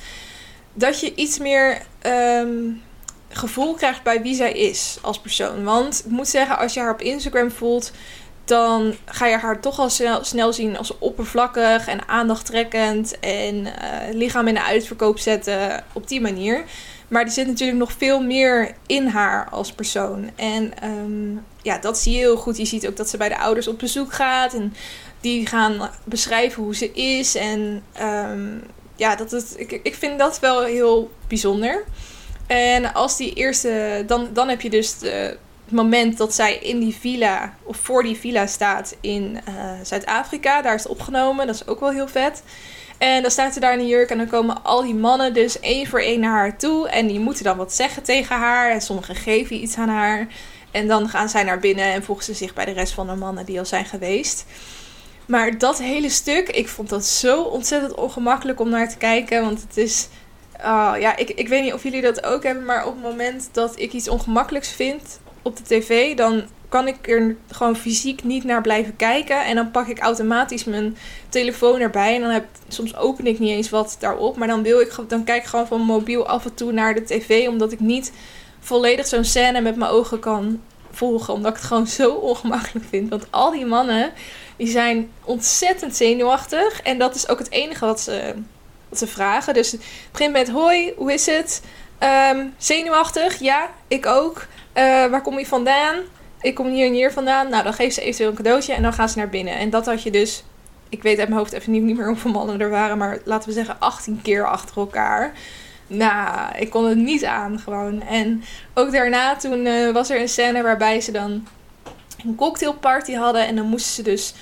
Dat 0.73 1.01
je 1.01 1.15
iets 1.15 1.39
meer 1.39 1.83
um, 2.07 2.83
gevoel 3.29 3.75
krijgt 3.75 4.03
bij 4.03 4.23
wie 4.23 4.35
zij 4.35 4.53
is 4.53 4.99
als 5.01 5.21
persoon. 5.21 5.65
Want 5.65 6.03
ik 6.05 6.11
moet 6.11 6.29
zeggen, 6.29 6.59
als 6.59 6.75
je 6.75 6.81
haar 6.81 6.93
op 6.93 7.01
Instagram 7.01 7.51
voelt, 7.51 7.93
dan 8.45 8.95
ga 9.05 9.27
je 9.27 9.37
haar 9.37 9.61
toch 9.61 9.79
al 9.79 9.91
snel, 10.23 10.53
zien 10.53 10.79
als 10.79 10.99
oppervlakkig 10.99 11.87
en 11.87 12.09
aandachttrekkend 12.09 13.21
en 13.21 13.55
uh, 13.55 13.71
lichaam 14.13 14.49
in 14.49 14.55
de 14.55 14.65
uitverkoop 14.65 15.19
zetten 15.19 15.85
op 15.93 16.09
die 16.09 16.21
manier. 16.21 16.65
Maar 17.09 17.23
er 17.23 17.31
zit 17.31 17.47
natuurlijk 17.47 17.79
nog 17.79 17.93
veel 17.93 18.23
meer 18.23 18.75
in 18.87 19.07
haar 19.07 19.49
als 19.51 19.73
persoon. 19.73 20.31
En 20.37 20.73
um, 20.85 21.45
ja, 21.63 21.79
dat 21.79 21.99
zie 21.99 22.13
je 22.13 22.19
heel 22.19 22.37
goed. 22.37 22.57
Je 22.57 22.65
ziet 22.65 22.87
ook 22.87 22.97
dat 22.97 23.09
ze 23.09 23.17
bij 23.17 23.29
de 23.29 23.39
ouders 23.39 23.69
op 23.69 23.79
bezoek 23.79 24.13
gaat. 24.13 24.55
En 24.55 24.75
die 25.21 25.47
gaan 25.47 25.91
beschrijven 26.05 26.63
hoe 26.63 26.75
ze 26.75 26.93
is. 26.93 27.35
En 27.35 27.83
um, 28.03 28.63
ja, 28.97 29.17
dat 29.17 29.31
het, 29.31 29.55
ik, 29.57 29.81
ik 29.83 29.95
vind 29.95 30.19
dat 30.19 30.41
wel 30.41 30.65
heel 30.65 31.11
bijzonder. 31.29 31.85
En 32.47 32.95
als 32.95 33.17
die 33.17 33.35
eerste, 33.35 34.05
dan, 34.07 34.29
dan 34.33 34.49
heb 34.49 34.61
je 34.61 34.71
dus 34.71 34.97
het 35.01 35.39
moment 35.69 36.19
dat 36.19 36.35
zij 36.35 36.55
in 36.55 36.79
die 36.79 36.95
villa, 36.95 37.55
of 37.63 37.77
voor 37.77 38.03
die 38.03 38.17
villa 38.17 38.47
staat 38.47 38.97
in 39.01 39.41
uh, 39.49 39.55
Zuid-Afrika. 39.83 40.63
Daar 40.63 40.75
is 40.75 40.83
het 40.83 40.93
opgenomen, 40.93 41.47
dat 41.47 41.55
is 41.55 41.67
ook 41.67 41.81
wel 41.81 41.91
heel 41.91 42.09
vet. 42.09 42.43
En 43.05 43.23
dan 43.23 43.31
staat 43.31 43.55
ze 43.55 43.61
daar 43.61 43.73
in 43.73 43.79
een 43.79 43.87
jurk 43.87 44.11
en 44.11 44.19
dan 44.19 44.29
komen 44.29 44.65
al 44.65 44.83
die 44.83 44.95
mannen 44.95 45.35
dus 45.35 45.61
één 45.61 45.87
voor 45.87 46.01
één 46.01 46.21
naar 46.21 46.39
haar 46.39 46.59
toe. 46.59 46.89
En 46.89 47.07
die 47.07 47.21
moeten 47.21 47.45
dan 47.45 47.57
wat 47.57 47.75
zeggen 47.75 48.03
tegen 48.03 48.37
haar. 48.37 48.71
En 48.71 48.81
sommigen 48.81 49.15
geven 49.15 49.63
iets 49.63 49.77
aan 49.77 49.89
haar. 49.89 50.27
En 50.71 50.87
dan 50.87 51.09
gaan 51.09 51.29
zij 51.29 51.43
naar 51.43 51.59
binnen 51.59 51.93
en 51.93 52.03
voegen 52.05 52.25
ze 52.25 52.35
zich 52.35 52.55
bij 52.55 52.65
de 52.65 52.73
rest 52.73 52.93
van 52.93 53.07
de 53.07 53.15
mannen 53.15 53.45
die 53.45 53.59
al 53.59 53.65
zijn 53.65 53.85
geweest. 53.85 54.45
Maar 55.27 55.59
dat 55.59 55.79
hele 55.79 56.09
stuk, 56.09 56.49
ik 56.49 56.69
vond 56.69 56.89
dat 56.89 57.05
zo 57.05 57.43
ontzettend 57.43 57.95
ongemakkelijk 57.95 58.61
om 58.61 58.69
naar 58.69 58.89
te 58.89 58.97
kijken. 58.97 59.43
Want 59.43 59.63
het 59.63 59.77
is. 59.77 60.09
Uh, 60.61 60.95
ja, 60.99 61.17
ik, 61.17 61.31
ik 61.31 61.49
weet 61.49 61.63
niet 61.63 61.73
of 61.73 61.83
jullie 61.83 62.03
dat 62.03 62.25
ook 62.25 62.43
hebben. 62.43 62.65
Maar 62.65 62.87
op 62.87 62.95
het 62.95 63.03
moment 63.03 63.49
dat 63.53 63.79
ik 63.79 63.93
iets 63.93 64.09
ongemakkelijks 64.09 64.73
vind 64.73 65.21
op 65.45 65.57
de 65.57 65.63
tv, 65.63 66.17
dan 66.17 66.43
kan 66.69 66.89
ik 66.89 67.09
er 67.09 67.37
gewoon 67.51 67.77
fysiek 67.77 68.25
niet 68.25 68.45
naar 68.45 68.61
blijven 68.61 68.97
kijken. 68.97 69.45
En 69.45 69.55
dan 69.55 69.71
pak 69.71 69.87
ik 69.87 69.99
automatisch 69.99 70.65
mijn 70.65 70.97
telefoon 71.29 71.81
erbij. 71.81 72.15
En 72.15 72.21
dan 72.21 72.31
heb, 72.31 72.45
soms 72.69 72.97
open 72.97 73.27
ik 73.27 73.39
niet 73.39 73.51
eens 73.51 73.71
wat 73.71 73.97
daarop. 73.99 74.37
Maar 74.37 74.49
dan, 74.49 74.63
wil 74.63 74.81
ik, 74.81 74.95
dan 75.09 75.25
kijk 75.25 75.43
ik 75.43 75.49
gewoon 75.49 75.67
van 75.67 75.81
mobiel 75.81 76.27
af 76.27 76.45
en 76.45 76.55
toe 76.55 76.73
naar 76.73 76.95
de 76.95 77.05
tv. 77.05 77.49
Omdat 77.49 77.73
ik 77.73 77.81
niet 77.81 78.13
volledig 78.61 79.07
zo'n 79.07 79.25
scène 79.25 79.61
met 79.61 79.77
mijn 79.77 79.91
ogen 79.91 80.19
kan 80.19 80.61
volgen. 80.91 81.35
Omdat 81.35 81.51
ik 81.51 81.57
het 81.59 81.67
gewoon 81.67 81.87
zo 81.87 82.11
ongemakkelijk 82.11 82.87
vind. 82.89 83.11
Want 83.11 83.27
al 83.31 83.51
die 83.51 83.67
mannen, 83.67 84.13
die 84.57 84.69
zijn 84.69 85.11
ontzettend 85.25 85.97
zenuwachtig. 85.97 86.83
En 86.83 86.99
dat 86.99 87.15
is 87.15 87.29
ook 87.29 87.39
het 87.39 87.51
enige 87.51 87.87
wat 87.87 88.01
ze, 88.01 88.35
wat 88.89 88.99
ze 88.99 89.07
vragen. 89.07 89.55
Dus 89.55 89.71
het 89.71 89.83
begint 90.11 90.33
met, 90.33 90.51
hoi, 90.51 90.93
hoe 90.97 91.13
is 91.13 91.27
het? 91.27 91.63
Um, 92.33 92.55
zenuwachtig? 92.59 93.41
Ja, 93.41 93.71
ik 93.89 94.07
ook. 94.07 94.47
Uh, 94.75 94.83
waar 95.11 95.23
kom 95.23 95.39
je 95.39 95.47
vandaan? 95.47 95.97
ik 96.45 96.55
kom 96.55 96.67
hier 96.67 96.87
en 96.87 96.93
hier 96.93 97.13
vandaan. 97.13 97.49
Nou, 97.49 97.63
dan 97.63 97.73
geeft 97.73 97.95
ze 97.95 98.01
eventueel 98.01 98.31
een 98.31 98.37
cadeautje 98.37 98.73
en 98.73 98.83
dan 98.83 98.93
gaan 98.93 99.09
ze 99.09 99.19
naar 99.19 99.29
binnen. 99.29 99.55
En 99.55 99.71
dat 99.71 99.87
had 99.87 100.03
je 100.03 100.11
dus, 100.11 100.45
ik 100.89 101.03
weet 101.03 101.19
uit 101.19 101.29
mijn 101.29 101.41
hoofd 101.41 101.53
even 101.53 101.73
niet, 101.73 101.97
meer 101.97 102.07
hoeveel 102.07 102.31
mannen 102.31 102.61
er 102.61 102.71
waren, 102.71 102.99
maar 102.99 103.19
laten 103.25 103.49
we 103.49 103.55
zeggen 103.55 103.81
18 103.81 104.21
keer 104.23 104.47
achter 104.47 104.77
elkaar. 104.77 105.33
Nou, 105.87 106.57
ik 106.59 106.71
kon 106.71 106.85
het 106.85 106.99
niet 106.99 107.25
aan 107.25 107.59
gewoon. 107.59 108.03
En 108.03 108.45
ook 108.75 108.93
daarna, 108.93 109.37
toen 109.37 109.67
uh, 109.67 109.93
was 109.93 110.11
er 110.11 110.21
een 110.21 110.29
scène 110.29 110.63
waarbij 110.63 111.01
ze 111.01 111.13
dan 111.13 111.47
een 112.25 112.35
cocktailparty 112.35 113.13
hadden. 113.13 113.47
En 113.47 113.57
dan 113.57 113.67
moesten 113.67 113.93
ze 113.93 114.03
dus 114.03 114.35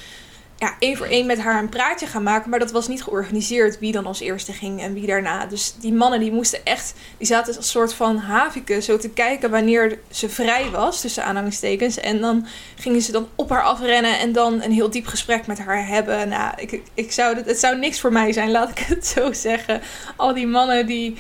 ja, 0.62 0.75
één 0.79 0.96
voor 0.96 1.07
één 1.07 1.27
met 1.27 1.38
haar 1.38 1.62
een 1.62 1.68
praatje 1.68 2.07
gaan 2.07 2.22
maken. 2.22 2.51
Maar 2.51 2.59
dat 2.59 2.70
was 2.70 2.88
niet 2.88 3.03
georganiseerd 3.03 3.79
wie 3.79 3.92
dan 3.92 4.07
als 4.07 4.20
eerste 4.20 4.53
ging 4.53 4.81
en 4.81 4.94
wie 4.94 5.07
daarna. 5.07 5.46
Dus 5.46 5.75
die 5.79 5.92
mannen 5.92 6.20
die 6.20 6.33
moesten 6.33 6.64
echt, 6.64 6.94
die 7.18 7.27
zaten 7.27 7.57
als 7.57 7.70
soort 7.70 7.94
van 7.94 8.16
haviken 8.16 8.83
zo 8.83 8.98
te 8.98 9.11
kijken 9.11 9.51
wanneer 9.51 9.98
ze 10.11 10.29
vrij 10.29 10.70
was, 10.70 11.01
tussen 11.01 11.25
aanhalingstekens. 11.25 11.98
En 11.98 12.20
dan 12.20 12.46
gingen 12.77 13.03
ze 13.03 13.12
dan 13.12 13.29
op 13.35 13.51
haar 13.51 13.62
afrennen 13.62 14.18
en 14.18 14.33
dan 14.33 14.62
een 14.62 14.72
heel 14.72 14.90
diep 14.90 15.07
gesprek 15.07 15.46
met 15.46 15.59
haar 15.59 15.87
hebben. 15.87 16.29
Nou, 16.29 16.53
ik, 16.57 16.81
ik 16.94 17.12
zou, 17.12 17.37
het 17.44 17.59
zou 17.59 17.79
niks 17.79 18.01
voor 18.01 18.12
mij 18.12 18.33
zijn, 18.33 18.51
laat 18.51 18.70
ik 18.70 18.79
het 18.79 19.07
zo 19.07 19.33
zeggen. 19.33 19.81
Al 20.16 20.35
die 20.35 20.46
mannen 20.46 20.87
die 20.87 21.16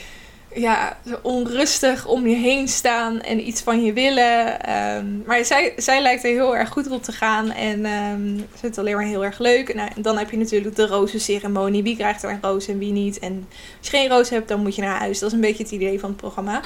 ja, 0.54 0.98
onrustig 1.22 2.06
om 2.06 2.26
je 2.26 2.36
heen 2.36 2.68
staan 2.68 3.20
en 3.20 3.48
iets 3.48 3.60
van 3.60 3.84
je 3.84 3.92
willen. 3.92 4.70
Um, 4.96 5.22
maar 5.26 5.44
zij, 5.44 5.72
zij 5.76 6.02
lijkt 6.02 6.24
er 6.24 6.30
heel 6.30 6.56
erg 6.56 6.68
goed 6.68 6.90
op 6.90 7.02
te 7.02 7.12
gaan. 7.12 7.50
En 7.50 7.86
um, 7.86 8.36
ze 8.36 8.58
vindt 8.58 8.76
het 8.76 8.78
alleen 8.78 8.96
maar 8.96 9.04
heel 9.04 9.24
erg 9.24 9.38
leuk. 9.38 9.74
Nou, 9.74 9.90
en 9.96 10.02
dan 10.02 10.18
heb 10.18 10.30
je 10.30 10.36
natuurlijk 10.36 10.76
de 10.76 10.86
rozenceremonie. 10.86 11.82
Wie 11.82 11.96
krijgt 11.96 12.22
er 12.22 12.30
een 12.30 12.42
roos 12.42 12.68
en 12.68 12.78
wie 12.78 12.92
niet. 12.92 13.18
En 13.18 13.46
als 13.78 13.90
je 13.90 13.96
geen 13.96 14.08
roos 14.08 14.30
hebt, 14.30 14.48
dan 14.48 14.60
moet 14.60 14.74
je 14.74 14.82
naar 14.82 14.98
huis. 14.98 15.18
Dat 15.18 15.28
is 15.28 15.34
een 15.34 15.40
beetje 15.40 15.62
het 15.62 15.72
idee 15.72 16.00
van 16.00 16.08
het 16.08 16.18
programma. 16.18 16.60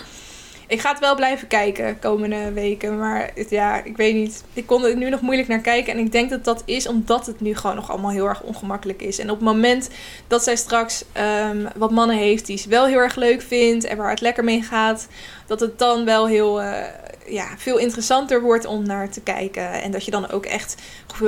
Ik 0.68 0.80
ga 0.80 0.90
het 0.90 0.98
wel 0.98 1.14
blijven 1.14 1.48
kijken 1.48 1.98
komende 1.98 2.52
weken. 2.52 2.98
Maar 2.98 3.30
ja, 3.48 3.84
ik 3.84 3.96
weet 3.96 4.14
niet. 4.14 4.44
Ik 4.52 4.66
kon 4.66 4.84
er 4.84 4.96
nu 4.96 5.10
nog 5.10 5.20
moeilijk 5.20 5.48
naar 5.48 5.60
kijken. 5.60 5.92
En 5.92 5.98
ik 5.98 6.12
denk 6.12 6.30
dat 6.30 6.44
dat 6.44 6.62
is 6.64 6.86
omdat 6.86 7.26
het 7.26 7.40
nu 7.40 7.54
gewoon 7.54 7.76
nog 7.76 7.90
allemaal 7.90 8.10
heel 8.10 8.26
erg 8.26 8.42
ongemakkelijk 8.42 9.02
is. 9.02 9.18
En 9.18 9.30
op 9.30 9.36
het 9.36 9.46
moment 9.46 9.90
dat 10.26 10.42
zij 10.42 10.56
straks 10.56 11.04
um, 11.50 11.68
wat 11.76 11.90
mannen 11.90 12.16
heeft 12.16 12.46
die 12.46 12.58
ze 12.58 12.68
wel 12.68 12.86
heel 12.86 12.98
erg 12.98 13.14
leuk 13.14 13.42
vindt. 13.42 13.84
En 13.84 13.96
waar 13.96 14.10
het 14.10 14.20
lekker 14.20 14.44
mee 14.44 14.62
gaat. 14.62 15.06
Dat 15.46 15.60
het 15.60 15.78
dan 15.78 16.04
wel 16.04 16.26
heel... 16.26 16.62
Uh, 16.62 16.82
ja, 17.28 17.48
veel 17.56 17.78
interessanter 17.78 18.40
wordt 18.42 18.64
om 18.64 18.86
naar 18.86 19.10
te 19.10 19.20
kijken. 19.20 19.82
En 19.82 19.90
dat 19.90 20.04
je 20.04 20.10
dan 20.10 20.30
ook 20.30 20.46
echt 20.46 20.74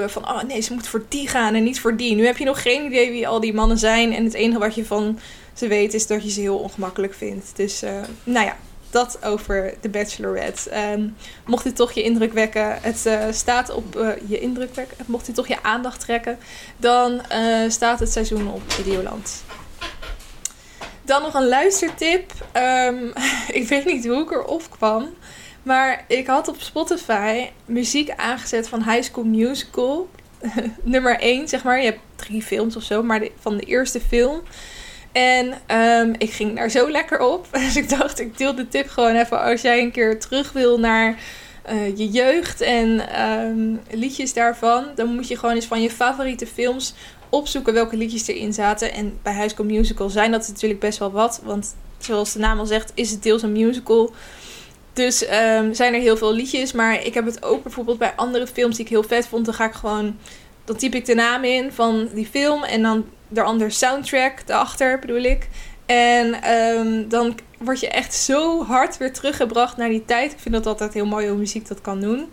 van, 0.07 0.29
oh 0.29 0.43
nee, 0.43 0.61
ze 0.61 0.73
moet 0.73 0.89
voor 0.89 1.05
die 1.09 1.29
gaan 1.29 1.55
en 1.55 1.63
niet 1.63 1.81
voor 1.81 1.97
die. 1.97 2.15
Nu 2.15 2.27
heb 2.27 2.37
je 2.37 2.45
nog 2.45 2.63
geen 2.63 2.85
idee 2.85 3.11
wie 3.11 3.29
al 3.29 3.41
die 3.41 3.55
mannen 3.55 3.79
zijn. 3.79 4.15
En 4.15 4.25
het 4.25 4.35
enige 4.35 4.59
wat 4.59 4.75
je 4.75 4.85
van 4.85 5.19
ze 5.53 5.69
weet 5.69 5.95
is 5.95 6.07
dat 6.07 6.23
je 6.23 6.31
ze 6.31 6.41
heel 6.41 6.59
ongemakkelijk 6.59 7.15
vindt. 7.15 7.57
Dus, 7.57 7.83
uh, 7.83 7.91
nou 8.25 8.47
ja, 8.47 8.57
dat 8.91 9.25
over 9.25 9.75
The 9.81 9.89
Bachelorette. 9.89 10.91
Um, 10.93 11.17
mocht 11.47 11.65
dit 11.65 11.77
toch 11.77 11.93
je 11.93 12.03
indruk 12.03 12.33
wekken, 12.33 12.79
het 12.83 13.07
uh, 13.07 13.25
staat 13.31 13.71
op 13.71 13.97
uh, 13.97 14.09
je 14.27 14.39
indruk 14.39 14.75
wekken, 14.75 14.97
mocht 15.07 15.27
dit 15.27 15.35
toch 15.35 15.49
je 15.49 15.63
aandacht 15.63 16.01
trekken, 16.01 16.39
dan 16.77 17.21
uh, 17.33 17.71
staat 17.71 18.01
het 18.01 18.13
seizoen 18.13 18.53
op 18.53 18.63
Videoland. 18.73 19.43
Dan 21.03 21.23
nog 21.23 21.35
een 21.35 21.49
luistertip. 21.49 22.33
Um, 22.57 23.13
ik 23.61 23.69
weet 23.69 23.85
niet 23.85 24.07
hoe 24.07 24.23
ik 24.23 24.31
erop 24.31 24.71
kwam. 24.71 25.09
Maar 25.63 26.05
ik 26.09 26.27
had 26.27 26.49
op 26.49 26.61
Spotify 26.61 27.49
muziek 27.65 28.11
aangezet 28.11 28.69
van 28.69 28.83
High 28.83 29.03
School 29.03 29.25
Musical. 29.25 30.09
Nummer 30.83 31.19
1, 31.21 31.49
zeg 31.49 31.65
maar. 31.65 31.79
Je 31.79 31.85
hebt 31.85 32.01
drie 32.17 32.43
films 32.43 32.77
of 32.77 32.83
zo, 32.83 33.03
maar 33.03 33.29
van 33.41 33.57
de 33.57 33.65
eerste 33.65 34.01
film. 34.01 34.43
En 35.19 35.55
um, 35.77 36.15
ik 36.19 36.31
ging 36.31 36.57
daar 36.57 36.71
zo 36.71 36.91
lekker 36.91 37.21
op. 37.21 37.47
Dus 37.65 37.77
ik 37.77 37.89
dacht, 37.89 38.21
ik 38.21 38.39
deel 38.39 38.55
de 38.55 38.69
tip 38.69 38.89
gewoon 38.89 39.15
even. 39.15 39.43
Als 39.43 39.61
jij 39.61 39.81
een 39.81 39.91
keer 39.91 40.21
terug 40.21 40.53
wil 40.53 40.79
naar 40.79 41.19
uh, 41.71 41.97
je 41.97 42.09
jeugd 42.09 42.61
en 42.61 43.21
um, 43.23 43.81
liedjes 43.91 44.33
daarvan, 44.33 44.85
dan 44.95 45.15
moet 45.15 45.29
je 45.29 45.37
gewoon 45.37 45.55
eens 45.55 45.67
van 45.67 45.83
je 45.83 45.91
favoriete 45.91 46.47
films 46.47 46.95
opzoeken 47.29 47.75
welke 47.75 47.97
liedjes 47.97 48.27
erin 48.27 48.53
zaten. 48.53 48.93
En 48.93 49.19
bij 49.23 49.35
High 49.35 49.49
School 49.49 49.67
Musical 49.67 50.11
zijn 50.11 50.31
dat 50.31 50.49
natuurlijk 50.49 50.81
best 50.81 50.99
wel 50.99 51.11
wat. 51.11 51.41
Want 51.45 51.75
zoals 51.99 52.33
de 52.33 52.39
naam 52.39 52.59
al 52.59 52.67
zegt, 52.67 52.93
is 52.95 53.11
het 53.11 53.23
deels 53.23 53.43
een 53.43 53.53
musical. 53.53 54.13
Dus 54.93 55.23
um, 55.23 55.75
zijn 55.75 55.95
er 55.95 56.01
heel 56.01 56.17
veel 56.17 56.35
liedjes. 56.35 56.73
Maar 56.73 57.05
ik 57.05 57.15
heb 57.15 57.25
het 57.25 57.43
ook 57.43 57.63
bijvoorbeeld 57.63 57.99
bij 57.99 58.13
andere 58.17 58.47
films 58.47 58.77
die 58.77 58.85
ik 58.85 58.91
heel 58.91 59.03
vet 59.03 59.27
vond. 59.27 59.45
Dan 59.45 59.55
ga 59.55 59.65
ik 59.65 59.75
gewoon. 59.75 60.17
Dan 60.65 60.77
typ 60.77 60.95
ik 60.95 61.05
de 61.05 61.15
naam 61.15 61.45
in 61.45 61.73
van 61.73 62.09
die 62.15 62.27
film. 62.27 62.65
En 62.65 62.83
dan 62.83 63.05
ander 63.35 63.71
soundtrack 63.71 64.43
erachter, 64.47 64.99
bedoel 64.99 65.23
ik. 65.23 65.49
En 65.87 66.53
um, 66.55 67.09
dan 67.09 67.39
word 67.59 67.81
je 67.81 67.89
echt 67.89 68.15
zo 68.15 68.65
hard 68.65 68.97
weer 68.97 69.13
teruggebracht 69.13 69.77
naar 69.77 69.89
die 69.89 70.05
tijd. 70.05 70.33
Ik 70.33 70.39
vind 70.39 70.55
dat 70.55 70.67
altijd 70.67 70.95
heel 70.95 71.07
mooi 71.07 71.29
hoe 71.29 71.39
muziek 71.39 71.69
dat 71.69 71.81
kan 71.81 72.01
doen. 72.01 72.31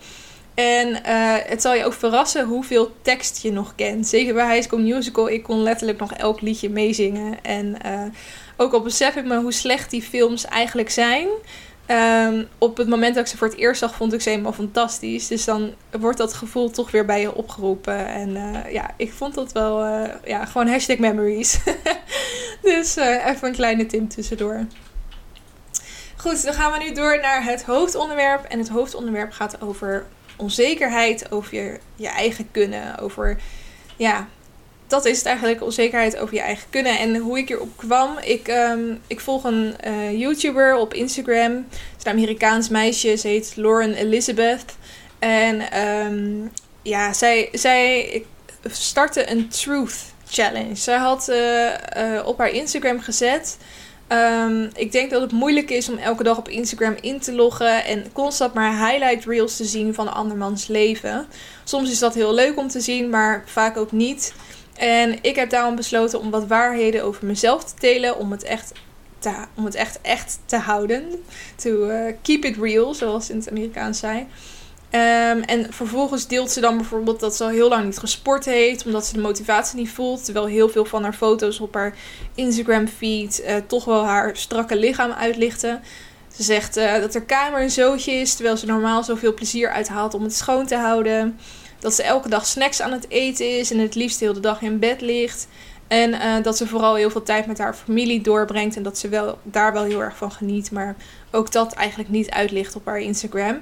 En 0.54 0.88
uh, 0.90 1.36
het 1.46 1.62
zal 1.62 1.74
je 1.74 1.86
ook 1.86 1.94
verrassen 1.94 2.46
hoeveel 2.46 2.96
tekst 3.02 3.42
je 3.42 3.52
nog 3.52 3.76
kent. 3.76 4.08
Zeker 4.08 4.34
bij 4.34 4.54
High 4.54 4.68
School 4.68 4.80
Musical, 4.80 5.30
ik 5.30 5.44
kon 5.44 5.64
letterlijk 5.64 6.00
nog 6.00 6.14
elk 6.14 6.42
liedje 6.42 6.70
meezingen. 6.70 7.44
En 7.44 7.76
uh, 7.86 8.02
ook 8.58 8.74
al 8.74 8.82
besef 8.82 9.16
ik 9.16 9.26
me 9.26 9.38
hoe 9.38 9.52
slecht 9.52 9.90
die 9.90 10.02
films 10.02 10.46
eigenlijk 10.46 10.90
zijn. 10.90 11.28
Um, 11.88 12.48
op 12.58 12.78
het 12.78 12.88
moment 12.88 13.16
dat 13.16 13.24
ik 13.24 13.30
ze 13.30 13.38
voor 13.38 13.48
het 13.48 13.58
eerst 13.58 13.80
zag, 13.80 13.96
vond 13.96 14.14
ik 14.14 14.22
ze 14.22 14.30
helemaal 14.30 14.54
fantastisch. 14.54 15.28
Dus 15.28 15.46
dan 15.46 15.74
wordt 16.00 16.18
dat 16.18 16.34
gevoel 16.34 16.70
toch 16.70 16.92
weer 16.92 17.06
bij 17.06 17.22
je 17.22 17.36
opgeroepen. 17.36 18.08
En 18.08 18.30
uh, 18.30 18.72
ja, 18.72 18.90
ik 18.98 19.14
vond 19.14 19.34
dat 19.34 19.52
wel, 19.52 19.86
ja, 20.24 20.46
gewoon 20.46 20.68
hashtag 20.68 20.98
memories. 20.98 21.60
dus 22.62 22.96
even 22.96 23.48
een 23.48 23.54
kleine 23.54 23.86
tip 23.86 24.10
tussendoor. 24.10 24.66
Goed, 26.26 26.44
dan 26.44 26.54
gaan 26.54 26.72
we 26.72 26.78
nu 26.78 26.92
door 26.92 27.20
naar 27.22 27.44
het 27.44 27.64
hoofdonderwerp. 27.64 28.44
En 28.44 28.60
het 28.60 28.70
hoofdonderwerp 28.70 29.32
gaat 29.32 29.62
over 29.62 30.06
onzekerheid 30.36 31.32
over 31.32 31.56
je, 31.56 31.80
je 31.96 32.08
eigen 32.08 32.52
kunnen. 32.52 33.00
Over, 33.00 33.38
ja, 33.96 34.28
dat 34.96 35.06
is 35.06 35.18
het 35.18 35.26
eigenlijk, 35.26 35.64
onzekerheid 35.64 36.18
over 36.18 36.34
je 36.34 36.42
eigen 36.42 36.70
kunnen. 36.70 37.00
En 37.00 37.16
hoe 37.16 37.38
ik 37.38 37.50
erop 37.50 37.78
kwam, 37.78 38.18
ik, 38.18 38.48
um, 38.48 39.02
ik 39.08 39.20
volg 39.20 39.44
een 39.44 39.76
uh, 39.88 40.20
YouTuber 40.20 40.76
op 40.76 40.94
Instagram. 40.94 41.54
Het 41.56 41.98
is 41.98 42.04
een 42.04 42.12
Amerikaans 42.12 42.70
meisje, 42.70 43.16
ze 43.16 43.28
heet 43.28 43.54
Lauren 43.56 43.94
Elizabeth. 43.94 44.66
En 45.20 45.80
um, 45.82 46.52
ja, 46.82 47.14
zij, 47.14 47.50
zij 47.52 48.24
startte 48.72 49.32
een 49.32 49.50
Truth 49.50 49.96
Challenge. 50.28 50.76
Zij 50.76 50.98
had 50.98 51.30
uh, 51.30 51.66
uh, 51.98 52.28
op 52.28 52.38
haar 52.38 52.50
Instagram 52.50 53.00
gezet 53.00 53.58
Um, 54.10 54.70
ik 54.76 54.92
denk 54.92 55.12
dat 55.12 55.22
het 55.22 55.32
moeilijk 55.32 55.70
is 55.70 55.90
om 55.90 55.98
elke 55.98 56.24
dag 56.24 56.38
op 56.38 56.50
Instagram 56.50 56.96
in 57.02 57.20
te 57.20 57.34
loggen 57.34 57.86
en 57.86 58.06
constant 58.14 58.54
maar 58.54 58.90
highlight 58.90 59.26
reels 59.26 59.56
te 59.56 59.66
zien 59.66 59.94
van 59.94 60.14
andermans 60.14 60.68
leven. 60.68 61.28
Soms 61.64 61.92
is 61.92 62.00
dat 62.00 62.14
heel 62.14 62.34
leuk 62.34 62.58
om 62.58 62.68
te 62.68 62.80
zien, 62.80 63.10
maar 63.10 63.44
vaak 63.46 63.78
ook 63.78 63.92
niet. 63.92 64.34
En 64.76 65.18
ik 65.22 65.36
heb 65.36 65.50
daarom 65.50 65.76
besloten 65.76 66.20
om 66.20 66.32
wat 66.32 66.48
waarheden 66.48 67.04
over 67.04 67.26
mezelf 67.26 67.64
te 67.64 67.74
delen, 67.80 68.18
om 68.18 68.32
het 68.32 68.44
echt, 68.44 68.72
te, 69.20 69.34
om 69.56 69.66
het 69.66 69.76
echt, 69.76 70.00
echt 70.02 70.40
te 70.46 70.58
houden. 70.58 71.24
To 71.56 71.70
uh, 71.90 72.14
keep 72.22 72.46
it 72.46 72.58
real, 72.58 72.94
zoals 72.94 73.30
in 73.30 73.38
het 73.38 73.50
Amerikaans 73.50 74.00
zei. 74.00 74.28
Um, 74.92 75.42
en 75.42 75.74
vervolgens 75.74 76.28
deelt 76.28 76.52
ze 76.52 76.60
dan 76.60 76.78
bijvoorbeeld 76.78 77.20
dat 77.20 77.36
ze 77.36 77.44
al 77.44 77.50
heel 77.50 77.70
lang 77.70 77.86
niet 77.86 77.98
gesport 77.98 78.46
heeft, 78.46 78.86
omdat 78.86 79.06
ze 79.06 79.14
de 79.14 79.20
motivatie 79.20 79.80
niet 79.80 79.90
voelt. 79.90 80.26
Terwijl 80.26 80.46
heel 80.46 80.70
veel 80.70 80.86
van 80.86 81.04
haar 81.04 81.14
foto's 81.14 81.60
op 81.60 81.74
haar 81.74 81.96
Instagram 82.36 82.88
feed 82.88 83.44
uh, 83.48 83.56
toch 83.68 83.86
wel 83.86 84.06
haar 84.06 84.38
strakke 84.38 84.76
lichaam 84.76 85.12
uitlichten. 85.12 85.82
Ze 86.36 86.44
zegt 86.44 86.78
uh, 86.78 86.94
dat 86.94 87.14
haar 87.14 87.24
kamer 87.24 87.62
een 87.62 87.72
zootje 87.72 88.12
is, 88.12 88.34
terwijl 88.34 88.58
ze 88.58 88.66
normaal 88.66 89.04
zoveel 89.04 89.34
plezier 89.34 89.70
uithaalt 89.70 90.14
om 90.14 90.24
het 90.24 90.36
schoon 90.36 90.66
te 90.66 90.76
houden. 90.76 91.40
Dat 91.86 91.94
ze 91.94 92.04
elke 92.04 92.30
dag 92.30 92.46
snacks 92.46 92.82
aan 92.82 92.92
het 92.92 93.10
eten 93.10 93.58
is 93.58 93.72
en 93.72 93.80
het 93.80 93.96
liefst 93.96 94.20
heel 94.20 94.34
de 94.34 94.40
dag 94.40 94.62
in 94.62 94.80
bed 94.80 95.02
ligt. 95.02 95.48
En 95.88 96.14
uh, 96.14 96.44
dat 96.44 96.58
ze 96.58 96.68
vooral 96.68 96.96
heel 96.96 97.10
veel 97.10 97.24
tijd 97.24 97.46
met 97.46 97.58
haar 97.58 97.74
familie 97.74 98.22
doorbrengt 98.22 98.76
en 98.76 98.84
dat 98.84 98.98
ze 98.98 99.10
wel, 99.10 99.40
daar 99.44 99.74
wel 99.74 99.84
heel 99.84 100.02
erg 100.02 100.18
van 100.18 100.32
geniet. 100.32 100.72
Maar 100.72 100.96
ook 101.32 101.52
dat 101.52 101.74
eigenlijk 101.74 102.10
niet 102.10 102.30
uitlicht 102.30 102.76
op 102.76 102.86
haar 102.86 103.00
Instagram. 103.00 103.62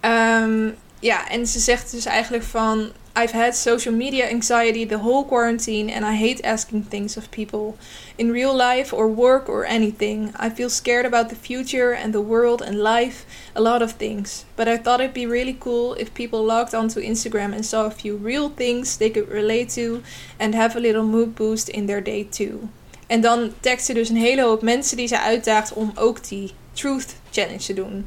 Um, 0.00 0.76
ja, 0.98 1.28
en 1.28 1.46
ze 1.46 1.58
zegt 1.58 1.90
dus 1.90 2.04
eigenlijk 2.04 2.44
van... 2.44 2.90
I've 3.16 3.32
had 3.32 3.54
social 3.56 3.92
media 3.92 4.30
anxiety 4.30 4.84
the 4.84 4.98
whole 4.98 5.24
quarantine 5.24 5.90
and 5.90 6.06
I 6.06 6.14
hate 6.14 6.40
asking 6.44 6.84
things 6.84 7.16
of 7.16 7.30
people. 7.30 7.76
In 8.16 8.30
real 8.30 8.54
life 8.54 8.92
or 8.92 9.08
work 9.08 9.48
or 9.48 9.64
anything. 9.64 10.32
I 10.36 10.48
feel 10.48 10.70
scared 10.70 11.06
about 11.06 11.28
the 11.28 11.34
future 11.34 11.92
and 11.92 12.14
the 12.14 12.20
world 12.20 12.62
and 12.62 12.78
life. 12.78 13.26
A 13.56 13.60
lot 13.60 13.82
of 13.82 13.92
things. 13.92 14.44
But 14.54 14.68
I 14.68 14.76
thought 14.76 15.00
it'd 15.00 15.12
be 15.12 15.26
really 15.26 15.56
cool 15.58 15.94
if 15.94 16.14
people 16.14 16.44
logged 16.44 16.74
onto 16.74 17.00
Instagram 17.00 17.52
and 17.52 17.66
saw 17.66 17.86
a 17.86 17.90
few 17.90 18.16
real 18.16 18.48
things 18.48 18.96
they 18.96 19.10
could 19.10 19.28
relate 19.28 19.70
to 19.70 20.02
and 20.38 20.54
have 20.54 20.76
a 20.76 20.80
little 20.80 21.04
mood 21.04 21.34
boost 21.34 21.68
in 21.68 21.86
their 21.86 22.00
day 22.00 22.24
too. 22.24 22.68
En 23.08 23.20
dan 23.20 23.52
tekst 23.60 23.86
ze 23.86 23.94
dus 23.94 24.08
een 24.08 24.16
hele 24.16 24.42
hoop 24.42 24.62
mensen 24.62 24.96
die 24.96 25.08
ze 25.08 25.20
uitdaagt 25.20 25.72
om 25.72 25.92
ook 25.94 26.28
die 26.28 26.52
Truth 26.72 27.14
Challenge 27.30 27.58
te 27.58 27.74
doen. 27.74 28.06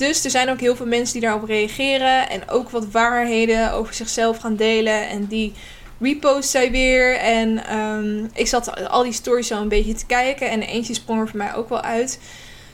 Dus 0.00 0.24
er 0.24 0.30
zijn 0.30 0.50
ook 0.50 0.60
heel 0.60 0.76
veel 0.76 0.86
mensen 0.86 1.12
die 1.12 1.28
daarop 1.28 1.48
reageren. 1.48 2.30
En 2.30 2.48
ook 2.48 2.70
wat 2.70 2.90
waarheden 2.90 3.72
over 3.72 3.94
zichzelf 3.94 4.38
gaan 4.38 4.56
delen. 4.56 5.08
En 5.08 5.26
die 5.26 5.52
repost 5.98 6.50
zij 6.50 6.70
weer. 6.70 7.16
En 7.16 7.76
um, 7.78 8.30
ik 8.34 8.46
zat 8.46 8.88
al 8.88 9.02
die 9.02 9.12
stories 9.12 9.46
zo 9.46 9.60
een 9.60 9.68
beetje 9.68 9.94
te 9.94 10.06
kijken. 10.06 10.50
En 10.50 10.62
eentje 10.62 10.94
sprong 10.94 11.20
er 11.20 11.28
voor 11.28 11.38
mij 11.38 11.54
ook 11.54 11.68
wel 11.68 11.80
uit. 11.80 12.18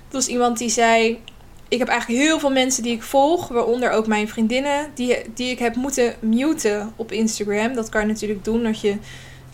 Dat 0.08 0.12
was 0.12 0.26
iemand 0.26 0.58
die 0.58 0.68
zei. 0.68 1.20
Ik 1.68 1.78
heb 1.78 1.88
eigenlijk 1.88 2.22
heel 2.22 2.38
veel 2.38 2.50
mensen 2.50 2.82
die 2.82 2.92
ik 2.92 3.02
volg, 3.02 3.48
waaronder 3.48 3.90
ook 3.90 4.06
mijn 4.06 4.28
vriendinnen, 4.28 4.90
die, 4.94 5.16
die 5.34 5.50
ik 5.50 5.58
heb 5.58 5.76
moeten 5.76 6.14
muten 6.20 6.92
op 6.96 7.12
Instagram. 7.12 7.74
Dat 7.74 7.88
kan 7.88 8.00
je 8.00 8.06
natuurlijk 8.06 8.44
doen 8.44 8.62
dat 8.62 8.80
je 8.80 8.96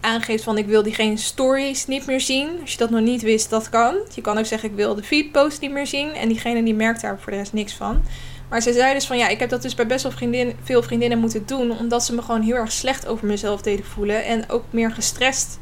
aangeeft 0.03 0.45
van 0.45 0.59
ik 0.59 0.67
wil 0.67 0.83
diegene 0.83 1.17
stories 1.17 1.87
niet 1.87 2.07
meer 2.07 2.21
zien. 2.21 2.49
Als 2.61 2.73
je 2.73 2.79
dat 2.79 2.91
nog 2.91 3.01
niet 3.01 3.23
wist, 3.23 3.51
dat 3.51 3.69
kan. 3.69 3.95
Je 4.15 4.21
kan 4.21 4.39
ook 4.39 4.47
zeggen 4.47 4.69
ik 4.69 4.75
wil 4.75 4.95
de 4.95 5.03
feedpost 5.03 5.61
niet 5.61 5.71
meer 5.71 5.87
zien. 5.87 6.13
En 6.13 6.29
diegene 6.29 6.63
die 6.63 6.75
merkt 6.75 7.01
daar 7.01 7.19
voor 7.21 7.33
de 7.33 7.39
rest 7.39 7.53
niks 7.53 7.73
van. 7.73 8.03
Maar 8.49 8.63
ze 8.63 8.73
zei 8.73 8.95
dus 8.95 9.07
van 9.07 9.19
ja, 9.19 9.29
ik 9.29 9.39
heb 9.39 9.51
dat 9.51 9.63
dus 9.63 9.75
bij 9.75 9.87
best 9.87 10.03
wel 10.03 10.13
vriendin, 10.13 10.57
veel 10.63 10.83
vriendinnen 10.83 11.19
moeten 11.19 11.47
doen. 11.47 11.79
Omdat 11.79 12.05
ze 12.05 12.15
me 12.15 12.23
gewoon 12.23 12.43
heel 12.43 12.55
erg 12.55 12.73
slecht 12.73 13.07
over 13.07 13.27
mezelf 13.27 13.63
deden 13.63 13.85
voelen. 13.85 14.25
En 14.25 14.51
ook 14.51 14.65
meer 14.71 14.91
gestrest 14.91 15.59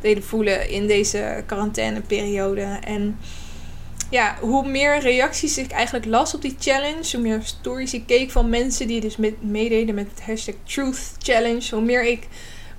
deden 0.00 0.22
voelen 0.22 0.70
in 0.70 0.86
deze 0.86 1.42
quarantaineperiode. 1.46 2.78
En 2.84 3.18
ja, 4.10 4.36
hoe 4.40 4.68
meer 4.68 5.00
reacties 5.00 5.58
ik 5.58 5.70
eigenlijk 5.70 6.04
las 6.04 6.34
op 6.34 6.42
die 6.42 6.56
challenge, 6.58 7.08
hoe 7.12 7.20
meer 7.20 7.40
stories 7.42 7.94
ik 7.94 8.06
keek 8.06 8.30
van 8.30 8.48
mensen 8.48 8.86
die 8.86 9.00
dus 9.00 9.16
meededen 9.40 9.94
met 9.94 10.08
het 10.14 10.22
hashtag 10.26 10.54
Truth 10.64 11.12
Challenge, 11.18 11.74
hoe 11.74 11.84
meer 11.84 12.04
ik 12.04 12.28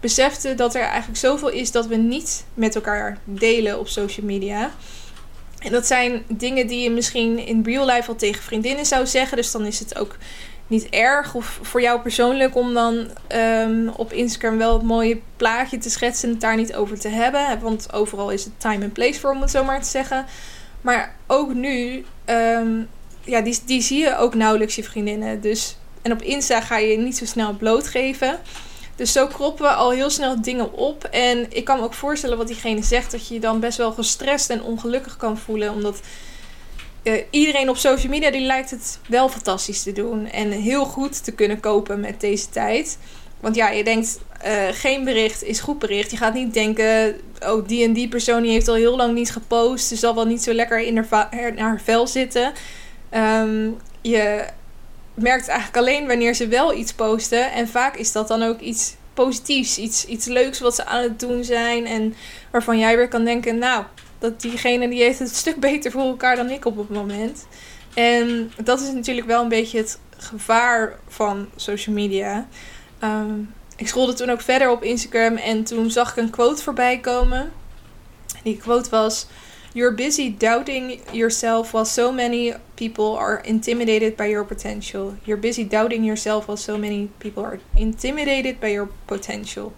besefte 0.03 0.55
dat 0.55 0.75
er 0.75 0.81
eigenlijk 0.81 1.19
zoveel 1.19 1.49
is 1.49 1.71
dat 1.71 1.87
we 1.87 1.95
niet 1.95 2.45
met 2.53 2.75
elkaar 2.75 3.17
delen 3.23 3.79
op 3.79 3.87
social 3.87 4.25
media. 4.25 4.71
En 5.59 5.71
dat 5.71 5.85
zijn 5.85 6.23
dingen 6.27 6.67
die 6.67 6.83
je 6.83 6.89
misschien 6.89 7.45
in 7.45 7.63
real 7.65 7.85
life 7.85 8.09
al 8.09 8.15
tegen 8.15 8.43
vriendinnen 8.43 8.85
zou 8.85 9.07
zeggen. 9.07 9.37
Dus 9.37 9.51
dan 9.51 9.65
is 9.65 9.79
het 9.79 9.97
ook 9.97 10.17
niet 10.67 10.89
erg 10.89 11.35
of 11.35 11.59
voor 11.61 11.81
jou 11.81 12.01
persoonlijk 12.01 12.55
om 12.55 12.73
dan 12.73 13.07
um, 13.35 13.87
op 13.87 14.13
Instagram 14.13 14.57
wel 14.57 14.73
het 14.73 14.83
mooie 14.83 15.19
plaatje 15.37 15.77
te 15.77 15.89
schetsen 15.89 16.27
en 16.27 16.33
het 16.33 16.41
daar 16.41 16.55
niet 16.55 16.75
over 16.75 16.99
te 16.99 17.09
hebben. 17.09 17.59
Want 17.61 17.93
overal 17.93 18.31
is 18.31 18.43
het 18.43 18.53
time 18.59 18.83
en 18.83 18.91
place 18.91 19.19
voor, 19.19 19.31
om 19.31 19.41
het 19.41 19.51
zo 19.51 19.63
maar 19.63 19.81
te 19.81 19.89
zeggen. 19.89 20.25
Maar 20.81 21.15
ook 21.27 21.53
nu, 21.53 22.05
um, 22.25 22.89
ja, 23.23 23.41
die, 23.41 23.59
die 23.65 23.81
zie 23.81 23.99
je 23.99 24.17
ook 24.17 24.35
nauwelijks 24.35 24.75
je 24.75 24.83
vriendinnen. 24.83 25.41
Dus, 25.41 25.77
en 26.01 26.11
op 26.11 26.21
Insta 26.21 26.61
ga 26.61 26.77
je 26.77 26.97
niet 26.97 27.17
zo 27.17 27.25
snel 27.25 27.53
blootgeven. 27.53 28.39
Dus 28.95 29.11
zo 29.11 29.27
kroppen 29.27 29.65
we 29.65 29.71
al 29.71 29.91
heel 29.91 30.09
snel 30.09 30.41
dingen 30.41 30.73
op. 30.73 31.03
En 31.03 31.45
ik 31.49 31.65
kan 31.65 31.77
me 31.77 31.83
ook 31.83 31.93
voorstellen 31.93 32.37
wat 32.37 32.47
diegene 32.47 32.83
zegt, 32.83 33.11
dat 33.11 33.27
je 33.27 33.33
je 33.33 33.39
dan 33.39 33.59
best 33.59 33.77
wel 33.77 33.91
gestrest 33.91 34.49
en 34.49 34.63
ongelukkig 34.63 35.17
kan 35.17 35.37
voelen. 35.37 35.73
Omdat 35.73 35.99
uh, 37.03 37.21
iedereen 37.29 37.69
op 37.69 37.77
social 37.77 38.11
media 38.11 38.31
die 38.31 38.45
lijkt 38.45 38.69
het 38.69 38.99
wel 39.07 39.29
fantastisch 39.29 39.83
te 39.83 39.91
doen. 39.91 40.29
En 40.29 40.51
heel 40.51 40.85
goed 40.85 41.23
te 41.23 41.31
kunnen 41.31 41.59
kopen 41.59 41.99
met 41.99 42.21
deze 42.21 42.49
tijd. 42.49 42.97
Want 43.39 43.55
ja, 43.55 43.69
je 43.69 43.83
denkt, 43.83 44.19
uh, 44.45 44.51
geen 44.71 45.03
bericht 45.03 45.43
is 45.43 45.59
goed 45.59 45.79
bericht. 45.79 46.11
Je 46.11 46.17
gaat 46.17 46.33
niet 46.33 46.53
denken, 46.53 47.19
oh 47.45 47.67
die 47.67 47.83
en 47.83 47.93
die 47.93 48.07
persoon 48.07 48.41
die 48.41 48.51
heeft 48.51 48.67
al 48.67 48.75
heel 48.75 48.95
lang 48.95 49.13
niet 49.13 49.31
gepost. 49.31 49.87
Ze 49.87 49.95
zal 49.95 50.15
wel 50.15 50.25
niet 50.25 50.43
zo 50.43 50.53
lekker 50.53 50.79
in 50.79 50.97
haar, 50.97 51.57
haar 51.57 51.81
vel 51.83 52.07
zitten. 52.07 52.53
Um, 53.11 53.77
je 54.01 54.45
merkt 55.13 55.47
eigenlijk 55.47 55.77
alleen 55.77 56.07
wanneer 56.07 56.33
ze 56.33 56.47
wel 56.47 56.73
iets 56.73 56.93
posten. 56.93 57.51
En 57.51 57.67
vaak 57.67 57.95
is 57.95 58.11
dat 58.11 58.27
dan 58.27 58.43
ook 58.43 58.59
iets 58.59 58.95
positiefs, 59.13 59.77
iets, 59.77 60.05
iets 60.05 60.25
leuks 60.25 60.59
wat 60.59 60.75
ze 60.75 60.85
aan 60.85 61.03
het 61.03 61.19
doen 61.19 61.43
zijn. 61.43 61.85
En 61.85 62.15
waarvan 62.51 62.79
jij 62.79 62.97
weer 62.97 63.07
kan 63.07 63.23
denken, 63.23 63.57
nou, 63.57 63.83
dat 64.19 64.41
diegene 64.41 64.89
die 64.89 65.03
heeft 65.03 65.19
het 65.19 65.29
een 65.29 65.35
stuk 65.35 65.59
beter 65.69 65.91
voor 65.91 66.01
elkaar 66.01 66.35
dan 66.35 66.49
ik 66.49 66.65
op 66.65 66.77
het 66.77 66.89
moment. 66.89 67.45
En 67.93 68.51
dat 68.63 68.81
is 68.81 68.91
natuurlijk 68.91 69.27
wel 69.27 69.41
een 69.41 69.49
beetje 69.49 69.77
het 69.77 69.99
gevaar 70.17 70.99
van 71.07 71.49
social 71.55 71.95
media. 71.95 72.47
Um, 73.03 73.53
ik 73.75 73.87
scrolde 73.87 74.13
toen 74.13 74.29
ook 74.29 74.41
verder 74.41 74.69
op 74.69 74.83
Instagram 74.83 75.35
en 75.35 75.63
toen 75.63 75.91
zag 75.91 76.11
ik 76.11 76.17
een 76.17 76.29
quote 76.29 76.63
voorbij 76.63 76.99
komen. 76.99 77.51
Die 78.43 78.57
quote 78.57 78.89
was: 78.89 79.27
You're 79.75 79.95
busy 79.95 80.29
doubting 80.37 80.99
yourself 81.11 81.73
while 81.73 81.85
so 81.85 82.11
many 82.11 82.53
people 82.75 83.17
are 83.17 83.41
intimidated 83.43 84.15
by 84.15 84.29
your 84.29 84.45
potential. 84.45 85.15
You're 85.23 85.39
busy 85.39 85.67
doubting 85.67 86.05
yourself 86.05 86.45
while 86.45 86.57
so 86.57 86.77
many 86.77 87.09
people 87.17 87.43
are 87.43 87.59
intimidated 87.75 88.59
by 88.59 88.67
your 88.67 88.89
potential. 89.05 89.73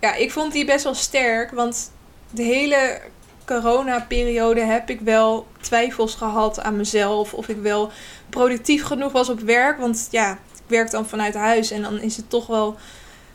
Ja, 0.00 0.14
ik 0.14 0.32
vond 0.32 0.52
die 0.52 0.64
best 0.64 0.84
wel 0.84 0.94
sterk, 0.94 1.50
want 1.50 1.92
de 2.30 2.42
hele 2.42 3.00
corona-periode 3.46 4.60
heb 4.60 4.90
ik 4.90 5.00
wel 5.00 5.46
twijfels 5.60 6.14
gehad 6.14 6.60
aan 6.60 6.76
mezelf. 6.76 7.34
Of 7.34 7.48
ik 7.48 7.56
wel 7.62 7.90
productief 8.28 8.84
genoeg 8.84 9.12
was 9.12 9.28
op 9.28 9.40
werk. 9.40 9.78
Want 9.78 10.08
ja, 10.10 10.32
ik 10.32 10.62
werk 10.66 10.90
dan 10.90 11.06
vanuit 11.06 11.34
huis 11.34 11.70
en 11.70 11.82
dan 11.82 12.00
is 12.00 12.16
het 12.16 12.30
toch 12.30 12.46
wel 12.46 12.76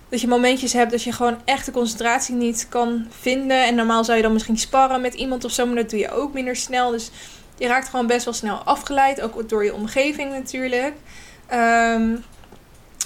dat 0.09 0.21
je 0.21 0.27
momentjes 0.27 0.73
hebt 0.73 0.91
dat 0.91 1.03
je 1.03 1.11
gewoon 1.11 1.37
echt 1.45 1.65
de 1.65 1.71
concentratie 1.71 2.35
niet 2.35 2.67
kan 2.69 3.07
vinden. 3.19 3.65
En 3.65 3.75
normaal 3.75 4.03
zou 4.03 4.17
je 4.17 4.23
dan 4.23 4.33
misschien 4.33 4.57
sparren 4.57 5.01
met 5.01 5.13
iemand 5.13 5.45
of 5.45 5.51
zo, 5.51 5.65
maar 5.65 5.75
dat 5.75 5.89
doe 5.89 5.99
je 5.99 6.11
ook 6.11 6.33
minder 6.33 6.55
snel. 6.55 6.91
Dus 6.91 7.11
je 7.57 7.67
raakt 7.67 7.89
gewoon 7.89 8.07
best 8.07 8.25
wel 8.25 8.33
snel 8.33 8.55
afgeleid, 8.55 9.21
ook 9.21 9.49
door 9.49 9.63
je 9.63 9.73
omgeving 9.73 10.31
natuurlijk. 10.31 10.93
Ehm, 11.47 12.15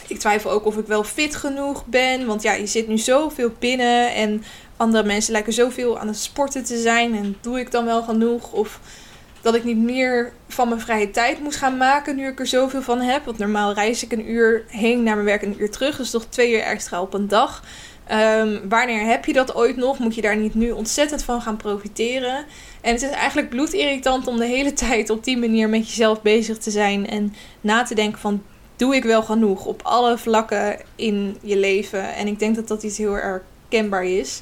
ik 0.08 0.20
twijfel 0.20 0.52
ook 0.52 0.66
of 0.66 0.78
ik 0.78 0.88
wel 0.88 1.04
fit 1.04 1.36
genoeg 1.36 1.86
ben. 1.86 2.26
Want 2.26 2.42
ja, 2.42 2.54
je 2.54 2.68
zit 2.68 2.88
nu 2.88 2.98
zoveel 2.98 3.52
binnen. 3.60 4.14
En 4.14 4.44
andere 4.78 5.04
mensen 5.04 5.32
lijken 5.32 5.54
zoveel 5.54 6.00
aan 6.00 6.08
het 6.08 6.20
sporten 6.20 6.64
te 6.64 6.78
zijn. 6.78 7.16
En 7.16 7.38
doe 7.42 7.60
ik 7.60 7.72
dan 7.72 7.86
wel 7.86 8.04
genoeg? 8.04 8.52
Of 8.52 8.80
dat 9.44 9.56
ik 9.56 9.64
niet 9.64 9.78
meer 9.78 10.32
van 10.48 10.68
mijn 10.68 10.82
vrije 10.82 11.12
tijd 11.12 11.40
moet 11.40 11.56
gaan 11.56 11.78
maken 11.78 12.16
nu 12.16 12.28
ik 12.28 12.40
er 12.40 12.48
zoveel 12.48 12.82
van 12.82 13.00
heb. 13.00 13.26
Want 13.26 13.38
normaal 13.38 13.74
reis 13.74 14.04
ik 14.04 14.12
een 14.12 14.30
uur 14.32 14.64
heen 14.68 15.04
naar 15.04 15.16
mijn 15.16 15.28
werk 15.28 15.42
en 15.42 15.48
een 15.48 15.62
uur 15.62 15.72
terug. 15.72 15.98
Dus 15.98 16.10
toch 16.10 16.26
twee 16.30 16.54
uur 16.54 16.62
extra 16.62 17.02
op 17.02 17.14
een 17.14 17.28
dag. 17.28 17.64
Um, 18.12 18.70
wanneer 18.70 19.06
heb 19.06 19.26
je 19.26 19.34
dat 19.34 19.56
ooit 19.56 19.76
nog? 19.76 20.00
Moet 20.00 20.16
je 20.16 20.22
daar 20.22 20.38
niet 20.38 20.56
nu 20.56 20.72
ontzettend 20.72 21.24
van 21.24 21.42
gaan 21.42 21.58
profiteren? 21.58 22.46
En 22.82 22.94
het 22.94 23.02
is 23.02 23.10
eigenlijk 23.10 23.50
bloedirritant 23.50 24.28
om 24.28 24.38
de 24.38 24.46
hele 24.46 24.74
tijd 24.88 25.10
op 25.10 25.24
die 25.24 25.38
manier 25.38 25.70
met 25.70 25.88
jezelf 25.88 26.22
bezig 26.22 26.58
te 26.58 26.72
zijn. 26.72 27.08
En 27.08 27.36
na 27.62 27.84
te 27.84 27.96
denken 27.96 28.20
van, 28.20 28.44
doe 28.76 28.96
ik 28.96 29.04
wel 29.04 29.24
genoeg 29.24 29.66
op 29.66 29.82
alle 29.84 30.18
vlakken 30.18 30.80
in 30.96 31.38
je 31.42 31.58
leven? 31.58 32.16
En 32.16 32.28
ik 32.28 32.40
denk 32.40 32.56
dat 32.56 32.68
dat 32.68 32.84
iets 32.84 32.98
heel 32.98 33.18
erg 33.18 33.42
kenbaar 33.70 34.06
is. 34.06 34.42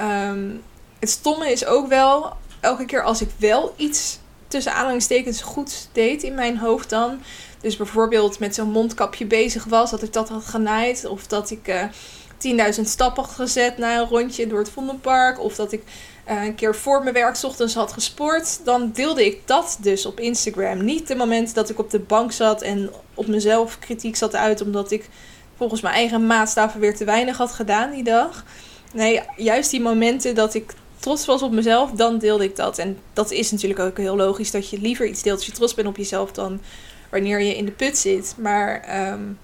Um, 0.00 0.62
het 0.98 1.10
stomme 1.10 1.52
is 1.52 1.64
ook 1.64 1.88
wel, 1.88 2.32
elke 2.60 2.84
keer 2.84 3.02
als 3.02 3.20
ik 3.20 3.28
wel 3.38 3.74
iets 3.76 4.20
tussen 4.52 4.74
aanhalingstekens 4.74 5.42
goed 5.42 5.88
deed 5.92 6.22
in 6.22 6.34
mijn 6.34 6.58
hoofd 6.58 6.90
dan. 6.90 7.20
Dus 7.60 7.76
bijvoorbeeld 7.76 8.38
met 8.38 8.54
zo'n 8.54 8.70
mondkapje 8.70 9.24
bezig 9.24 9.64
was, 9.64 9.90
dat 9.90 10.02
ik 10.02 10.12
dat 10.12 10.28
had 10.28 10.44
genaaid. 10.44 11.04
Of 11.04 11.26
dat 11.26 11.50
ik 11.50 11.68
uh, 11.68 11.82
eh, 11.82 12.74
10.000 12.76 12.82
stappen 12.82 13.22
had 13.22 13.32
gezet 13.32 13.78
na 13.78 13.98
een 13.98 14.08
rondje 14.08 14.46
door 14.46 14.58
het 14.58 14.70
Vondelpark. 14.70 15.40
Of 15.40 15.54
dat 15.54 15.72
ik 15.72 15.82
uh, 16.30 16.44
een 16.44 16.54
keer 16.54 16.74
voor 16.74 17.02
mijn 17.02 17.14
werk 17.14 17.42
ochtends 17.42 17.74
had 17.74 17.92
gesport. 17.92 18.64
Dan 18.64 18.90
deelde 18.92 19.26
ik 19.26 19.46
dat 19.46 19.78
dus 19.80 20.06
op 20.06 20.20
Instagram. 20.20 20.84
Niet 20.84 21.08
de 21.08 21.14
momenten 21.14 21.54
dat 21.54 21.70
ik 21.70 21.78
op 21.78 21.90
de 21.90 22.00
bank 22.00 22.32
zat 22.32 22.62
en 22.62 22.90
op 23.14 23.26
mezelf 23.26 23.78
kritiek 23.78 24.16
zat 24.16 24.34
uit. 24.34 24.60
Omdat 24.60 24.90
ik 24.90 25.08
volgens 25.56 25.80
mijn 25.80 25.94
eigen 25.94 26.26
maatstaven 26.26 26.80
weer 26.80 26.96
te 26.96 27.04
weinig 27.04 27.36
had 27.36 27.52
gedaan 27.52 27.90
die 27.90 28.04
dag. 28.04 28.44
Nee, 28.92 29.20
juist 29.36 29.70
die 29.70 29.80
momenten 29.80 30.34
dat 30.34 30.54
ik 30.54 30.74
trots 31.02 31.24
was 31.24 31.42
op 31.42 31.52
mezelf, 31.52 31.90
dan 31.90 32.18
deelde 32.18 32.44
ik 32.44 32.56
dat. 32.56 32.78
En 32.78 32.98
dat 33.12 33.30
is 33.30 33.50
natuurlijk 33.50 33.80
ook 33.80 33.98
heel 33.98 34.16
logisch 34.16 34.50
dat 34.50 34.70
je 34.70 34.80
liever 34.80 35.06
iets 35.06 35.22
deelt 35.22 35.36
als 35.36 35.46
je 35.46 35.52
trots 35.52 35.74
bent 35.74 35.88
op 35.88 35.96
jezelf 35.96 36.32
dan 36.32 36.60
wanneer 37.10 37.40
je 37.40 37.56
in 37.56 37.64
de 37.64 37.72
put 37.72 37.98
zit. 37.98 38.34
Maar 38.38 38.98
um, 39.12 39.38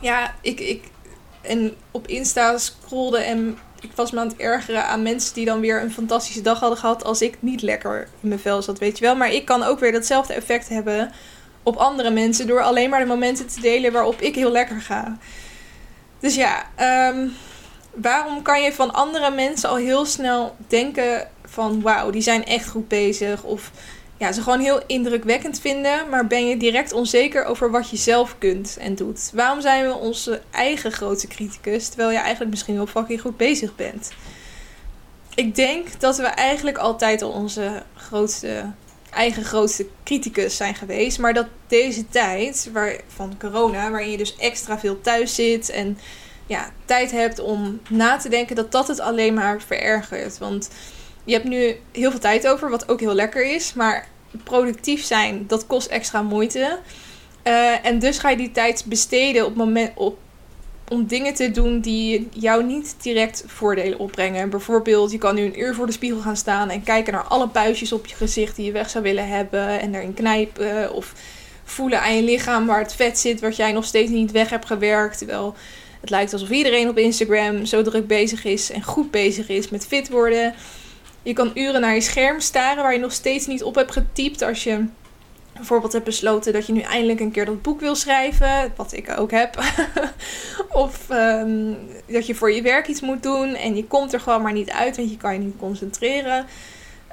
ja, 0.00 0.34
ik, 0.40 0.60
ik 0.60 0.82
en 1.40 1.74
op 1.90 2.06
Insta 2.06 2.58
scrollde 2.58 3.18
en 3.18 3.58
ik 3.80 3.90
was 3.94 4.10
me 4.10 4.20
aan 4.20 4.28
het 4.28 4.36
ergeren 4.36 4.86
aan 4.86 5.02
mensen 5.02 5.34
die 5.34 5.44
dan 5.44 5.60
weer 5.60 5.82
een 5.82 5.92
fantastische 5.92 6.40
dag 6.40 6.60
hadden 6.60 6.78
gehad 6.78 7.04
als 7.04 7.22
ik 7.22 7.36
niet 7.40 7.62
lekker 7.62 8.08
in 8.20 8.28
mijn 8.28 8.40
vel 8.40 8.62
zat, 8.62 8.78
weet 8.78 8.98
je 8.98 9.04
wel. 9.04 9.16
Maar 9.16 9.32
ik 9.32 9.44
kan 9.44 9.62
ook 9.62 9.78
weer 9.78 9.92
datzelfde 9.92 10.34
effect 10.34 10.68
hebben 10.68 11.12
op 11.62 11.76
andere 11.76 12.10
mensen 12.10 12.46
door 12.46 12.62
alleen 12.62 12.90
maar 12.90 13.00
de 13.00 13.06
momenten 13.06 13.46
te 13.46 13.60
delen 13.60 13.92
waarop 13.92 14.20
ik 14.20 14.34
heel 14.34 14.50
lekker 14.50 14.80
ga. 14.80 15.18
Dus 16.18 16.34
ja, 16.34 16.66
um, 17.10 17.32
waarom 17.94 18.42
kan 18.42 18.62
je 18.62 18.72
van 18.72 18.92
andere 18.92 19.30
mensen 19.30 19.68
al 19.68 19.76
heel 19.76 20.04
snel 20.04 20.56
denken 20.66 21.28
van 21.44 21.82
wauw, 21.82 22.10
die 22.10 22.22
zijn 22.22 22.44
echt 22.44 22.68
goed 22.68 22.88
bezig 22.88 23.42
of 23.42 23.70
ja, 24.18 24.32
ze 24.32 24.42
gewoon 24.42 24.60
heel 24.60 24.82
indrukwekkend 24.86 25.60
vinden, 25.60 26.08
maar 26.08 26.26
ben 26.26 26.48
je 26.48 26.56
direct 26.56 26.92
onzeker 26.92 27.44
over 27.44 27.70
wat 27.70 27.90
je 27.90 27.96
zelf 27.96 28.38
kunt 28.38 28.76
en 28.76 28.94
doet? 28.94 29.30
Waarom 29.34 29.60
zijn 29.60 29.86
we 29.86 29.94
onze 29.94 30.40
eigen 30.50 30.92
grootste 30.92 31.26
criticus, 31.26 31.88
terwijl 31.88 32.10
je 32.10 32.18
eigenlijk 32.18 32.50
misschien 32.50 32.74
wel 32.74 32.86
fucking 32.86 33.20
goed 33.20 33.36
bezig 33.36 33.76
bent? 33.76 34.10
Ik 35.34 35.54
denk 35.54 36.00
dat 36.00 36.16
we 36.16 36.26
eigenlijk 36.26 36.78
altijd 36.78 37.22
al 37.22 37.30
onze 37.30 37.82
grootste, 37.94 38.70
eigen 39.10 39.44
grootste 39.44 39.86
criticus 40.04 40.56
zijn 40.56 40.74
geweest, 40.74 41.18
maar 41.18 41.34
dat 41.34 41.46
deze 41.66 42.08
tijd 42.08 42.68
waar, 42.72 43.00
van 43.06 43.38
corona, 43.38 43.90
waarin 43.90 44.10
je 44.10 44.16
dus 44.16 44.36
extra 44.36 44.78
veel 44.78 45.00
thuis 45.00 45.34
zit 45.34 45.70
en 45.70 45.98
ja, 46.46 46.70
tijd 46.84 47.10
hebt 47.10 47.38
om 47.40 47.80
na 47.88 48.16
te 48.16 48.28
denken, 48.28 48.56
dat 48.56 48.72
dat 48.72 48.88
het 48.88 49.00
alleen 49.00 49.34
maar 49.34 49.60
verergert. 49.60 50.38
Want 50.38 50.70
je 51.24 51.32
hebt 51.32 51.48
nu 51.48 51.76
heel 51.92 52.10
veel 52.10 52.20
tijd 52.20 52.48
over, 52.48 52.70
wat 52.70 52.88
ook 52.88 53.00
heel 53.00 53.14
lekker 53.14 53.54
is. 53.54 53.74
Maar 53.74 54.08
productief 54.42 55.04
zijn, 55.04 55.44
dat 55.46 55.66
kost 55.66 55.86
extra 55.86 56.22
moeite. 56.22 56.78
Uh, 57.44 57.86
en 57.86 57.98
dus 57.98 58.18
ga 58.18 58.30
je 58.30 58.36
die 58.36 58.52
tijd 58.52 58.84
besteden 58.86 59.46
op 59.46 59.54
moment, 59.54 59.90
op, 59.94 60.18
om 60.88 61.06
dingen 61.06 61.34
te 61.34 61.50
doen 61.50 61.80
die 61.80 62.28
jou 62.32 62.64
niet 62.64 62.94
direct 63.02 63.44
voordelen 63.46 63.98
opbrengen. 63.98 64.50
Bijvoorbeeld, 64.50 65.10
je 65.10 65.18
kan 65.18 65.34
nu 65.34 65.42
een 65.42 65.60
uur 65.60 65.74
voor 65.74 65.86
de 65.86 65.92
spiegel 65.92 66.20
gaan 66.20 66.36
staan 66.36 66.70
en 66.70 66.82
kijken 66.82 67.12
naar 67.12 67.22
alle 67.22 67.48
puistjes 67.48 67.92
op 67.92 68.06
je 68.06 68.14
gezicht 68.14 68.56
die 68.56 68.64
je 68.64 68.72
weg 68.72 68.90
zou 68.90 69.04
willen 69.04 69.28
hebben. 69.28 69.80
En 69.80 69.92
daarin 69.92 70.14
knijpen 70.14 70.92
of 70.92 71.12
voelen 71.64 72.00
aan 72.00 72.16
je 72.16 72.22
lichaam 72.22 72.66
waar 72.66 72.80
het 72.80 72.94
vet 72.94 73.18
zit, 73.18 73.40
wat 73.40 73.56
jij 73.56 73.72
nog 73.72 73.84
steeds 73.84 74.10
niet 74.10 74.30
weg 74.30 74.50
hebt 74.50 74.66
gewerkt. 74.66 75.18
Terwijl 75.18 75.54
het 76.04 76.12
lijkt 76.12 76.32
alsof 76.32 76.50
iedereen 76.50 76.88
op 76.88 76.98
Instagram 76.98 77.64
zo 77.64 77.82
druk 77.82 78.06
bezig 78.06 78.44
is 78.44 78.70
en 78.70 78.82
goed 78.82 79.10
bezig 79.10 79.48
is 79.48 79.68
met 79.68 79.86
fit 79.86 80.08
worden. 80.08 80.54
Je 81.22 81.32
kan 81.32 81.50
uren 81.54 81.80
naar 81.80 81.94
je 81.94 82.00
scherm 82.00 82.40
staren 82.40 82.82
waar 82.82 82.92
je 82.92 82.98
nog 82.98 83.12
steeds 83.12 83.46
niet 83.46 83.62
op 83.62 83.74
hebt 83.74 83.92
getypt 83.92 84.42
als 84.42 84.64
je 84.64 84.84
bijvoorbeeld 85.52 85.92
hebt 85.92 86.04
besloten 86.04 86.52
dat 86.52 86.66
je 86.66 86.72
nu 86.72 86.80
eindelijk 86.80 87.20
een 87.20 87.30
keer 87.30 87.44
dat 87.44 87.62
boek 87.62 87.80
wil 87.80 87.94
schrijven, 87.94 88.72
wat 88.76 88.92
ik 88.92 89.18
ook 89.18 89.30
heb. 89.30 89.58
of 90.84 91.10
ehm, 91.10 91.72
dat 92.06 92.26
je 92.26 92.34
voor 92.34 92.52
je 92.52 92.62
werk 92.62 92.86
iets 92.88 93.00
moet 93.00 93.22
doen 93.22 93.54
en 93.54 93.76
je 93.76 93.86
komt 93.86 94.12
er 94.12 94.20
gewoon 94.20 94.42
maar 94.42 94.52
niet 94.52 94.70
uit, 94.70 94.96
want 94.96 95.10
je 95.10 95.16
kan 95.16 95.32
je 95.32 95.38
niet 95.38 95.56
concentreren. 95.58 96.46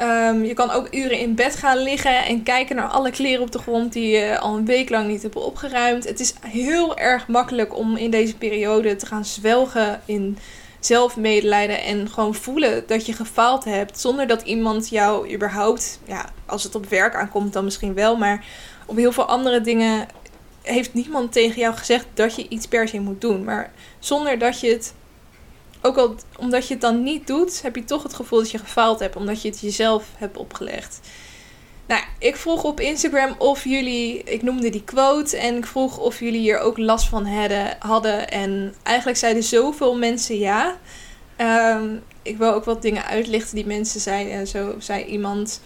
Um, 0.01 0.43
je 0.43 0.53
kan 0.53 0.71
ook 0.71 0.87
uren 0.95 1.19
in 1.19 1.35
bed 1.35 1.55
gaan 1.55 1.77
liggen 1.77 2.25
en 2.25 2.43
kijken 2.43 2.75
naar 2.75 2.87
alle 2.87 3.11
kleren 3.11 3.41
op 3.41 3.51
de 3.51 3.59
grond 3.59 3.93
die 3.93 4.07
je 4.17 4.39
al 4.39 4.57
een 4.57 4.65
week 4.65 4.89
lang 4.89 5.07
niet 5.07 5.21
hebt 5.21 5.35
opgeruimd. 5.35 6.07
Het 6.07 6.19
is 6.19 6.33
heel 6.47 6.97
erg 6.97 7.27
makkelijk 7.27 7.77
om 7.77 7.95
in 7.95 8.11
deze 8.11 8.37
periode 8.37 8.95
te 8.95 9.05
gaan 9.05 9.25
zwelgen 9.25 10.01
in 10.05 10.37
zelfmedelijden 10.79 11.83
en 11.83 12.09
gewoon 12.09 12.35
voelen 12.35 12.83
dat 12.87 13.05
je 13.05 13.13
gefaald 13.13 13.63
hebt. 13.63 13.99
Zonder 13.99 14.27
dat 14.27 14.41
iemand 14.41 14.89
jou 14.89 15.33
überhaupt, 15.33 15.99
ja, 16.05 16.25
als 16.45 16.63
het 16.63 16.75
op 16.75 16.89
werk 16.89 17.15
aankomt 17.15 17.53
dan 17.53 17.63
misschien 17.63 17.93
wel, 17.93 18.17
maar 18.17 18.45
op 18.85 18.95
heel 18.95 19.11
veel 19.11 19.25
andere 19.25 19.61
dingen 19.61 20.07
heeft 20.61 20.93
niemand 20.93 21.31
tegen 21.31 21.59
jou 21.59 21.75
gezegd 21.75 22.05
dat 22.13 22.35
je 22.35 22.47
iets 22.47 22.67
per 22.67 22.87
se 22.87 22.99
moet 22.99 23.21
doen. 23.21 23.43
Maar 23.43 23.71
zonder 23.99 24.39
dat 24.39 24.59
je 24.59 24.69
het 24.69 24.93
ook 25.82 25.98
al 25.98 26.15
omdat 26.38 26.67
je 26.67 26.74
het 26.74 26.82
dan 26.82 27.04
niet 27.04 27.28
doet, 27.28 27.62
heb 27.62 27.76
je 27.76 27.84
toch 27.84 28.04
het 28.04 28.13
gevoel 28.13 28.39
dat 28.39 28.52
je 28.52 28.58
gefaald 28.58 29.00
hebt, 29.00 29.15
omdat 29.15 29.41
je 29.41 29.50
het 29.50 29.60
jezelf 29.60 30.06
hebt 30.17 30.38
opgelegd. 30.38 31.00
Nou, 31.88 32.04
ik 32.20 32.36
vroeg 32.36 32.63
op 32.63 32.80
Instagram 32.80 33.36
of 33.38 33.63
jullie, 33.63 34.24
ik 34.24 34.41
noemde 34.41 34.70
die 34.70 34.84
quote 34.84 35.38
en 35.38 35.58
ik 35.58 35.65
vroeg 35.65 35.98
of 35.98 36.20
jullie 36.20 36.39
hier 36.39 36.60
ook 36.60 36.78
last 36.78 37.08
van 37.08 37.26
hadden. 37.80 38.30
En 38.30 38.74
eigenlijk 38.84 39.17
zeiden 39.17 39.44
zoveel 39.44 39.98
mensen 39.98 40.38
ja. 40.38 40.78
Ehm, 41.36 41.96
ik 42.22 42.38
wil 42.38 42.54
ook 42.54 42.65
wat 42.65 42.82
dingen 42.82 43.06
uitlichten 43.06 43.56
die 43.56 43.65
mensen 43.65 44.00
zeiden. 44.00 44.34
En 44.34 44.48
zo 44.48 44.76
zei 44.80 45.04
iemand, 45.04 45.62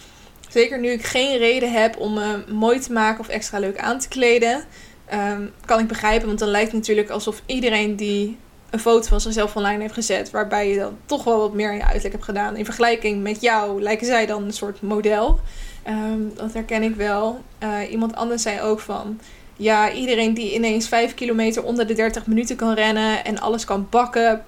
zeker 0.49 0.79
nu 0.79 0.89
ik 0.89 1.05
geen 1.05 1.37
reden 1.37 1.71
heb 1.71 1.97
om 1.97 2.13
me 2.13 2.43
mooi 2.51 2.79
te 2.79 2.91
maken 2.91 3.19
of 3.19 3.27
extra 3.27 3.59
leuk 3.59 3.77
aan 3.77 3.99
te 3.99 4.07
kleden, 4.07 4.65
um, 5.13 5.51
kan 5.65 5.79
ik 5.79 5.87
begrijpen. 5.87 6.27
Want 6.27 6.39
dan 6.39 6.49
lijkt 6.49 6.71
het 6.71 6.79
natuurlijk 6.79 7.09
alsof 7.09 7.41
iedereen 7.45 7.95
die 7.95 8.37
een 8.75 8.81
foto 8.81 9.07
van 9.07 9.21
zichzelf 9.21 9.55
online 9.55 9.81
heeft 9.81 9.93
gezet. 9.93 10.31
Waarbij 10.31 10.69
je 10.69 10.79
dan 10.79 10.97
toch 11.05 11.23
wel 11.23 11.39
wat 11.39 11.53
meer 11.53 11.69
in 11.69 11.75
je 11.75 11.83
uiterlijk 11.83 12.13
hebt 12.13 12.25
gedaan. 12.25 12.55
In 12.55 12.65
vergelijking 12.65 13.23
met 13.23 13.41
jou 13.41 13.81
lijken 13.81 14.05
zij 14.05 14.25
dan 14.25 14.43
een 14.43 14.53
soort 14.53 14.81
model. 14.81 15.39
Ehm, 15.83 16.19
dat 16.33 16.53
herken 16.53 16.83
ik 16.83 16.95
wel. 16.95 17.43
Uh, 17.63 17.91
iemand 17.91 18.15
anders 18.15 18.41
zei 18.41 18.61
ook 18.61 18.79
van. 18.79 19.19
Ja, 19.55 19.91
iedereen 19.91 20.33
die 20.33 20.53
ineens 20.53 20.87
5 20.87 21.13
kilometer 21.13 21.63
onder 21.63 21.87
de 21.87 21.93
30 21.93 22.27
minuten 22.27 22.55
kan 22.55 22.73
rennen 22.73 23.25
en 23.25 23.39
alles 23.39 23.65
kan 23.65 23.87
bakken. 23.89 24.45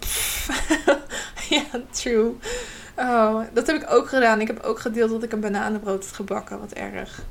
ja, 1.49 1.63
true. 1.91 2.35
Oh, 2.95 3.39
dat 3.53 3.67
heb 3.67 3.75
ik 3.75 3.91
ook 3.91 4.07
gedaan. 4.07 4.41
Ik 4.41 4.47
heb 4.47 4.63
ook 4.63 4.79
gedeeld 4.79 5.09
dat 5.09 5.23
ik 5.23 5.31
een 5.31 5.39
bananenbrood 5.39 6.05
had 6.05 6.15
gebakken. 6.15 6.59
Wat 6.59 6.71
erg 6.71 7.23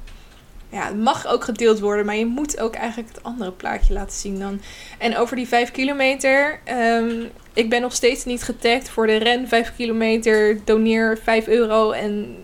ja, 0.71 0.87
het 0.87 0.97
mag 0.97 1.27
ook 1.27 1.45
gedeeld 1.45 1.81
worden, 1.81 2.07
maar 2.07 2.17
je 2.17 2.27
moet 2.27 2.61
ook 2.61 2.75
eigenlijk 2.75 3.15
het 3.15 3.23
andere 3.23 3.53
plaatje 3.53 3.93
laten 3.93 4.17
zien 4.17 4.39
dan. 4.39 4.61
En 4.99 5.17
over 5.17 5.37
die 5.37 5.49
5 5.49 5.71
kilometer, 5.71 6.61
um, 6.99 7.31
ik 7.53 7.71
ben 7.71 7.81
nog 7.81 7.93
steeds 7.93 8.25
niet 8.25 8.43
getagd 8.43 8.89
voor 8.89 9.07
de 9.07 9.17
ren 9.17 9.49
5 9.49 9.73
kilometer, 9.77 10.61
doneer 10.65 11.19
5 11.23 11.47
euro 11.47 11.91
en 11.91 12.37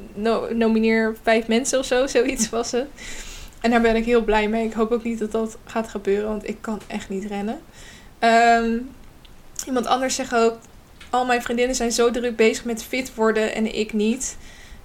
nomineer 0.54 1.16
5 1.22 1.46
mensen 1.46 1.78
of 1.78 1.86
zo, 1.86 2.06
zoiets 2.16 2.50
was 2.50 2.70
het. 2.70 2.86
En 3.60 3.70
daar 3.70 3.80
ben 3.80 3.96
ik 3.96 4.04
heel 4.04 4.24
blij 4.24 4.48
mee. 4.48 4.66
Ik 4.66 4.72
hoop 4.72 4.90
ook 4.90 5.04
niet 5.04 5.18
dat 5.18 5.32
dat 5.32 5.58
gaat 5.64 5.88
gebeuren, 5.88 6.28
want 6.28 6.48
ik 6.48 6.56
kan 6.60 6.80
echt 6.86 7.08
niet 7.08 7.24
rennen. 7.24 7.60
Um, 8.20 8.90
iemand 9.66 9.86
anders 9.86 10.14
zegt 10.14 10.34
ook, 10.34 10.58
al 11.10 11.24
mijn 11.24 11.42
vriendinnen 11.42 11.76
zijn 11.76 11.92
zo 11.92 12.10
druk 12.10 12.36
bezig 12.36 12.64
met 12.64 12.84
fit 12.84 13.14
worden 13.14 13.54
en 13.54 13.74
ik 13.74 13.92
niet. 13.92 14.36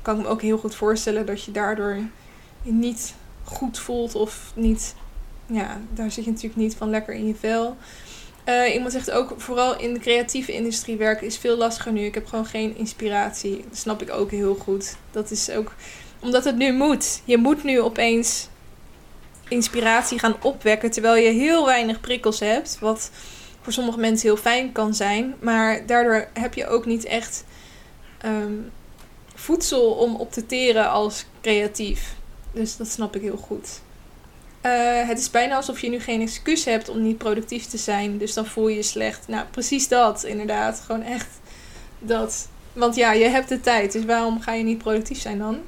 Kan 0.02 0.18
ik 0.18 0.22
me 0.22 0.28
ook 0.28 0.42
heel 0.42 0.58
goed 0.58 0.76
voorstellen 0.76 1.26
dat 1.26 1.44
je 1.44 1.52
daardoor 1.52 1.98
niet 2.64 3.14
goed 3.48 3.80
voelt 3.80 4.16
of 4.16 4.52
niet. 4.56 4.96
Ja, 5.46 5.82
daar 5.94 6.12
zit 6.12 6.24
je 6.24 6.32
natuurlijk 6.32 6.62
niet 6.62 6.76
van 6.76 6.90
lekker 6.90 7.14
in 7.14 7.28
je 7.28 7.36
vel. 7.36 7.78
Uh, 8.46 8.74
iemand 8.74 8.92
zegt 8.92 9.12
ook, 9.12 9.34
vooral 9.38 9.80
in 9.80 9.94
de 9.94 10.00
creatieve 10.00 10.54
industrie 10.54 10.98
werken 10.98 11.28
is 11.28 11.38
veel 11.38 11.58
lastiger 11.58 11.92
nu. 11.92 12.02
Ik 12.06 12.14
heb 12.14 12.28
gewoon 12.28 12.46
geen 12.46 12.78
inspiratie. 12.78 13.66
Dat 13.70 13.78
snap 13.78 14.02
ik 14.02 14.12
ook 14.12 14.32
heel 14.32 14.56
goed. 14.56 14.96
Dat 15.12 15.32
is 15.32 15.50
ook 15.52 15.72
omdat 16.20 16.44
het 16.44 16.56
nu 16.56 16.74
moet. 16.74 17.22
Je 17.26 17.38
moet 17.38 17.64
nu 17.64 17.82
opeens 17.82 18.48
inspiratie 19.48 20.20
gaan 20.20 20.36
opwekken 20.42 20.92
terwijl 20.92 21.16
je 21.16 21.30
heel 21.30 21.66
weinig 21.66 22.00
prikkels 22.00 22.40
hebt. 22.40 22.78
Wat 22.80 23.12
voor 23.62 23.74
sommige 23.74 24.00
mensen 24.00 24.28
heel 24.28 24.38
fijn 24.38 24.72
kan 24.72 24.94
zijn. 24.94 25.36
Maar 25.40 25.86
daardoor 25.86 26.28
heb 26.34 26.54
je 26.54 26.68
ook 26.68 26.86
niet 26.86 27.06
echt 27.06 27.44
ehm, 28.18 28.54
voedsel 29.36 29.92
om 29.92 30.16
op 30.16 30.32
te 30.32 30.46
teren 30.46 30.90
als 30.90 31.26
creatief. 31.42 32.16
Dus 32.58 32.78
dat 32.78 32.88
snap 32.88 33.16
ik 33.16 33.22
heel 33.22 33.38
goed. 33.38 33.82
Eh, 34.62 35.08
het 35.08 35.20
is 35.20 35.32
bijna 35.32 35.56
alsof 35.56 35.82
je 35.82 35.90
nu 35.90 36.00
geen 36.00 36.22
excuus 36.22 36.66
hebt 36.66 36.90
om 36.90 37.02
niet 37.02 37.18
productief 37.18 37.66
te 37.66 37.78
zijn. 37.78 38.18
Dus 38.18 38.34
dan 38.34 38.46
voel 38.46 38.68
je 38.68 38.76
je 38.76 38.84
slecht. 38.84 39.28
Nou, 39.28 39.46
precies 39.52 39.88
dat, 39.88 40.24
inderdaad. 40.24 40.82
Gewoon 40.86 41.02
echt 41.02 41.28
dat. 42.00 42.48
Want 42.74 42.96
ja, 42.96 43.12
je 43.12 43.26
hebt 43.26 43.50
de 43.50 43.60
tijd. 43.60 43.92
Dus 43.92 44.06
waarom 44.06 44.42
ga 44.42 44.54
je 44.54 44.64
niet 44.64 44.78
productief 44.78 45.22
zijn 45.22 45.38
dan? 45.38 45.60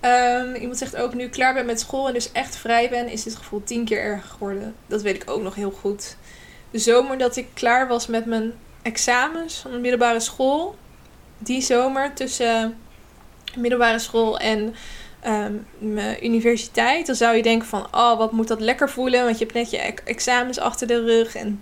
Um, 0.00 0.54
iemand 0.54 0.78
zegt 0.78 0.96
ook, 0.96 1.14
nu 1.14 1.24
ik 1.24 1.30
klaar 1.30 1.54
ben 1.54 1.66
met 1.66 1.80
school 1.80 2.06
en 2.06 2.12
dus 2.12 2.32
echt 2.32 2.56
vrij 2.56 2.88
ben, 2.88 3.08
is 3.08 3.22
dit 3.22 3.36
gevoel 3.36 3.64
tien 3.64 3.84
keer 3.84 4.00
erger 4.00 4.28
geworden. 4.28 4.74
Dat 4.86 5.02
weet 5.02 5.22
ik 5.22 5.30
ook 5.30 5.42
nog 5.42 5.54
heel 5.54 5.70
goed. 5.70 6.16
De 6.70 6.78
zomer 6.78 7.18
dat 7.18 7.36
ik 7.36 7.46
klaar 7.54 7.88
was 7.88 8.06
met 8.06 8.26
mijn 8.26 8.52
examens 8.82 9.54
van 9.54 9.70
de 9.70 9.78
middelbare 9.78 10.20
school. 10.20 10.76
Die 11.38 11.60
zomer 11.60 12.14
tussen 12.14 12.76
middelbare 13.56 13.98
school 13.98 14.38
en 14.38 14.74
um, 15.26 15.66
mijn 15.78 16.24
universiteit. 16.24 17.06
Dan 17.06 17.14
zou 17.14 17.36
je 17.36 17.42
denken 17.42 17.68
van, 17.68 17.86
oh, 17.92 18.18
wat 18.18 18.32
moet 18.32 18.48
dat 18.48 18.60
lekker 18.60 18.90
voelen. 18.90 19.24
Want 19.24 19.38
je 19.38 19.44
hebt 19.44 19.56
net 19.56 19.70
je 19.70 19.94
examens 20.04 20.58
achter 20.58 20.86
de 20.86 21.04
rug 21.04 21.34
en 21.34 21.60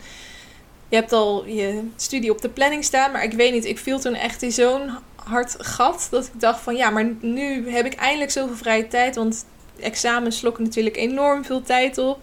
je 0.89 0.97
hebt 0.97 1.13
al 1.13 1.47
je 1.47 1.89
studie 1.97 2.31
op 2.31 2.41
de 2.41 2.49
planning 2.49 2.85
staan. 2.85 3.13
Maar 3.13 3.25
ik 3.25 3.33
weet 3.33 3.53
niet, 3.53 3.65
ik 3.65 3.79
viel 3.79 3.99
toen 3.99 4.15
echt 4.15 4.43
in 4.43 4.53
zo'n 4.53 4.91
hard 5.15 5.55
gat. 5.59 6.07
Dat 6.11 6.25
ik 6.25 6.41
dacht 6.41 6.61
van 6.61 6.77
ja, 6.77 6.91
maar 6.91 7.13
nu 7.21 7.71
heb 7.71 7.87
ik 7.87 7.95
eindelijk 7.95 8.31
zoveel 8.31 8.57
vrije 8.57 8.89
tijd. 8.89 9.17
Want 9.17 9.45
examens 9.81 10.39
slokken 10.39 10.65
natuurlijk 10.65 10.97
enorm 10.97 11.45
veel 11.45 11.63
tijd 11.63 11.99
op. 11.99 12.19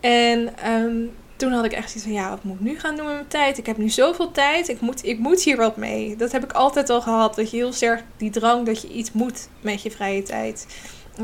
En 0.00 0.54
um, 0.70 1.14
toen 1.36 1.52
had 1.52 1.64
ik 1.64 1.72
echt 1.72 1.90
zoiets 1.90 2.04
van 2.04 2.12
ja, 2.12 2.30
wat 2.30 2.44
moet 2.44 2.54
ik 2.54 2.60
nu 2.60 2.78
gaan 2.78 2.96
doen 2.96 3.04
met 3.04 3.14
mijn 3.14 3.28
tijd? 3.28 3.58
Ik 3.58 3.66
heb 3.66 3.76
nu 3.76 3.88
zoveel 3.88 4.30
tijd. 4.30 4.68
Ik 4.68 4.80
moet, 4.80 5.04
ik 5.04 5.18
moet 5.18 5.42
hier 5.42 5.56
wat 5.56 5.76
mee. 5.76 6.16
Dat 6.16 6.32
heb 6.32 6.44
ik 6.44 6.52
altijd 6.52 6.90
al 6.90 7.00
gehad. 7.00 7.34
Dat 7.34 7.50
je 7.50 7.56
heel 7.56 7.72
sterk 7.72 8.04
die 8.16 8.30
drang 8.30 8.66
dat 8.66 8.82
je 8.82 8.88
iets 8.88 9.12
moet 9.12 9.48
met 9.60 9.82
je 9.82 9.90
vrije 9.90 10.22
tijd. 10.22 10.66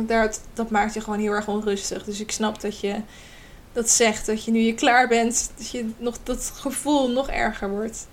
Dat, 0.07 0.41
dat 0.55 0.71
maakt 0.71 0.95
je 0.95 1.01
gewoon 1.01 1.19
heel 1.19 1.33
erg 1.33 1.49
onrustig. 1.49 2.05
Dus 2.05 2.21
ik 2.21 2.31
snap 2.31 2.61
dat 2.61 2.81
je 2.81 2.95
dat 3.73 3.91
zegt. 3.91 4.27
Dat 4.27 4.45
je 4.45 4.51
nu 4.51 4.61
je 4.61 4.75
klaar 4.75 5.09
bent. 5.09 5.51
Dat 5.57 5.71
je 5.71 5.91
nog 5.99 6.17
dat 6.23 6.53
gevoel 6.55 7.11
nog 7.11 7.29
erger 7.29 7.71
wordt. 7.71 8.07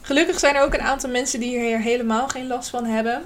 Gelukkig 0.00 0.38
zijn 0.38 0.54
er 0.54 0.62
ook 0.62 0.74
een 0.74 0.80
aantal 0.80 1.10
mensen 1.10 1.40
die 1.40 1.58
hier 1.58 1.80
helemaal 1.80 2.28
geen 2.28 2.46
last 2.46 2.70
van 2.70 2.84
hebben. 2.84 3.22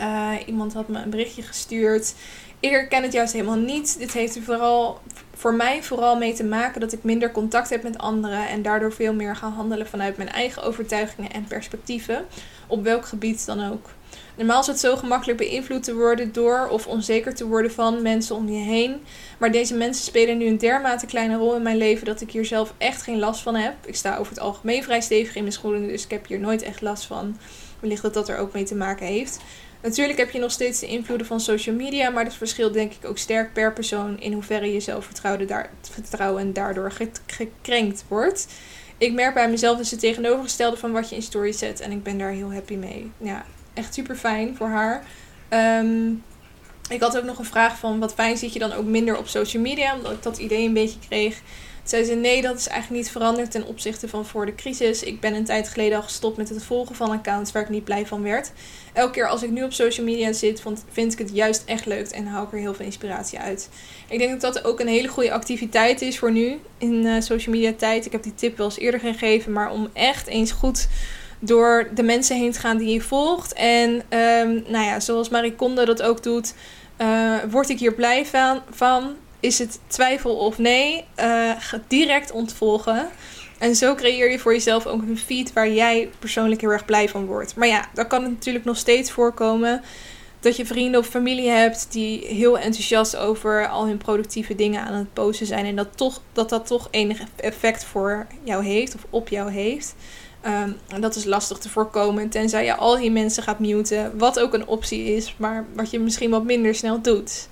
Uh, 0.00 0.32
iemand 0.46 0.72
had 0.72 0.88
me 0.88 0.98
een 0.98 1.10
berichtje 1.10 1.42
gestuurd. 1.42 2.14
Ik 2.62 2.70
herken 2.70 3.02
het 3.02 3.12
juist 3.12 3.32
helemaal 3.32 3.56
niet. 3.56 3.98
Dit 3.98 4.12
heeft 4.12 4.36
er 4.36 4.42
vooral, 4.42 5.00
voor 5.34 5.54
mij 5.54 5.82
vooral 5.82 6.16
mee 6.16 6.32
te 6.32 6.44
maken 6.44 6.80
dat 6.80 6.92
ik 6.92 7.02
minder 7.02 7.32
contact 7.32 7.70
heb 7.70 7.82
met 7.82 7.98
anderen 7.98 8.48
en 8.48 8.62
daardoor 8.62 8.92
veel 8.92 9.14
meer 9.14 9.36
ga 9.36 9.48
handelen 9.48 9.86
vanuit 9.86 10.16
mijn 10.16 10.28
eigen 10.28 10.62
overtuigingen 10.62 11.32
en 11.32 11.44
perspectieven. 11.44 12.24
Op 12.66 12.82
welk 12.84 13.06
gebied 13.06 13.46
dan 13.46 13.70
ook. 13.70 13.90
Normaal 14.36 14.60
is 14.60 14.66
het 14.66 14.80
zo 14.80 14.96
gemakkelijk 14.96 15.38
beïnvloed 15.38 15.82
te 15.82 15.94
worden 15.94 16.32
door 16.32 16.68
of 16.68 16.86
onzeker 16.86 17.34
te 17.34 17.46
worden 17.46 17.72
van 17.72 18.02
mensen 18.02 18.36
om 18.36 18.48
je 18.48 18.64
heen. 18.64 19.02
Maar 19.38 19.52
deze 19.52 19.74
mensen 19.74 20.04
spelen 20.04 20.38
nu 20.38 20.46
een 20.46 20.58
dermate 20.58 21.06
kleine 21.06 21.36
rol 21.36 21.56
in 21.56 21.62
mijn 21.62 21.76
leven 21.76 22.06
dat 22.06 22.20
ik 22.20 22.30
hier 22.30 22.44
zelf 22.44 22.74
echt 22.78 23.02
geen 23.02 23.18
last 23.18 23.42
van 23.42 23.54
heb. 23.54 23.74
Ik 23.86 23.96
sta 23.96 24.16
over 24.16 24.32
het 24.32 24.42
algemeen 24.42 24.82
vrij 24.82 25.00
stevig 25.00 25.34
in 25.34 25.42
mijn 25.42 25.54
schoenen, 25.54 25.88
dus 25.88 26.04
ik 26.04 26.10
heb 26.10 26.26
hier 26.26 26.40
nooit 26.40 26.62
echt 26.62 26.80
last 26.80 27.04
van. 27.04 27.36
Wellicht 27.80 28.02
dat 28.02 28.14
dat 28.14 28.28
er 28.28 28.38
ook 28.38 28.52
mee 28.52 28.64
te 28.64 28.74
maken 28.74 29.06
heeft. 29.06 29.40
Natuurlijk 29.82 30.18
heb 30.18 30.30
je 30.30 30.38
nog 30.38 30.50
steeds 30.50 30.80
de 30.80 30.86
invloeden 30.86 31.26
van 31.26 31.40
social 31.40 31.74
media, 31.74 32.10
maar 32.10 32.24
dat 32.24 32.34
verschilt 32.34 32.72
denk 32.72 32.92
ik 32.92 33.08
ook 33.08 33.18
sterk 33.18 33.52
per 33.52 33.72
persoon 33.72 34.20
in 34.20 34.32
hoeverre 34.32 34.72
je 34.72 34.80
zelfvertrouwen 34.80 35.46
daar, 35.46 35.70
vertrouwen 35.80 36.52
daardoor 36.52 36.92
gekrenkt 37.26 38.04
wordt. 38.08 38.46
Ik 38.98 39.12
merk 39.12 39.34
bij 39.34 39.50
mezelf 39.50 39.78
dus 39.78 39.90
het 39.90 40.00
tegenovergestelde 40.00 40.76
van 40.76 40.92
wat 40.92 41.08
je 41.08 41.14
in 41.14 41.22
story 41.22 41.52
zet 41.52 41.80
en 41.80 41.90
ik 41.92 42.02
ben 42.02 42.18
daar 42.18 42.30
heel 42.30 42.52
happy 42.52 42.74
mee. 42.74 43.10
Ja, 43.18 43.44
echt 43.74 43.94
super 43.94 44.16
fijn 44.16 44.56
voor 44.56 44.68
haar. 44.68 45.04
Ehm, 45.48 46.10
ik 46.88 47.00
had 47.00 47.16
ook 47.18 47.24
nog 47.24 47.38
een 47.38 47.44
vraag 47.44 47.78
van 47.78 47.98
wat 47.98 48.14
fijn 48.14 48.36
zit 48.36 48.52
je 48.52 48.58
dan 48.58 48.72
ook 48.72 48.84
minder 48.84 49.18
op 49.18 49.28
social 49.28 49.62
media, 49.62 49.96
omdat 49.96 50.12
ik 50.12 50.22
dat 50.22 50.38
idee 50.38 50.66
een 50.66 50.72
beetje 50.72 50.98
kreeg. 51.08 51.40
Zei 51.84 52.04
ze 52.04 52.14
nee, 52.14 52.42
dat 52.42 52.58
is 52.58 52.68
eigenlijk 52.68 53.02
niet 53.02 53.12
veranderd 53.12 53.50
ten 53.50 53.66
opzichte 53.66 54.08
van 54.08 54.26
voor 54.26 54.46
de 54.46 54.54
crisis. 54.54 55.02
Ik 55.02 55.20
ben 55.20 55.34
een 55.34 55.44
tijd 55.44 55.68
geleden 55.68 55.96
al 55.96 56.02
gestopt 56.02 56.36
met 56.36 56.48
het 56.48 56.64
volgen 56.64 56.94
van 56.94 57.10
accounts 57.10 57.52
waar 57.52 57.62
ik 57.62 57.68
niet 57.68 57.84
blij 57.84 58.06
van 58.06 58.22
werd. 58.22 58.52
Elke 58.92 59.12
keer 59.12 59.28
als 59.28 59.42
ik 59.42 59.50
nu 59.50 59.62
op 59.62 59.72
social 59.72 60.06
media 60.06 60.32
zit, 60.32 60.62
vind 60.90 61.12
ik 61.12 61.18
het 61.18 61.30
juist 61.32 61.62
echt 61.66 61.86
leuk 61.86 62.08
en 62.08 62.26
haal 62.26 62.44
ik 62.44 62.52
er 62.52 62.58
heel 62.58 62.74
veel 62.74 62.84
inspiratie 62.84 63.38
uit. 63.38 63.68
Ik 64.08 64.18
denk 64.18 64.40
dat 64.40 64.54
dat 64.54 64.64
ook 64.64 64.80
een 64.80 64.88
hele 64.88 65.08
goede 65.08 65.32
activiteit 65.32 66.02
is 66.02 66.18
voor 66.18 66.32
nu 66.32 66.58
in 66.78 67.06
uh, 67.06 67.20
social 67.20 67.54
media 67.54 67.72
tijd. 67.76 68.06
Ik 68.06 68.12
heb 68.12 68.22
die 68.22 68.34
tip 68.34 68.56
wel 68.56 68.66
eens 68.66 68.78
eerder 68.78 69.00
gegeven, 69.00 69.52
maar 69.52 69.70
om 69.70 69.88
echt 69.92 70.26
eens 70.26 70.52
goed 70.52 70.88
door 71.38 71.88
de 71.94 72.02
mensen 72.02 72.36
heen 72.36 72.52
te 72.52 72.58
gaan 72.58 72.76
die 72.76 72.92
je 72.92 73.00
volgt. 73.00 73.52
En 73.52 73.90
um, 73.90 74.64
nou 74.66 74.84
ja, 74.84 75.00
zoals 75.00 75.28
Marie 75.28 75.54
Kondo 75.54 75.84
dat 75.84 76.02
ook 76.02 76.22
doet, 76.22 76.54
uh, 76.98 77.36
word 77.50 77.68
ik 77.68 77.78
hier 77.78 77.94
blij 77.94 78.26
van 78.70 79.16
is 79.42 79.58
het 79.58 79.80
twijfel 79.86 80.36
of 80.36 80.58
nee? 80.58 81.04
Uh, 81.20 81.52
direct 81.88 82.32
ontvolgen. 82.32 83.08
En 83.58 83.76
zo 83.76 83.94
creëer 83.94 84.30
je 84.30 84.38
voor 84.38 84.52
jezelf 84.52 84.86
ook 84.86 85.02
een 85.02 85.18
feed 85.18 85.52
waar 85.52 85.70
jij 85.70 86.10
persoonlijk 86.18 86.60
heel 86.60 86.70
erg 86.70 86.84
blij 86.84 87.08
van 87.08 87.26
wordt. 87.26 87.56
Maar 87.56 87.68
ja, 87.68 87.88
dan 87.94 88.06
kan 88.06 88.22
het 88.22 88.30
natuurlijk 88.30 88.64
nog 88.64 88.76
steeds 88.76 89.10
voorkomen 89.10 89.82
dat 90.40 90.56
je 90.56 90.66
vrienden 90.66 91.00
of 91.00 91.06
familie 91.06 91.48
hebt 91.48 91.86
die 91.90 92.26
heel 92.26 92.58
enthousiast 92.58 93.16
over 93.16 93.68
al 93.68 93.86
hun 93.86 93.98
productieve 93.98 94.54
dingen 94.54 94.82
aan 94.82 94.94
het 94.94 95.12
posten 95.12 95.46
zijn. 95.46 95.64
En 95.64 95.76
dat 95.76 95.96
toch, 95.96 96.20
dat, 96.32 96.48
dat 96.48 96.66
toch 96.66 96.88
enig 96.90 97.20
effect 97.36 97.84
voor 97.84 98.26
jou 98.42 98.64
heeft 98.64 98.94
of 98.94 99.06
op 99.10 99.28
jou 99.28 99.50
heeft. 99.50 99.94
Um, 100.46 100.76
en 100.88 101.00
dat 101.00 101.14
is 101.14 101.24
lastig 101.24 101.58
te 101.58 101.68
voorkomen, 101.68 102.28
tenzij 102.28 102.64
je 102.64 102.74
al 102.74 102.96
die 102.96 103.10
mensen 103.10 103.42
gaat 103.42 103.58
muten, 103.58 104.18
wat 104.18 104.40
ook 104.40 104.54
een 104.54 104.66
optie 104.66 105.04
is, 105.04 105.34
maar 105.36 105.66
wat 105.74 105.90
je 105.90 106.00
misschien 106.00 106.30
wat 106.30 106.44
minder 106.44 106.74
snel 106.74 107.00
doet. 107.00 107.48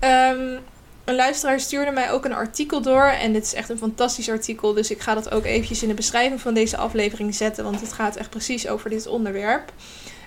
Um, 0.00 0.58
een 1.04 1.14
luisteraar 1.14 1.60
stuurde 1.60 1.90
mij 1.90 2.10
ook 2.10 2.24
een 2.24 2.32
artikel 2.32 2.80
door. 2.80 3.04
En 3.04 3.32
dit 3.32 3.44
is 3.44 3.54
echt 3.54 3.68
een 3.68 3.78
fantastisch 3.78 4.30
artikel. 4.30 4.74
Dus 4.74 4.90
ik 4.90 5.00
ga 5.00 5.14
dat 5.14 5.30
ook 5.30 5.44
eventjes 5.44 5.82
in 5.82 5.88
de 5.88 5.94
beschrijving 5.94 6.40
van 6.40 6.54
deze 6.54 6.76
aflevering 6.76 7.34
zetten. 7.34 7.64
Want 7.64 7.80
het 7.80 7.92
gaat 7.92 8.16
echt 8.16 8.30
precies 8.30 8.68
over 8.68 8.90
dit 8.90 9.06
onderwerp. 9.06 9.72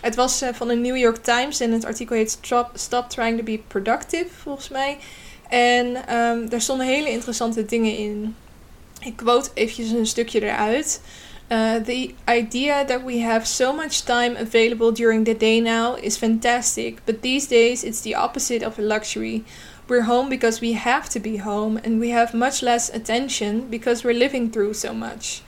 Het 0.02 0.16
was 0.16 0.44
uh, 0.44 0.50
van 0.54 0.68
de 0.68 0.76
New 0.76 0.98
York 0.98 1.24
Times. 1.24 1.60
En 1.60 1.72
het 1.72 1.86
artikel 1.86 2.16
heet 2.16 2.40
Stop, 2.74 3.10
Trying 3.10 3.38
to 3.38 3.44
Be 3.44 3.60
Productive, 3.68 4.28
volgens 4.42 4.70
mij. 4.70 4.98
En 5.50 6.16
um, 6.18 6.50
daar 6.50 6.62
stonden 6.62 6.88
hele 6.88 7.10
interessante 7.10 7.66
dingen 7.66 7.98
in. 7.98 8.36
Ik 9.00 9.16
quote 9.16 9.50
eventjes 9.54 9.90
een 9.90 10.06
stukje 10.06 10.42
eruit. 10.42 11.02
Uh, 11.52 11.76
the 11.76 12.14
idea 12.26 12.86
that 12.86 13.04
we 13.04 13.22
have 13.22 13.46
so 13.46 13.74
much 13.74 14.02
time 14.06 14.38
available 14.38 14.92
during 14.92 15.26
the 15.26 15.38
day 15.38 15.60
now 15.60 15.98
is 16.02 16.18
fantastic, 16.18 16.98
but 17.06 17.22
these 17.22 17.48
days 17.48 17.84
it's 17.84 18.02
the 18.02 18.16
opposite 18.16 18.66
of 18.66 18.80
a 18.80 18.82
luxury. 18.82 19.44
We're 19.88 20.06
home 20.06 20.30
because 20.30 20.60
we 20.60 20.76
have 20.76 21.10
to 21.10 21.20
be 21.20 21.42
home, 21.42 21.80
and 21.86 22.00
we 22.00 22.12
have 22.12 22.38
much 22.38 22.62
less 22.62 22.94
attention 22.94 23.70
because 23.70 24.04
we're 24.04 24.18
living 24.18 24.52
through 24.52 24.74
so 24.74 24.94
much. 24.94 25.42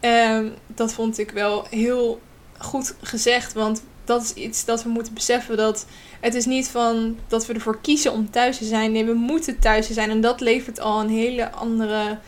Um, 0.00 0.54
dat 0.66 0.92
vond 0.92 1.18
ik 1.18 1.30
wel 1.30 1.66
heel 1.70 2.20
goed 2.58 2.94
gezegd, 3.02 3.52
want 3.52 3.82
dat 4.04 4.22
is 4.22 4.32
iets 4.32 4.64
dat 4.64 4.82
we 4.82 4.88
moeten 4.88 5.14
beseffen. 5.14 5.56
Dat 5.56 5.86
het 6.20 6.34
is 6.34 6.46
niet 6.46 6.68
van 6.68 7.18
dat 7.28 7.46
we 7.46 7.52
ervoor 7.52 7.80
kiezen 7.80 8.12
om 8.12 8.30
thuis 8.30 8.58
te 8.58 8.64
zijn. 8.64 8.92
Nee, 8.92 9.04
we 9.04 9.12
moeten 9.12 9.58
thuis 9.58 9.90
zijn. 9.90 10.10
En 10.10 10.20
dat 10.20 10.40
levert 10.40 10.80
al 10.80 11.00
een 11.00 11.08
hele 11.08 11.50
andere 11.50 12.18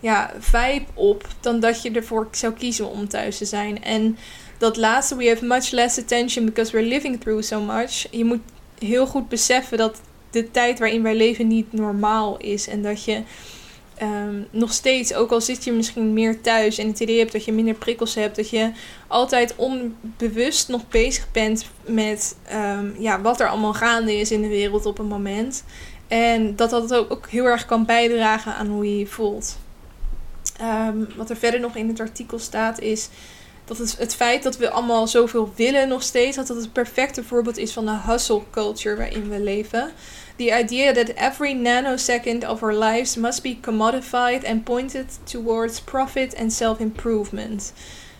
ja, 0.00 0.32
vibe 0.38 0.86
op 0.94 1.28
dan 1.40 1.60
dat 1.60 1.82
je 1.82 1.90
ervoor 1.90 2.28
zou 2.30 2.52
kiezen 2.52 2.90
om 2.90 3.08
thuis 3.08 3.38
te 3.38 3.44
zijn. 3.44 3.82
En 3.82 4.18
dat 4.58 4.76
laatste, 4.76 5.16
we 5.16 5.28
have 5.28 5.44
much 5.44 5.70
less 5.70 5.98
attention 5.98 6.44
because 6.44 6.72
we're 6.72 6.88
living 6.88 7.20
through 7.20 7.42
so 7.42 7.60
much. 7.60 8.06
Je 8.10 8.24
moet 8.24 8.40
heel 8.78 9.06
goed 9.06 9.28
beseffen 9.28 9.78
dat 9.78 10.00
de 10.36 10.50
tijd 10.50 10.78
waarin 10.78 11.02
wij 11.02 11.14
leven 11.14 11.46
niet 11.46 11.72
normaal 11.72 12.36
is. 12.36 12.68
En 12.68 12.82
dat 12.82 13.04
je 13.04 13.22
um, 14.02 14.46
nog 14.50 14.72
steeds, 14.72 15.14
ook 15.14 15.30
al 15.30 15.40
zit 15.40 15.64
je 15.64 15.72
misschien 15.72 16.12
meer 16.12 16.40
thuis 16.40 16.78
en 16.78 16.86
het 16.86 17.00
idee 17.00 17.18
hebt 17.18 17.32
dat 17.32 17.44
je 17.44 17.52
minder 17.52 17.74
prikkels 17.74 18.14
hebt, 18.14 18.36
dat 18.36 18.50
je 18.50 18.70
altijd 19.06 19.54
onbewust 19.56 20.68
nog 20.68 20.88
bezig 20.88 21.26
bent 21.32 21.66
met 21.86 22.36
um, 22.52 22.94
ja, 22.98 23.20
wat 23.20 23.40
er 23.40 23.48
allemaal 23.48 23.74
gaande 23.74 24.16
is 24.16 24.30
in 24.30 24.42
de 24.42 24.48
wereld 24.48 24.86
op 24.86 24.98
een 24.98 25.06
moment. 25.06 25.64
En 26.08 26.56
dat 26.56 26.70
dat 26.70 26.94
ook, 26.94 27.10
ook 27.10 27.28
heel 27.28 27.44
erg 27.44 27.66
kan 27.66 27.86
bijdragen 27.86 28.54
aan 28.54 28.66
hoe 28.66 28.90
je 28.90 28.98
je 28.98 29.06
voelt. 29.06 29.58
Um, 30.60 31.08
wat 31.16 31.30
er 31.30 31.36
verder 31.36 31.60
nog 31.60 31.76
in 31.76 31.88
het 31.88 32.00
artikel 32.00 32.38
staat 32.38 32.80
is 32.80 33.08
dat 33.66 33.78
het, 33.78 33.98
het 33.98 34.14
feit 34.14 34.42
dat 34.42 34.56
we 34.56 34.70
allemaal 34.70 35.06
zoveel 35.06 35.52
willen 35.56 35.88
nog 35.88 36.02
steeds, 36.02 36.36
dat 36.36 36.48
het 36.48 36.58
het 36.58 36.72
perfecte 36.72 37.24
voorbeeld 37.24 37.56
is 37.56 37.72
van 37.72 37.86
de 37.86 37.98
hustle 38.06 38.42
culture 38.50 38.96
waarin 38.96 39.28
we 39.28 39.40
leven. 39.40 39.90
The 40.36 40.52
idea 40.52 40.92
that 40.92 41.08
every 41.08 41.54
nanosecond 41.54 42.44
of 42.44 42.62
our 42.62 42.74
lives 42.74 43.16
must 43.16 43.42
be 43.42 43.58
commodified 43.60 44.44
and 44.44 44.64
pointed 44.64 45.06
towards 45.24 45.80
profit 45.80 46.34
and 46.36 46.52
self-improvement. 46.52 47.72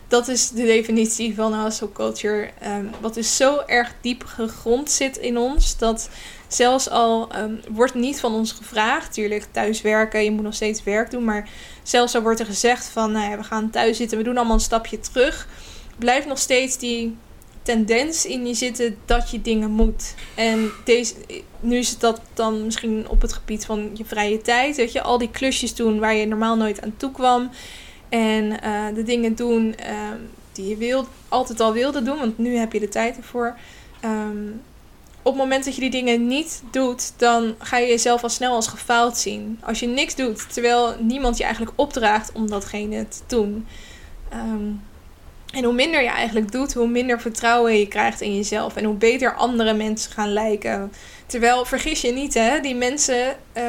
dat 0.08 0.28
is 0.28 0.50
de 0.50 0.64
definitie 0.64 1.34
van 1.34 1.54
hustle 1.54 1.92
culture. 1.92 2.50
Ehm, 2.60 2.84
wat 3.00 3.14
dus 3.14 3.36
zo 3.36 3.62
erg 3.66 3.94
diep 4.00 4.24
gegrond 4.24 4.90
zit 4.90 5.16
in 5.16 5.38
ons. 5.38 5.78
Dat 5.78 6.08
zelfs 6.48 6.90
al 6.90 7.28
ehm, 7.30 7.54
wordt 7.68 7.94
niet 7.94 8.20
van 8.20 8.34
ons 8.34 8.52
gevraagd. 8.52 9.12
Tuurlijk, 9.12 9.46
thuis 9.50 9.80
werken, 9.80 10.24
je 10.24 10.30
moet 10.30 10.42
nog 10.42 10.54
steeds 10.54 10.82
werk 10.82 11.10
doen. 11.10 11.24
Maar 11.24 11.48
zelfs 11.82 12.14
al 12.14 12.22
wordt 12.22 12.40
er 12.40 12.46
gezegd 12.46 12.86
van 12.86 13.12
nou 13.12 13.30
ja, 13.30 13.36
we 13.36 13.44
gaan 13.44 13.70
thuis 13.70 13.96
zitten, 13.96 14.18
we 14.18 14.24
doen 14.24 14.36
allemaal 14.36 14.54
een 14.54 14.60
stapje 14.60 14.98
terug. 14.98 15.48
Blijft 15.98 16.26
nog 16.26 16.38
steeds 16.38 16.78
die 16.78 17.16
tendens 17.66 18.26
in 18.26 18.46
je 18.46 18.54
zitten 18.54 18.96
dat 19.04 19.30
je 19.30 19.42
dingen 19.42 19.70
moet. 19.70 20.14
En 20.34 20.70
deze, 20.84 21.14
nu 21.60 21.76
is 21.76 21.90
het 21.90 22.00
dat 22.00 22.20
dan 22.34 22.64
misschien 22.64 23.08
op 23.08 23.20
het 23.22 23.32
gebied 23.32 23.64
van 23.64 23.90
je 23.94 24.04
vrije 24.04 24.40
tijd. 24.40 24.76
Dat 24.76 24.92
je 24.92 25.02
al 25.02 25.18
die 25.18 25.30
klusjes 25.30 25.74
doen 25.74 25.98
waar 25.98 26.14
je 26.14 26.26
normaal 26.26 26.56
nooit 26.56 26.82
aan 26.82 26.94
toe 26.96 27.10
kwam. 27.10 27.50
En 28.08 28.44
uh, 28.44 28.94
de 28.94 29.02
dingen 29.02 29.34
doen 29.34 29.74
uh, 29.80 30.10
die 30.52 30.68
je 30.68 30.76
wilt, 30.76 31.08
altijd 31.28 31.60
al 31.60 31.72
wilde 31.72 32.02
doen, 32.02 32.18
want 32.18 32.38
nu 32.38 32.56
heb 32.56 32.72
je 32.72 32.80
de 32.80 32.88
tijd 32.88 33.16
ervoor. 33.16 33.56
Um, 34.04 34.60
op 35.22 35.32
het 35.32 35.42
moment 35.42 35.64
dat 35.64 35.74
je 35.74 35.80
die 35.80 35.90
dingen 35.90 36.26
niet 36.26 36.62
doet, 36.70 37.12
dan 37.16 37.54
ga 37.58 37.76
je 37.76 37.86
jezelf 37.86 38.22
al 38.22 38.28
snel 38.28 38.54
als 38.54 38.66
gefaald 38.66 39.16
zien. 39.16 39.60
Als 39.62 39.80
je 39.80 39.86
niks 39.86 40.14
doet, 40.14 40.52
terwijl 40.52 40.94
niemand 41.00 41.36
je 41.36 41.44
eigenlijk 41.44 41.72
opdraagt 41.76 42.32
om 42.32 42.48
datgene 42.48 43.08
te 43.08 43.18
doen. 43.26 43.66
Um, 44.32 44.82
en 45.57 45.64
hoe 45.64 45.74
minder 45.74 46.02
je 46.02 46.09
eigenlijk 46.09 46.52
doet, 46.52 46.74
hoe 46.74 46.88
minder 46.88 47.20
vertrouwen 47.20 47.78
je 47.78 47.88
krijgt 47.88 48.20
in 48.20 48.36
jezelf. 48.36 48.76
En 48.76 48.84
hoe 48.84 48.94
beter 48.94 49.34
andere 49.34 49.74
mensen 49.74 50.12
gaan 50.12 50.32
lijken. 50.32 50.92
Terwijl, 51.26 51.64
vergis 51.64 52.00
je 52.00 52.12
niet, 52.12 52.34
hè, 52.34 52.61
die 52.61 52.74
mensen 52.74 53.36
uh, 53.57 53.62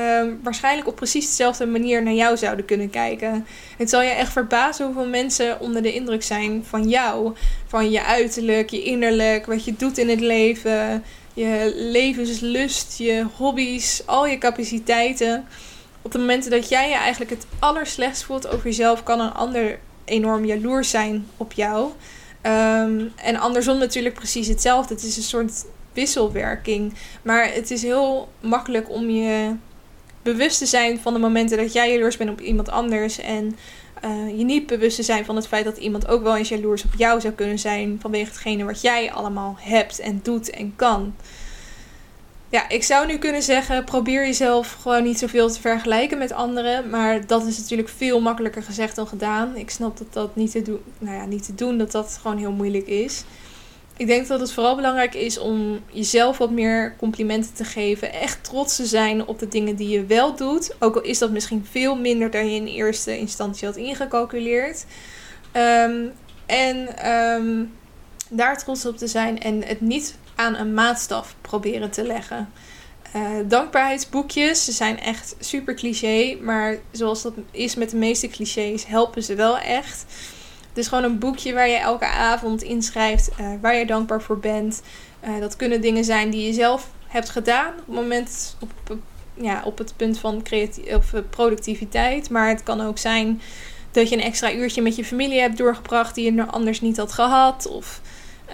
waarschijnlijk 0.43 0.87
op 0.87 0.95
precies 0.95 1.27
dezelfde 1.27 1.65
manier 1.65 2.03
naar 2.03 2.13
jou 2.13 2.37
zouden 2.37 2.65
kunnen 2.65 2.89
kijken. 2.89 3.45
Het 3.77 3.89
zal 3.89 4.01
je 4.01 4.09
echt 4.09 4.31
verbazen 4.31 4.85
hoeveel 4.85 5.07
mensen 5.07 5.59
onder 5.59 5.81
de 5.81 5.93
indruk 5.93 6.23
zijn 6.23 6.63
van 6.69 6.89
jou. 6.89 7.35
Van 7.67 7.91
je 7.91 8.03
uiterlijk, 8.03 8.69
je 8.69 8.83
innerlijk, 8.83 9.45
wat 9.45 9.65
je 9.65 9.75
doet 9.77 9.97
in 9.97 10.09
het 10.09 10.21
leven, 10.21 11.03
je 11.33 11.71
levenslust, 11.75 12.97
je 12.97 13.25
hobby's, 13.37 14.01
al 14.05 14.27
je 14.27 14.37
capaciteiten. 14.37 15.47
Op 16.01 16.11
de 16.11 16.17
momenten 16.17 16.51
dat 16.51 16.69
jij 16.69 16.89
je 16.89 16.95
eigenlijk 16.95 17.31
het 17.31 17.45
allerslechtst 17.59 18.23
voelt 18.23 18.47
over 18.47 18.65
jezelf, 18.65 19.03
kan 19.03 19.19
een 19.19 19.33
ander 19.33 19.79
enorm 20.07 20.45
jaloers 20.45 20.89
zijn 20.89 21.27
op 21.37 21.51
jou. 21.51 21.91
Um, 22.43 23.11
en 23.15 23.35
andersom 23.35 23.77
natuurlijk 23.77 24.15
precies 24.15 24.47
hetzelfde. 24.47 24.93
Het 24.93 25.03
is 25.03 25.17
een 25.17 25.23
soort 25.23 25.65
wisselwerking. 25.93 26.93
Maar 27.21 27.53
het 27.53 27.71
is 27.71 27.81
heel 27.81 28.29
makkelijk 28.39 28.89
om 28.89 29.09
je 29.09 29.55
bewust 30.21 30.57
te 30.57 30.65
zijn 30.65 30.99
van 30.99 31.13
de 31.13 31.19
momenten 31.19 31.57
dat 31.57 31.73
jij 31.73 31.93
jaloers 31.93 32.17
bent 32.17 32.29
op 32.29 32.41
iemand 32.41 32.69
anders. 32.69 33.19
En 33.19 33.55
uh, 34.05 34.37
je 34.37 34.43
niet 34.43 34.67
bewust 34.67 34.95
te 34.95 35.03
zijn 35.03 35.25
van 35.25 35.35
het 35.35 35.47
feit 35.47 35.65
dat 35.65 35.77
iemand 35.77 36.07
ook 36.07 36.23
wel 36.23 36.37
eens 36.37 36.49
jaloers 36.49 36.83
op 36.83 36.93
jou 36.97 37.21
zou 37.21 37.33
kunnen 37.33 37.59
zijn. 37.59 37.97
Vanwege 38.01 38.25
hetgene 38.25 38.63
wat 38.63 38.81
jij 38.81 39.11
allemaal 39.11 39.55
hebt 39.59 39.99
en 39.99 40.19
doet 40.23 40.49
en 40.49 40.73
kan 40.75 41.15
ja, 42.49 42.69
ik 42.69 42.83
zou 42.83 43.07
nu 43.07 43.17
kunnen 43.17 43.41
zeggen: 43.41 43.83
probeer 43.83 44.25
jezelf 44.25 44.77
gewoon 44.81 45.03
niet 45.03 45.19
zoveel 45.19 45.51
te 45.51 45.61
vergelijken 45.61 46.17
met 46.17 46.31
anderen. 46.31 46.89
Maar 46.89 47.27
dat 47.27 47.45
is 47.45 47.57
natuurlijk 47.57 47.89
veel 47.89 48.21
makkelijker 48.21 48.63
gezegd 48.63 48.95
dan 48.95 49.07
gedaan. 49.07 49.55
Ik 49.55 49.69
snap 49.69 49.97
dat 49.97 50.13
dat 50.13 50.35
niet 50.35 50.51
te 50.51 50.61
doen, 50.61 50.79
nou 50.97 51.15
ja, 51.15 51.25
niet 51.25 51.45
te 51.45 51.55
doen, 51.55 51.77
dat 51.77 51.91
dat 51.91 52.19
gewoon 52.21 52.37
heel 52.37 52.51
moeilijk 52.51 52.87
is. 52.87 53.23
Ik 53.97 54.07
denk 54.07 54.27
dat 54.27 54.39
het 54.39 54.51
vooral 54.51 54.75
belangrijk 54.75 55.13
is 55.13 55.37
om 55.37 55.79
jezelf 55.91 56.37
wat 56.37 56.51
meer 56.51 56.95
complimenten 56.97 57.53
te 57.53 57.63
geven. 57.63 58.13
Echt 58.13 58.43
trots 58.43 58.75
te 58.75 58.85
zijn 58.85 59.27
op 59.27 59.39
de 59.39 59.47
dingen 59.47 59.75
die 59.75 59.89
je 59.89 60.05
wel 60.05 60.35
doet. 60.35 60.75
Ook 60.79 60.95
al 60.95 61.01
is 61.01 61.17
dat 61.17 61.31
misschien 61.31 61.65
veel 61.71 61.95
minder 61.95 62.31
dan 62.31 62.49
je 62.49 62.55
in 62.55 62.65
eerste 62.65 63.17
instantie 63.17 63.67
had 63.67 63.75
ingecalculeerd. 63.75 64.85
Um, 65.53 66.11
en 66.45 67.09
um, 67.11 67.71
daar 68.29 68.57
trots 68.57 68.85
op 68.85 68.97
te 68.97 69.07
zijn 69.07 69.39
en 69.39 69.63
het 69.63 69.81
niet 69.81 70.17
aan 70.37 70.55
een 70.55 70.73
maatstaf 70.73 71.35
proberen 71.41 71.91
te 71.91 72.03
leggen. 72.03 72.49
Uh, 73.15 73.21
dankbaarheidsboekjes, 73.45 74.65
zijn 74.65 74.99
echt 74.99 75.35
super 75.39 75.73
cliché, 75.75 76.37
maar 76.41 76.77
zoals 76.91 77.21
dat 77.21 77.33
is 77.51 77.75
met 77.75 77.89
de 77.89 77.97
meeste 77.97 78.27
clichés, 78.27 78.85
helpen 78.85 79.23
ze 79.23 79.35
wel 79.35 79.57
echt. 79.57 80.05
Is 80.73 80.87
gewoon 80.87 81.03
een 81.03 81.19
boekje 81.19 81.53
waar 81.53 81.67
je 81.67 81.75
elke 81.75 82.05
avond 82.05 82.63
inschrijft 82.63 83.29
uh, 83.39 83.47
waar 83.61 83.75
je 83.75 83.85
dankbaar 83.85 84.21
voor 84.21 84.39
bent. 84.39 84.81
Uh, 85.23 85.39
dat 85.39 85.55
kunnen 85.55 85.81
dingen 85.81 86.03
zijn 86.03 86.29
die 86.29 86.47
je 86.47 86.53
zelf 86.53 86.89
hebt 87.07 87.29
gedaan 87.29 87.69
op 87.69 87.85
het 87.85 87.95
moment 87.95 88.57
ja, 89.33 89.61
op 89.65 89.77
het 89.77 89.93
punt 89.95 90.19
van 90.19 90.43
of 90.95 91.13
productiviteit. 91.29 92.29
Maar 92.29 92.49
het 92.49 92.63
kan 92.63 92.81
ook 92.81 92.97
zijn 92.97 93.41
dat 93.91 94.09
je 94.09 94.15
een 94.15 94.21
extra 94.21 94.53
uurtje 94.53 94.81
met 94.81 94.95
je 94.95 95.05
familie 95.05 95.39
hebt 95.39 95.57
doorgebracht 95.57 96.15
die 96.15 96.33
je 96.33 96.45
anders 96.45 96.81
niet 96.81 96.97
had 96.97 97.11
gehad. 97.11 97.67
Of 97.67 98.01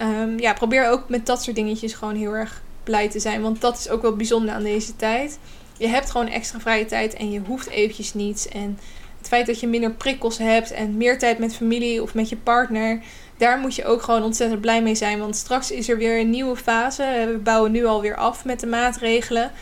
Um, 0.02 0.38
ja, 0.38 0.52
probeer 0.52 0.88
ook 0.88 1.08
met 1.08 1.26
dat 1.26 1.42
soort 1.42 1.56
dingetjes 1.56 1.92
gewoon 1.92 2.16
heel 2.16 2.32
erg 2.32 2.62
blij 2.84 3.08
te 3.08 3.20
zijn. 3.20 3.42
Want 3.42 3.60
dat 3.60 3.78
is 3.78 3.88
ook 3.88 4.02
wel 4.02 4.16
bijzonder 4.16 4.54
aan 4.54 4.62
deze 4.62 4.96
tijd. 4.96 5.38
Je 5.78 5.88
hebt 5.88 6.10
gewoon 6.10 6.28
extra 6.28 6.60
vrije 6.60 6.84
tijd 6.84 7.14
en 7.14 7.30
je 7.30 7.40
hoeft 7.46 7.68
eventjes 7.68 8.14
niets. 8.14 8.48
En 8.48 8.78
het 9.18 9.28
feit 9.28 9.46
dat 9.46 9.60
je 9.60 9.66
minder 9.66 9.90
prikkels 9.90 10.38
hebt 10.38 10.70
en 10.70 10.96
meer 10.96 11.18
tijd 11.18 11.38
met 11.38 11.56
familie 11.56 12.02
of 12.02 12.14
met 12.14 12.28
je 12.28 12.36
partner. 12.36 13.02
Daar 13.36 13.58
moet 13.58 13.74
je 13.74 13.84
ook 13.84 14.02
gewoon 14.02 14.22
ontzettend 14.22 14.60
blij 14.60 14.82
mee 14.82 14.94
zijn. 14.94 15.18
Want 15.18 15.36
straks 15.36 15.70
is 15.70 15.88
er 15.88 15.96
weer 15.96 16.20
een 16.20 16.30
nieuwe 16.30 16.56
fase. 16.56 17.24
We 17.32 17.38
bouwen 17.38 17.72
nu 17.72 17.84
alweer 17.84 18.16
af 18.16 18.44
met 18.44 18.60
de 18.60 18.66
maatregelen. 18.66 19.52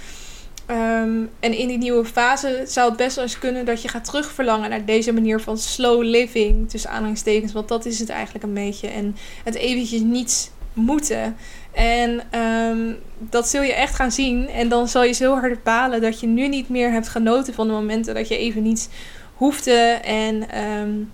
Um, 0.71 1.31
en 1.41 1.59
in 1.59 1.69
die 1.69 1.79
nieuwe 1.79 2.05
fase 2.05 2.63
zou 2.67 2.89
het 2.89 2.97
best 2.97 3.15
wel 3.15 3.25
eens 3.25 3.39
kunnen 3.39 3.65
dat 3.65 3.83
je 3.83 3.89
gaat 3.89 4.05
terugverlangen 4.05 4.71
naar 4.71 4.85
deze 4.85 5.13
manier 5.13 5.41
van 5.41 5.59
slow 5.59 6.03
living, 6.03 6.71
tussen 6.71 6.91
aanhalingstekens. 6.91 7.53
Want 7.53 7.69
dat 7.69 7.85
is 7.85 7.99
het 7.99 8.09
eigenlijk 8.09 8.45
een 8.45 8.55
beetje. 8.55 8.89
En 8.89 9.17
het 9.45 9.55
eventjes 9.55 10.01
niets 10.01 10.51
moeten. 10.73 11.37
En 11.73 12.41
um, 12.41 12.97
dat 13.19 13.49
zul 13.49 13.63
je 13.63 13.75
echt 13.75 13.95
gaan 13.95 14.13
zien. 14.13 14.49
En 14.49 14.69
dan 14.69 14.89
zal 14.89 15.05
je 15.05 15.13
zo 15.13 15.35
hard 15.35 15.63
balen 15.63 16.01
dat 16.01 16.21
je 16.21 16.27
nu 16.27 16.49
niet 16.49 16.69
meer 16.69 16.91
hebt 16.91 17.09
genoten 17.09 17.55
van 17.55 17.67
de 17.67 17.73
momenten 17.73 18.15
dat 18.15 18.29
je 18.29 18.39
even 18.39 18.63
niets 18.63 18.89
hoefde. 19.35 20.01
En 20.05 20.59
um, 20.59 21.13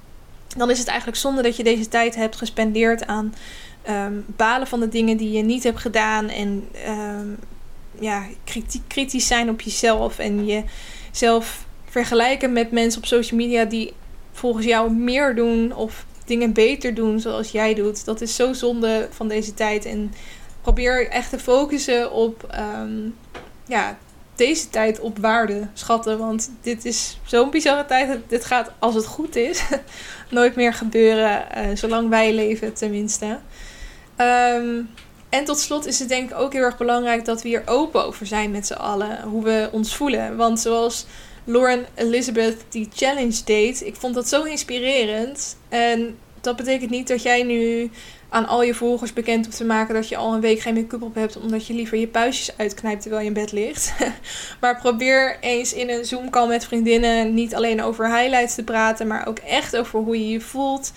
dan 0.56 0.70
is 0.70 0.78
het 0.78 0.88
eigenlijk 0.88 1.18
zonde 1.18 1.42
dat 1.42 1.56
je 1.56 1.64
deze 1.64 1.88
tijd 1.88 2.14
hebt 2.14 2.36
gespendeerd 2.36 3.06
aan 3.06 3.34
balen 4.26 4.66
van 4.66 4.80
de 4.80 4.88
dingen 4.88 5.16
die 5.16 5.30
je 5.30 5.42
niet 5.42 5.62
hebt 5.62 5.80
gedaan. 5.80 6.28
En 6.28 6.68
ja, 8.00 8.26
kritisch 8.86 9.26
zijn 9.26 9.48
op 9.50 9.60
jezelf 9.60 10.18
en 10.18 10.46
jezelf 10.46 11.66
vergelijken 11.84 12.52
met 12.52 12.70
mensen 12.70 13.00
op 13.00 13.06
social 13.06 13.40
media 13.40 13.64
die 13.64 13.92
volgens 14.32 14.66
jou 14.66 14.92
meer 14.92 15.34
doen 15.34 15.74
of 15.74 16.06
dingen 16.24 16.52
beter 16.52 16.94
doen 16.94 17.20
zoals 17.20 17.50
jij 17.50 17.74
doet. 17.74 18.04
Dat 18.04 18.20
is 18.20 18.34
zo 18.34 18.52
zonde 18.52 19.08
van 19.10 19.28
deze 19.28 19.54
tijd. 19.54 19.84
En 19.84 20.12
probeer 20.62 21.08
echt 21.08 21.30
te 21.30 21.38
focussen 21.38 22.12
op 22.12 22.58
um, 22.80 23.14
ja, 23.66 23.98
deze 24.34 24.70
tijd 24.70 25.00
op 25.00 25.18
waarde 25.18 25.68
schatten. 25.72 26.18
Want 26.18 26.50
dit 26.60 26.84
is 26.84 27.18
zo'n 27.24 27.50
bizarre 27.50 27.84
tijd. 27.84 28.18
Dit 28.26 28.44
gaat, 28.44 28.72
als 28.78 28.94
het 28.94 29.06
goed 29.06 29.36
is, 29.36 29.62
nooit 30.30 30.56
meer 30.56 30.74
gebeuren. 30.74 31.46
Uh, 31.56 31.64
zolang 31.74 32.08
wij 32.08 32.34
leven, 32.34 32.74
tenminste. 32.74 33.38
Um, 34.16 34.88
en 35.28 35.44
tot 35.44 35.58
slot 35.58 35.86
is 35.86 35.98
het 35.98 36.08
denk 36.08 36.30
ik 36.30 36.38
ook 36.38 36.52
heel 36.52 36.62
erg 36.62 36.76
belangrijk 36.76 37.24
dat 37.24 37.42
we 37.42 37.48
hier 37.48 37.62
open 37.66 38.04
over 38.04 38.26
zijn 38.26 38.50
met 38.50 38.66
z'n 38.66 38.72
allen. 38.72 39.22
Hoe 39.22 39.44
we 39.44 39.68
ons 39.72 39.96
voelen. 39.96 40.36
Want 40.36 40.60
zoals 40.60 41.06
Lauren 41.44 41.86
Elizabeth 41.94 42.56
die 42.68 42.88
challenge 42.94 43.40
deed, 43.44 43.86
ik 43.86 43.96
vond 43.96 44.14
dat 44.14 44.28
zo 44.28 44.42
inspirerend. 44.42 45.56
En 45.68 46.18
dat 46.40 46.56
betekent 46.56 46.90
niet 46.90 47.08
dat 47.08 47.22
jij 47.22 47.42
nu 47.42 47.90
aan 48.28 48.46
al 48.46 48.62
je 48.62 48.74
volgers 48.74 49.12
bekend 49.12 49.44
hoeft 49.44 49.56
te 49.56 49.64
maken 49.64 49.94
dat 49.94 50.08
je 50.08 50.16
al 50.16 50.34
een 50.34 50.40
week 50.40 50.60
geen 50.60 50.74
make-up 50.74 51.02
op 51.02 51.14
hebt, 51.14 51.36
omdat 51.36 51.66
je 51.66 51.74
liever 51.74 51.98
je 51.98 52.08
puistjes 52.08 52.56
uitknijpt 52.56 53.02
terwijl 53.02 53.22
je 53.22 53.28
in 53.28 53.34
bed 53.34 53.52
ligt. 53.52 53.92
maar 54.60 54.78
probeer 54.78 55.36
eens 55.40 55.72
in 55.72 55.90
een 55.90 56.04
Zoom-call 56.04 56.48
met 56.48 56.64
vriendinnen 56.64 57.34
niet 57.34 57.54
alleen 57.54 57.82
over 57.82 58.16
highlights 58.16 58.54
te 58.54 58.64
praten, 58.64 59.06
maar 59.06 59.26
ook 59.26 59.38
echt 59.38 59.76
over 59.76 60.00
hoe 60.00 60.18
je 60.18 60.28
je 60.28 60.40
voelt 60.40 60.92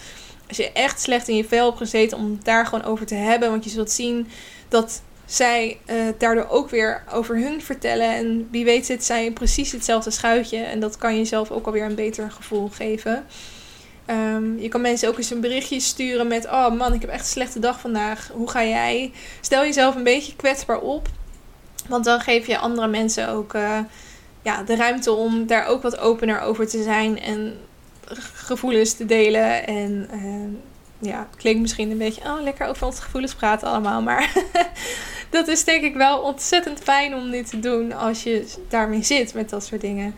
als 0.51 0.59
je 0.59 0.71
echt 0.71 1.01
slecht 1.01 1.27
in 1.27 1.35
je 1.35 1.45
vel 1.45 1.65
hebt 1.65 1.77
gezeten, 1.77 2.17
om 2.17 2.31
het 2.31 2.45
daar 2.45 2.65
gewoon 2.65 2.83
over 2.83 3.05
te 3.05 3.15
hebben. 3.15 3.49
Want 3.49 3.63
je 3.63 3.69
zult 3.69 3.91
zien 3.91 4.27
dat 4.67 5.01
zij 5.25 5.79
uh, 5.85 5.95
daardoor 6.17 6.47
ook 6.49 6.69
weer 6.69 7.03
over 7.13 7.37
hun 7.37 7.61
vertellen. 7.61 8.15
En 8.15 8.47
wie 8.51 8.65
weet 8.65 8.85
zit 8.85 9.03
zij 9.03 9.31
precies 9.31 9.71
hetzelfde 9.71 10.11
schuitje. 10.11 10.57
En 10.57 10.79
dat 10.79 10.97
kan 10.97 11.17
jezelf 11.17 11.51
ook 11.51 11.65
alweer 11.65 11.85
een 11.85 11.95
beter 11.95 12.31
gevoel 12.31 12.69
geven. 12.73 13.25
Um, 14.07 14.59
je 14.59 14.67
kan 14.67 14.81
mensen 14.81 15.09
ook 15.09 15.17
eens 15.17 15.29
een 15.29 15.41
berichtje 15.41 15.79
sturen 15.79 16.27
met: 16.27 16.45
Oh 16.45 16.71
man, 16.71 16.93
ik 16.93 17.01
heb 17.01 17.09
echt 17.09 17.19
een 17.19 17.25
slechte 17.25 17.59
dag 17.59 17.79
vandaag. 17.79 18.29
Hoe 18.33 18.49
ga 18.49 18.63
jij? 18.63 19.11
Stel 19.41 19.61
jezelf 19.61 19.95
een 19.95 20.03
beetje 20.03 20.35
kwetsbaar 20.35 20.79
op. 20.79 21.07
Want 21.87 22.05
dan 22.05 22.19
geef 22.19 22.47
je 22.47 22.57
andere 22.57 22.87
mensen 22.87 23.29
ook 23.29 23.53
uh, 23.53 23.79
ja, 24.41 24.63
de 24.63 24.75
ruimte 24.75 25.11
om 25.11 25.47
daar 25.47 25.65
ook 25.65 25.81
wat 25.81 25.97
opener 25.97 26.41
over 26.41 26.67
te 26.67 26.83
zijn. 26.83 27.19
En 27.19 27.57
gevoelens 28.33 28.93
te 28.93 29.05
delen. 29.05 29.67
En 29.67 30.09
uh, 30.13 31.09
ja, 31.11 31.27
klinkt 31.37 31.61
misschien 31.61 31.91
een 31.91 31.97
beetje, 31.97 32.21
oh, 32.23 32.41
lekker 32.41 32.67
over 32.67 32.85
onze 32.85 33.01
gevoelens 33.01 33.35
praten 33.35 33.67
allemaal. 33.67 34.01
Maar 34.01 34.33
dat 35.29 35.47
is 35.47 35.63
denk 35.63 35.83
ik 35.83 35.95
wel 35.95 36.19
ontzettend 36.19 36.79
fijn 36.79 37.15
om 37.15 37.31
dit 37.31 37.49
te 37.49 37.59
doen 37.59 37.93
als 37.93 38.23
je 38.23 38.53
daarmee 38.69 39.03
zit 39.03 39.33
met 39.33 39.49
dat 39.49 39.65
soort 39.65 39.81
dingen. 39.81 40.15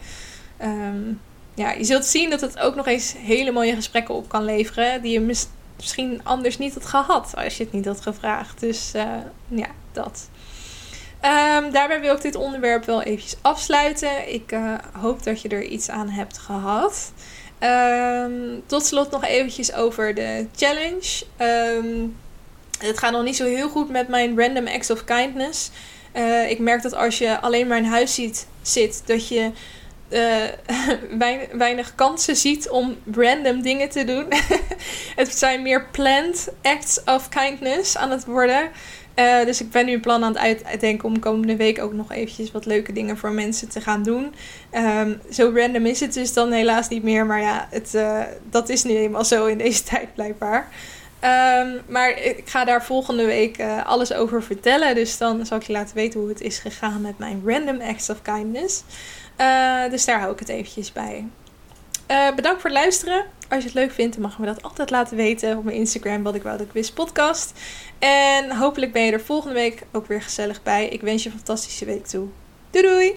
Um, 0.61 1.19
ja, 1.55 1.71
je 1.71 1.83
zult 1.83 2.05
zien 2.05 2.29
dat 2.29 2.41
het 2.41 2.59
ook 2.59 2.75
nog 2.75 2.87
eens 2.87 3.13
hele 3.17 3.51
mooie 3.51 3.75
gesprekken 3.75 4.15
op 4.15 4.29
kan 4.29 4.45
leveren. 4.45 5.01
Die 5.01 5.11
je 5.11 5.35
misschien 5.75 6.21
anders 6.23 6.57
niet 6.57 6.73
had 6.73 6.85
gehad 6.85 7.33
als 7.35 7.57
je 7.57 7.63
het 7.63 7.73
niet 7.73 7.85
had 7.85 8.01
gevraagd. 8.01 8.59
Dus 8.59 8.91
ja, 9.47 9.67
dat. 9.91 10.29
Um, 11.25 11.71
daarbij 11.71 12.01
wil 12.01 12.15
ik 12.15 12.21
dit 12.21 12.35
onderwerp 12.35 12.85
wel 12.85 13.01
eventjes 13.01 13.35
afsluiten. 13.41 14.33
Ik 14.33 14.51
uh, 14.51 14.73
hoop 14.91 15.23
dat 15.23 15.41
je 15.41 15.49
er 15.49 15.63
iets 15.63 15.89
aan 15.89 16.09
hebt 16.09 16.37
gehad. 16.37 17.11
Um, 17.63 18.63
tot 18.65 18.85
slot 18.85 19.11
nog 19.11 19.25
eventjes 19.25 19.73
over 19.73 20.15
de 20.15 20.47
challenge. 20.55 21.23
Um, 21.77 22.15
het 22.77 22.99
gaat 22.99 23.11
nog 23.11 23.23
niet 23.23 23.35
zo 23.35 23.45
heel 23.45 23.69
goed 23.69 23.89
met 23.89 24.07
mijn 24.07 24.39
random 24.39 24.67
acts 24.67 24.89
of 24.89 25.03
kindness. 25.03 25.71
Uh, 26.15 26.49
ik 26.49 26.59
merk 26.59 26.81
dat 26.81 26.93
als 26.93 27.17
je 27.17 27.39
alleen 27.39 27.67
maar 27.67 27.77
in 27.77 27.83
huis 27.83 28.13
ziet, 28.13 28.47
zit, 28.61 29.01
dat 29.05 29.27
je 29.27 29.51
uh, 31.19 31.35
weinig 31.51 31.95
kansen 31.95 32.35
ziet 32.35 32.69
om 32.69 32.97
random 33.11 33.61
dingen 33.61 33.89
te 33.89 34.03
doen. 34.03 34.25
het 35.21 35.37
zijn 35.37 35.61
meer 35.61 35.85
planned 35.91 36.49
acts 36.61 37.03
of 37.05 37.29
kindness 37.29 37.97
aan 37.97 38.11
het 38.11 38.25
worden. 38.25 38.71
Uh, 39.15 39.45
dus 39.45 39.61
ik 39.61 39.71
ben 39.71 39.85
nu 39.85 39.93
een 39.93 39.99
plan 39.99 40.23
aan 40.23 40.37
het 40.37 40.63
uitdenken 40.65 41.07
om 41.07 41.19
komende 41.19 41.55
week 41.55 41.81
ook 41.81 41.93
nog 41.93 42.11
eventjes 42.11 42.51
wat 42.51 42.65
leuke 42.65 42.93
dingen 42.93 43.17
voor 43.17 43.31
mensen 43.31 43.69
te 43.69 43.81
gaan 43.81 44.03
doen. 44.03 44.33
Um, 44.71 45.21
zo 45.31 45.51
random 45.55 45.85
is 45.85 45.99
het 45.99 46.13
dus 46.13 46.33
dan 46.33 46.51
helaas 46.51 46.87
niet 46.87 47.03
meer. 47.03 47.25
Maar 47.25 47.41
ja, 47.41 47.67
het, 47.69 47.93
uh, 47.95 48.21
dat 48.49 48.69
is 48.69 48.83
nu 48.83 48.95
eenmaal 48.95 49.25
zo 49.25 49.45
in 49.45 49.57
deze 49.57 49.83
tijd 49.93 50.13
blijkbaar. 50.13 50.67
Um, 51.21 51.81
maar 51.87 52.09
ik 52.09 52.41
ga 52.45 52.65
daar 52.65 52.83
volgende 52.83 53.25
week 53.25 53.59
uh, 53.59 53.85
alles 53.85 54.13
over 54.13 54.43
vertellen. 54.43 54.95
Dus 54.95 55.17
dan 55.17 55.45
zal 55.45 55.57
ik 55.57 55.63
je 55.63 55.73
laten 55.73 55.95
weten 55.95 56.19
hoe 56.19 56.29
het 56.29 56.41
is 56.41 56.59
gegaan 56.59 57.01
met 57.01 57.17
mijn 57.17 57.41
random 57.45 57.81
acts 57.81 58.09
of 58.09 58.21
kindness. 58.21 58.83
dus 59.89 60.05
daar 60.05 60.19
hou 60.19 60.33
ik 60.33 60.39
het 60.39 60.49
eventjes 60.49 60.91
bij. 60.91 61.27
bedankt 62.35 62.61
voor 62.61 62.69
het 62.69 62.79
luisteren. 62.79 63.25
Als 63.49 63.63
je 63.63 63.69
het 63.69 63.77
leuk 63.77 63.91
vindt, 63.91 64.13
dan 64.13 64.21
mag 64.21 64.35
je 64.35 64.41
me 64.41 64.47
dat 64.47 64.63
altijd 64.63 64.89
laten 64.89 65.17
weten 65.17 65.57
op 65.57 65.63
mijn 65.63 65.77
Instagram, 65.77 66.23
wat 66.23 66.35
ik 66.35 66.43
wou 66.43 66.57
dat 66.57 66.65
ik 66.67 66.73
wist 66.73 66.93
podcast. 66.93 67.53
En 68.03 68.51
hopelijk 68.51 68.91
ben 68.91 69.03
je 69.03 69.11
er 69.11 69.21
volgende 69.21 69.53
week 69.53 69.83
ook 69.91 70.05
weer 70.05 70.21
gezellig 70.21 70.63
bij. 70.63 70.87
Ik 70.87 71.01
wens 71.01 71.23
je 71.23 71.29
een 71.29 71.35
fantastische 71.35 71.85
week 71.85 72.05
toe. 72.05 72.27
Doei 72.69 72.87
doei! 72.87 73.13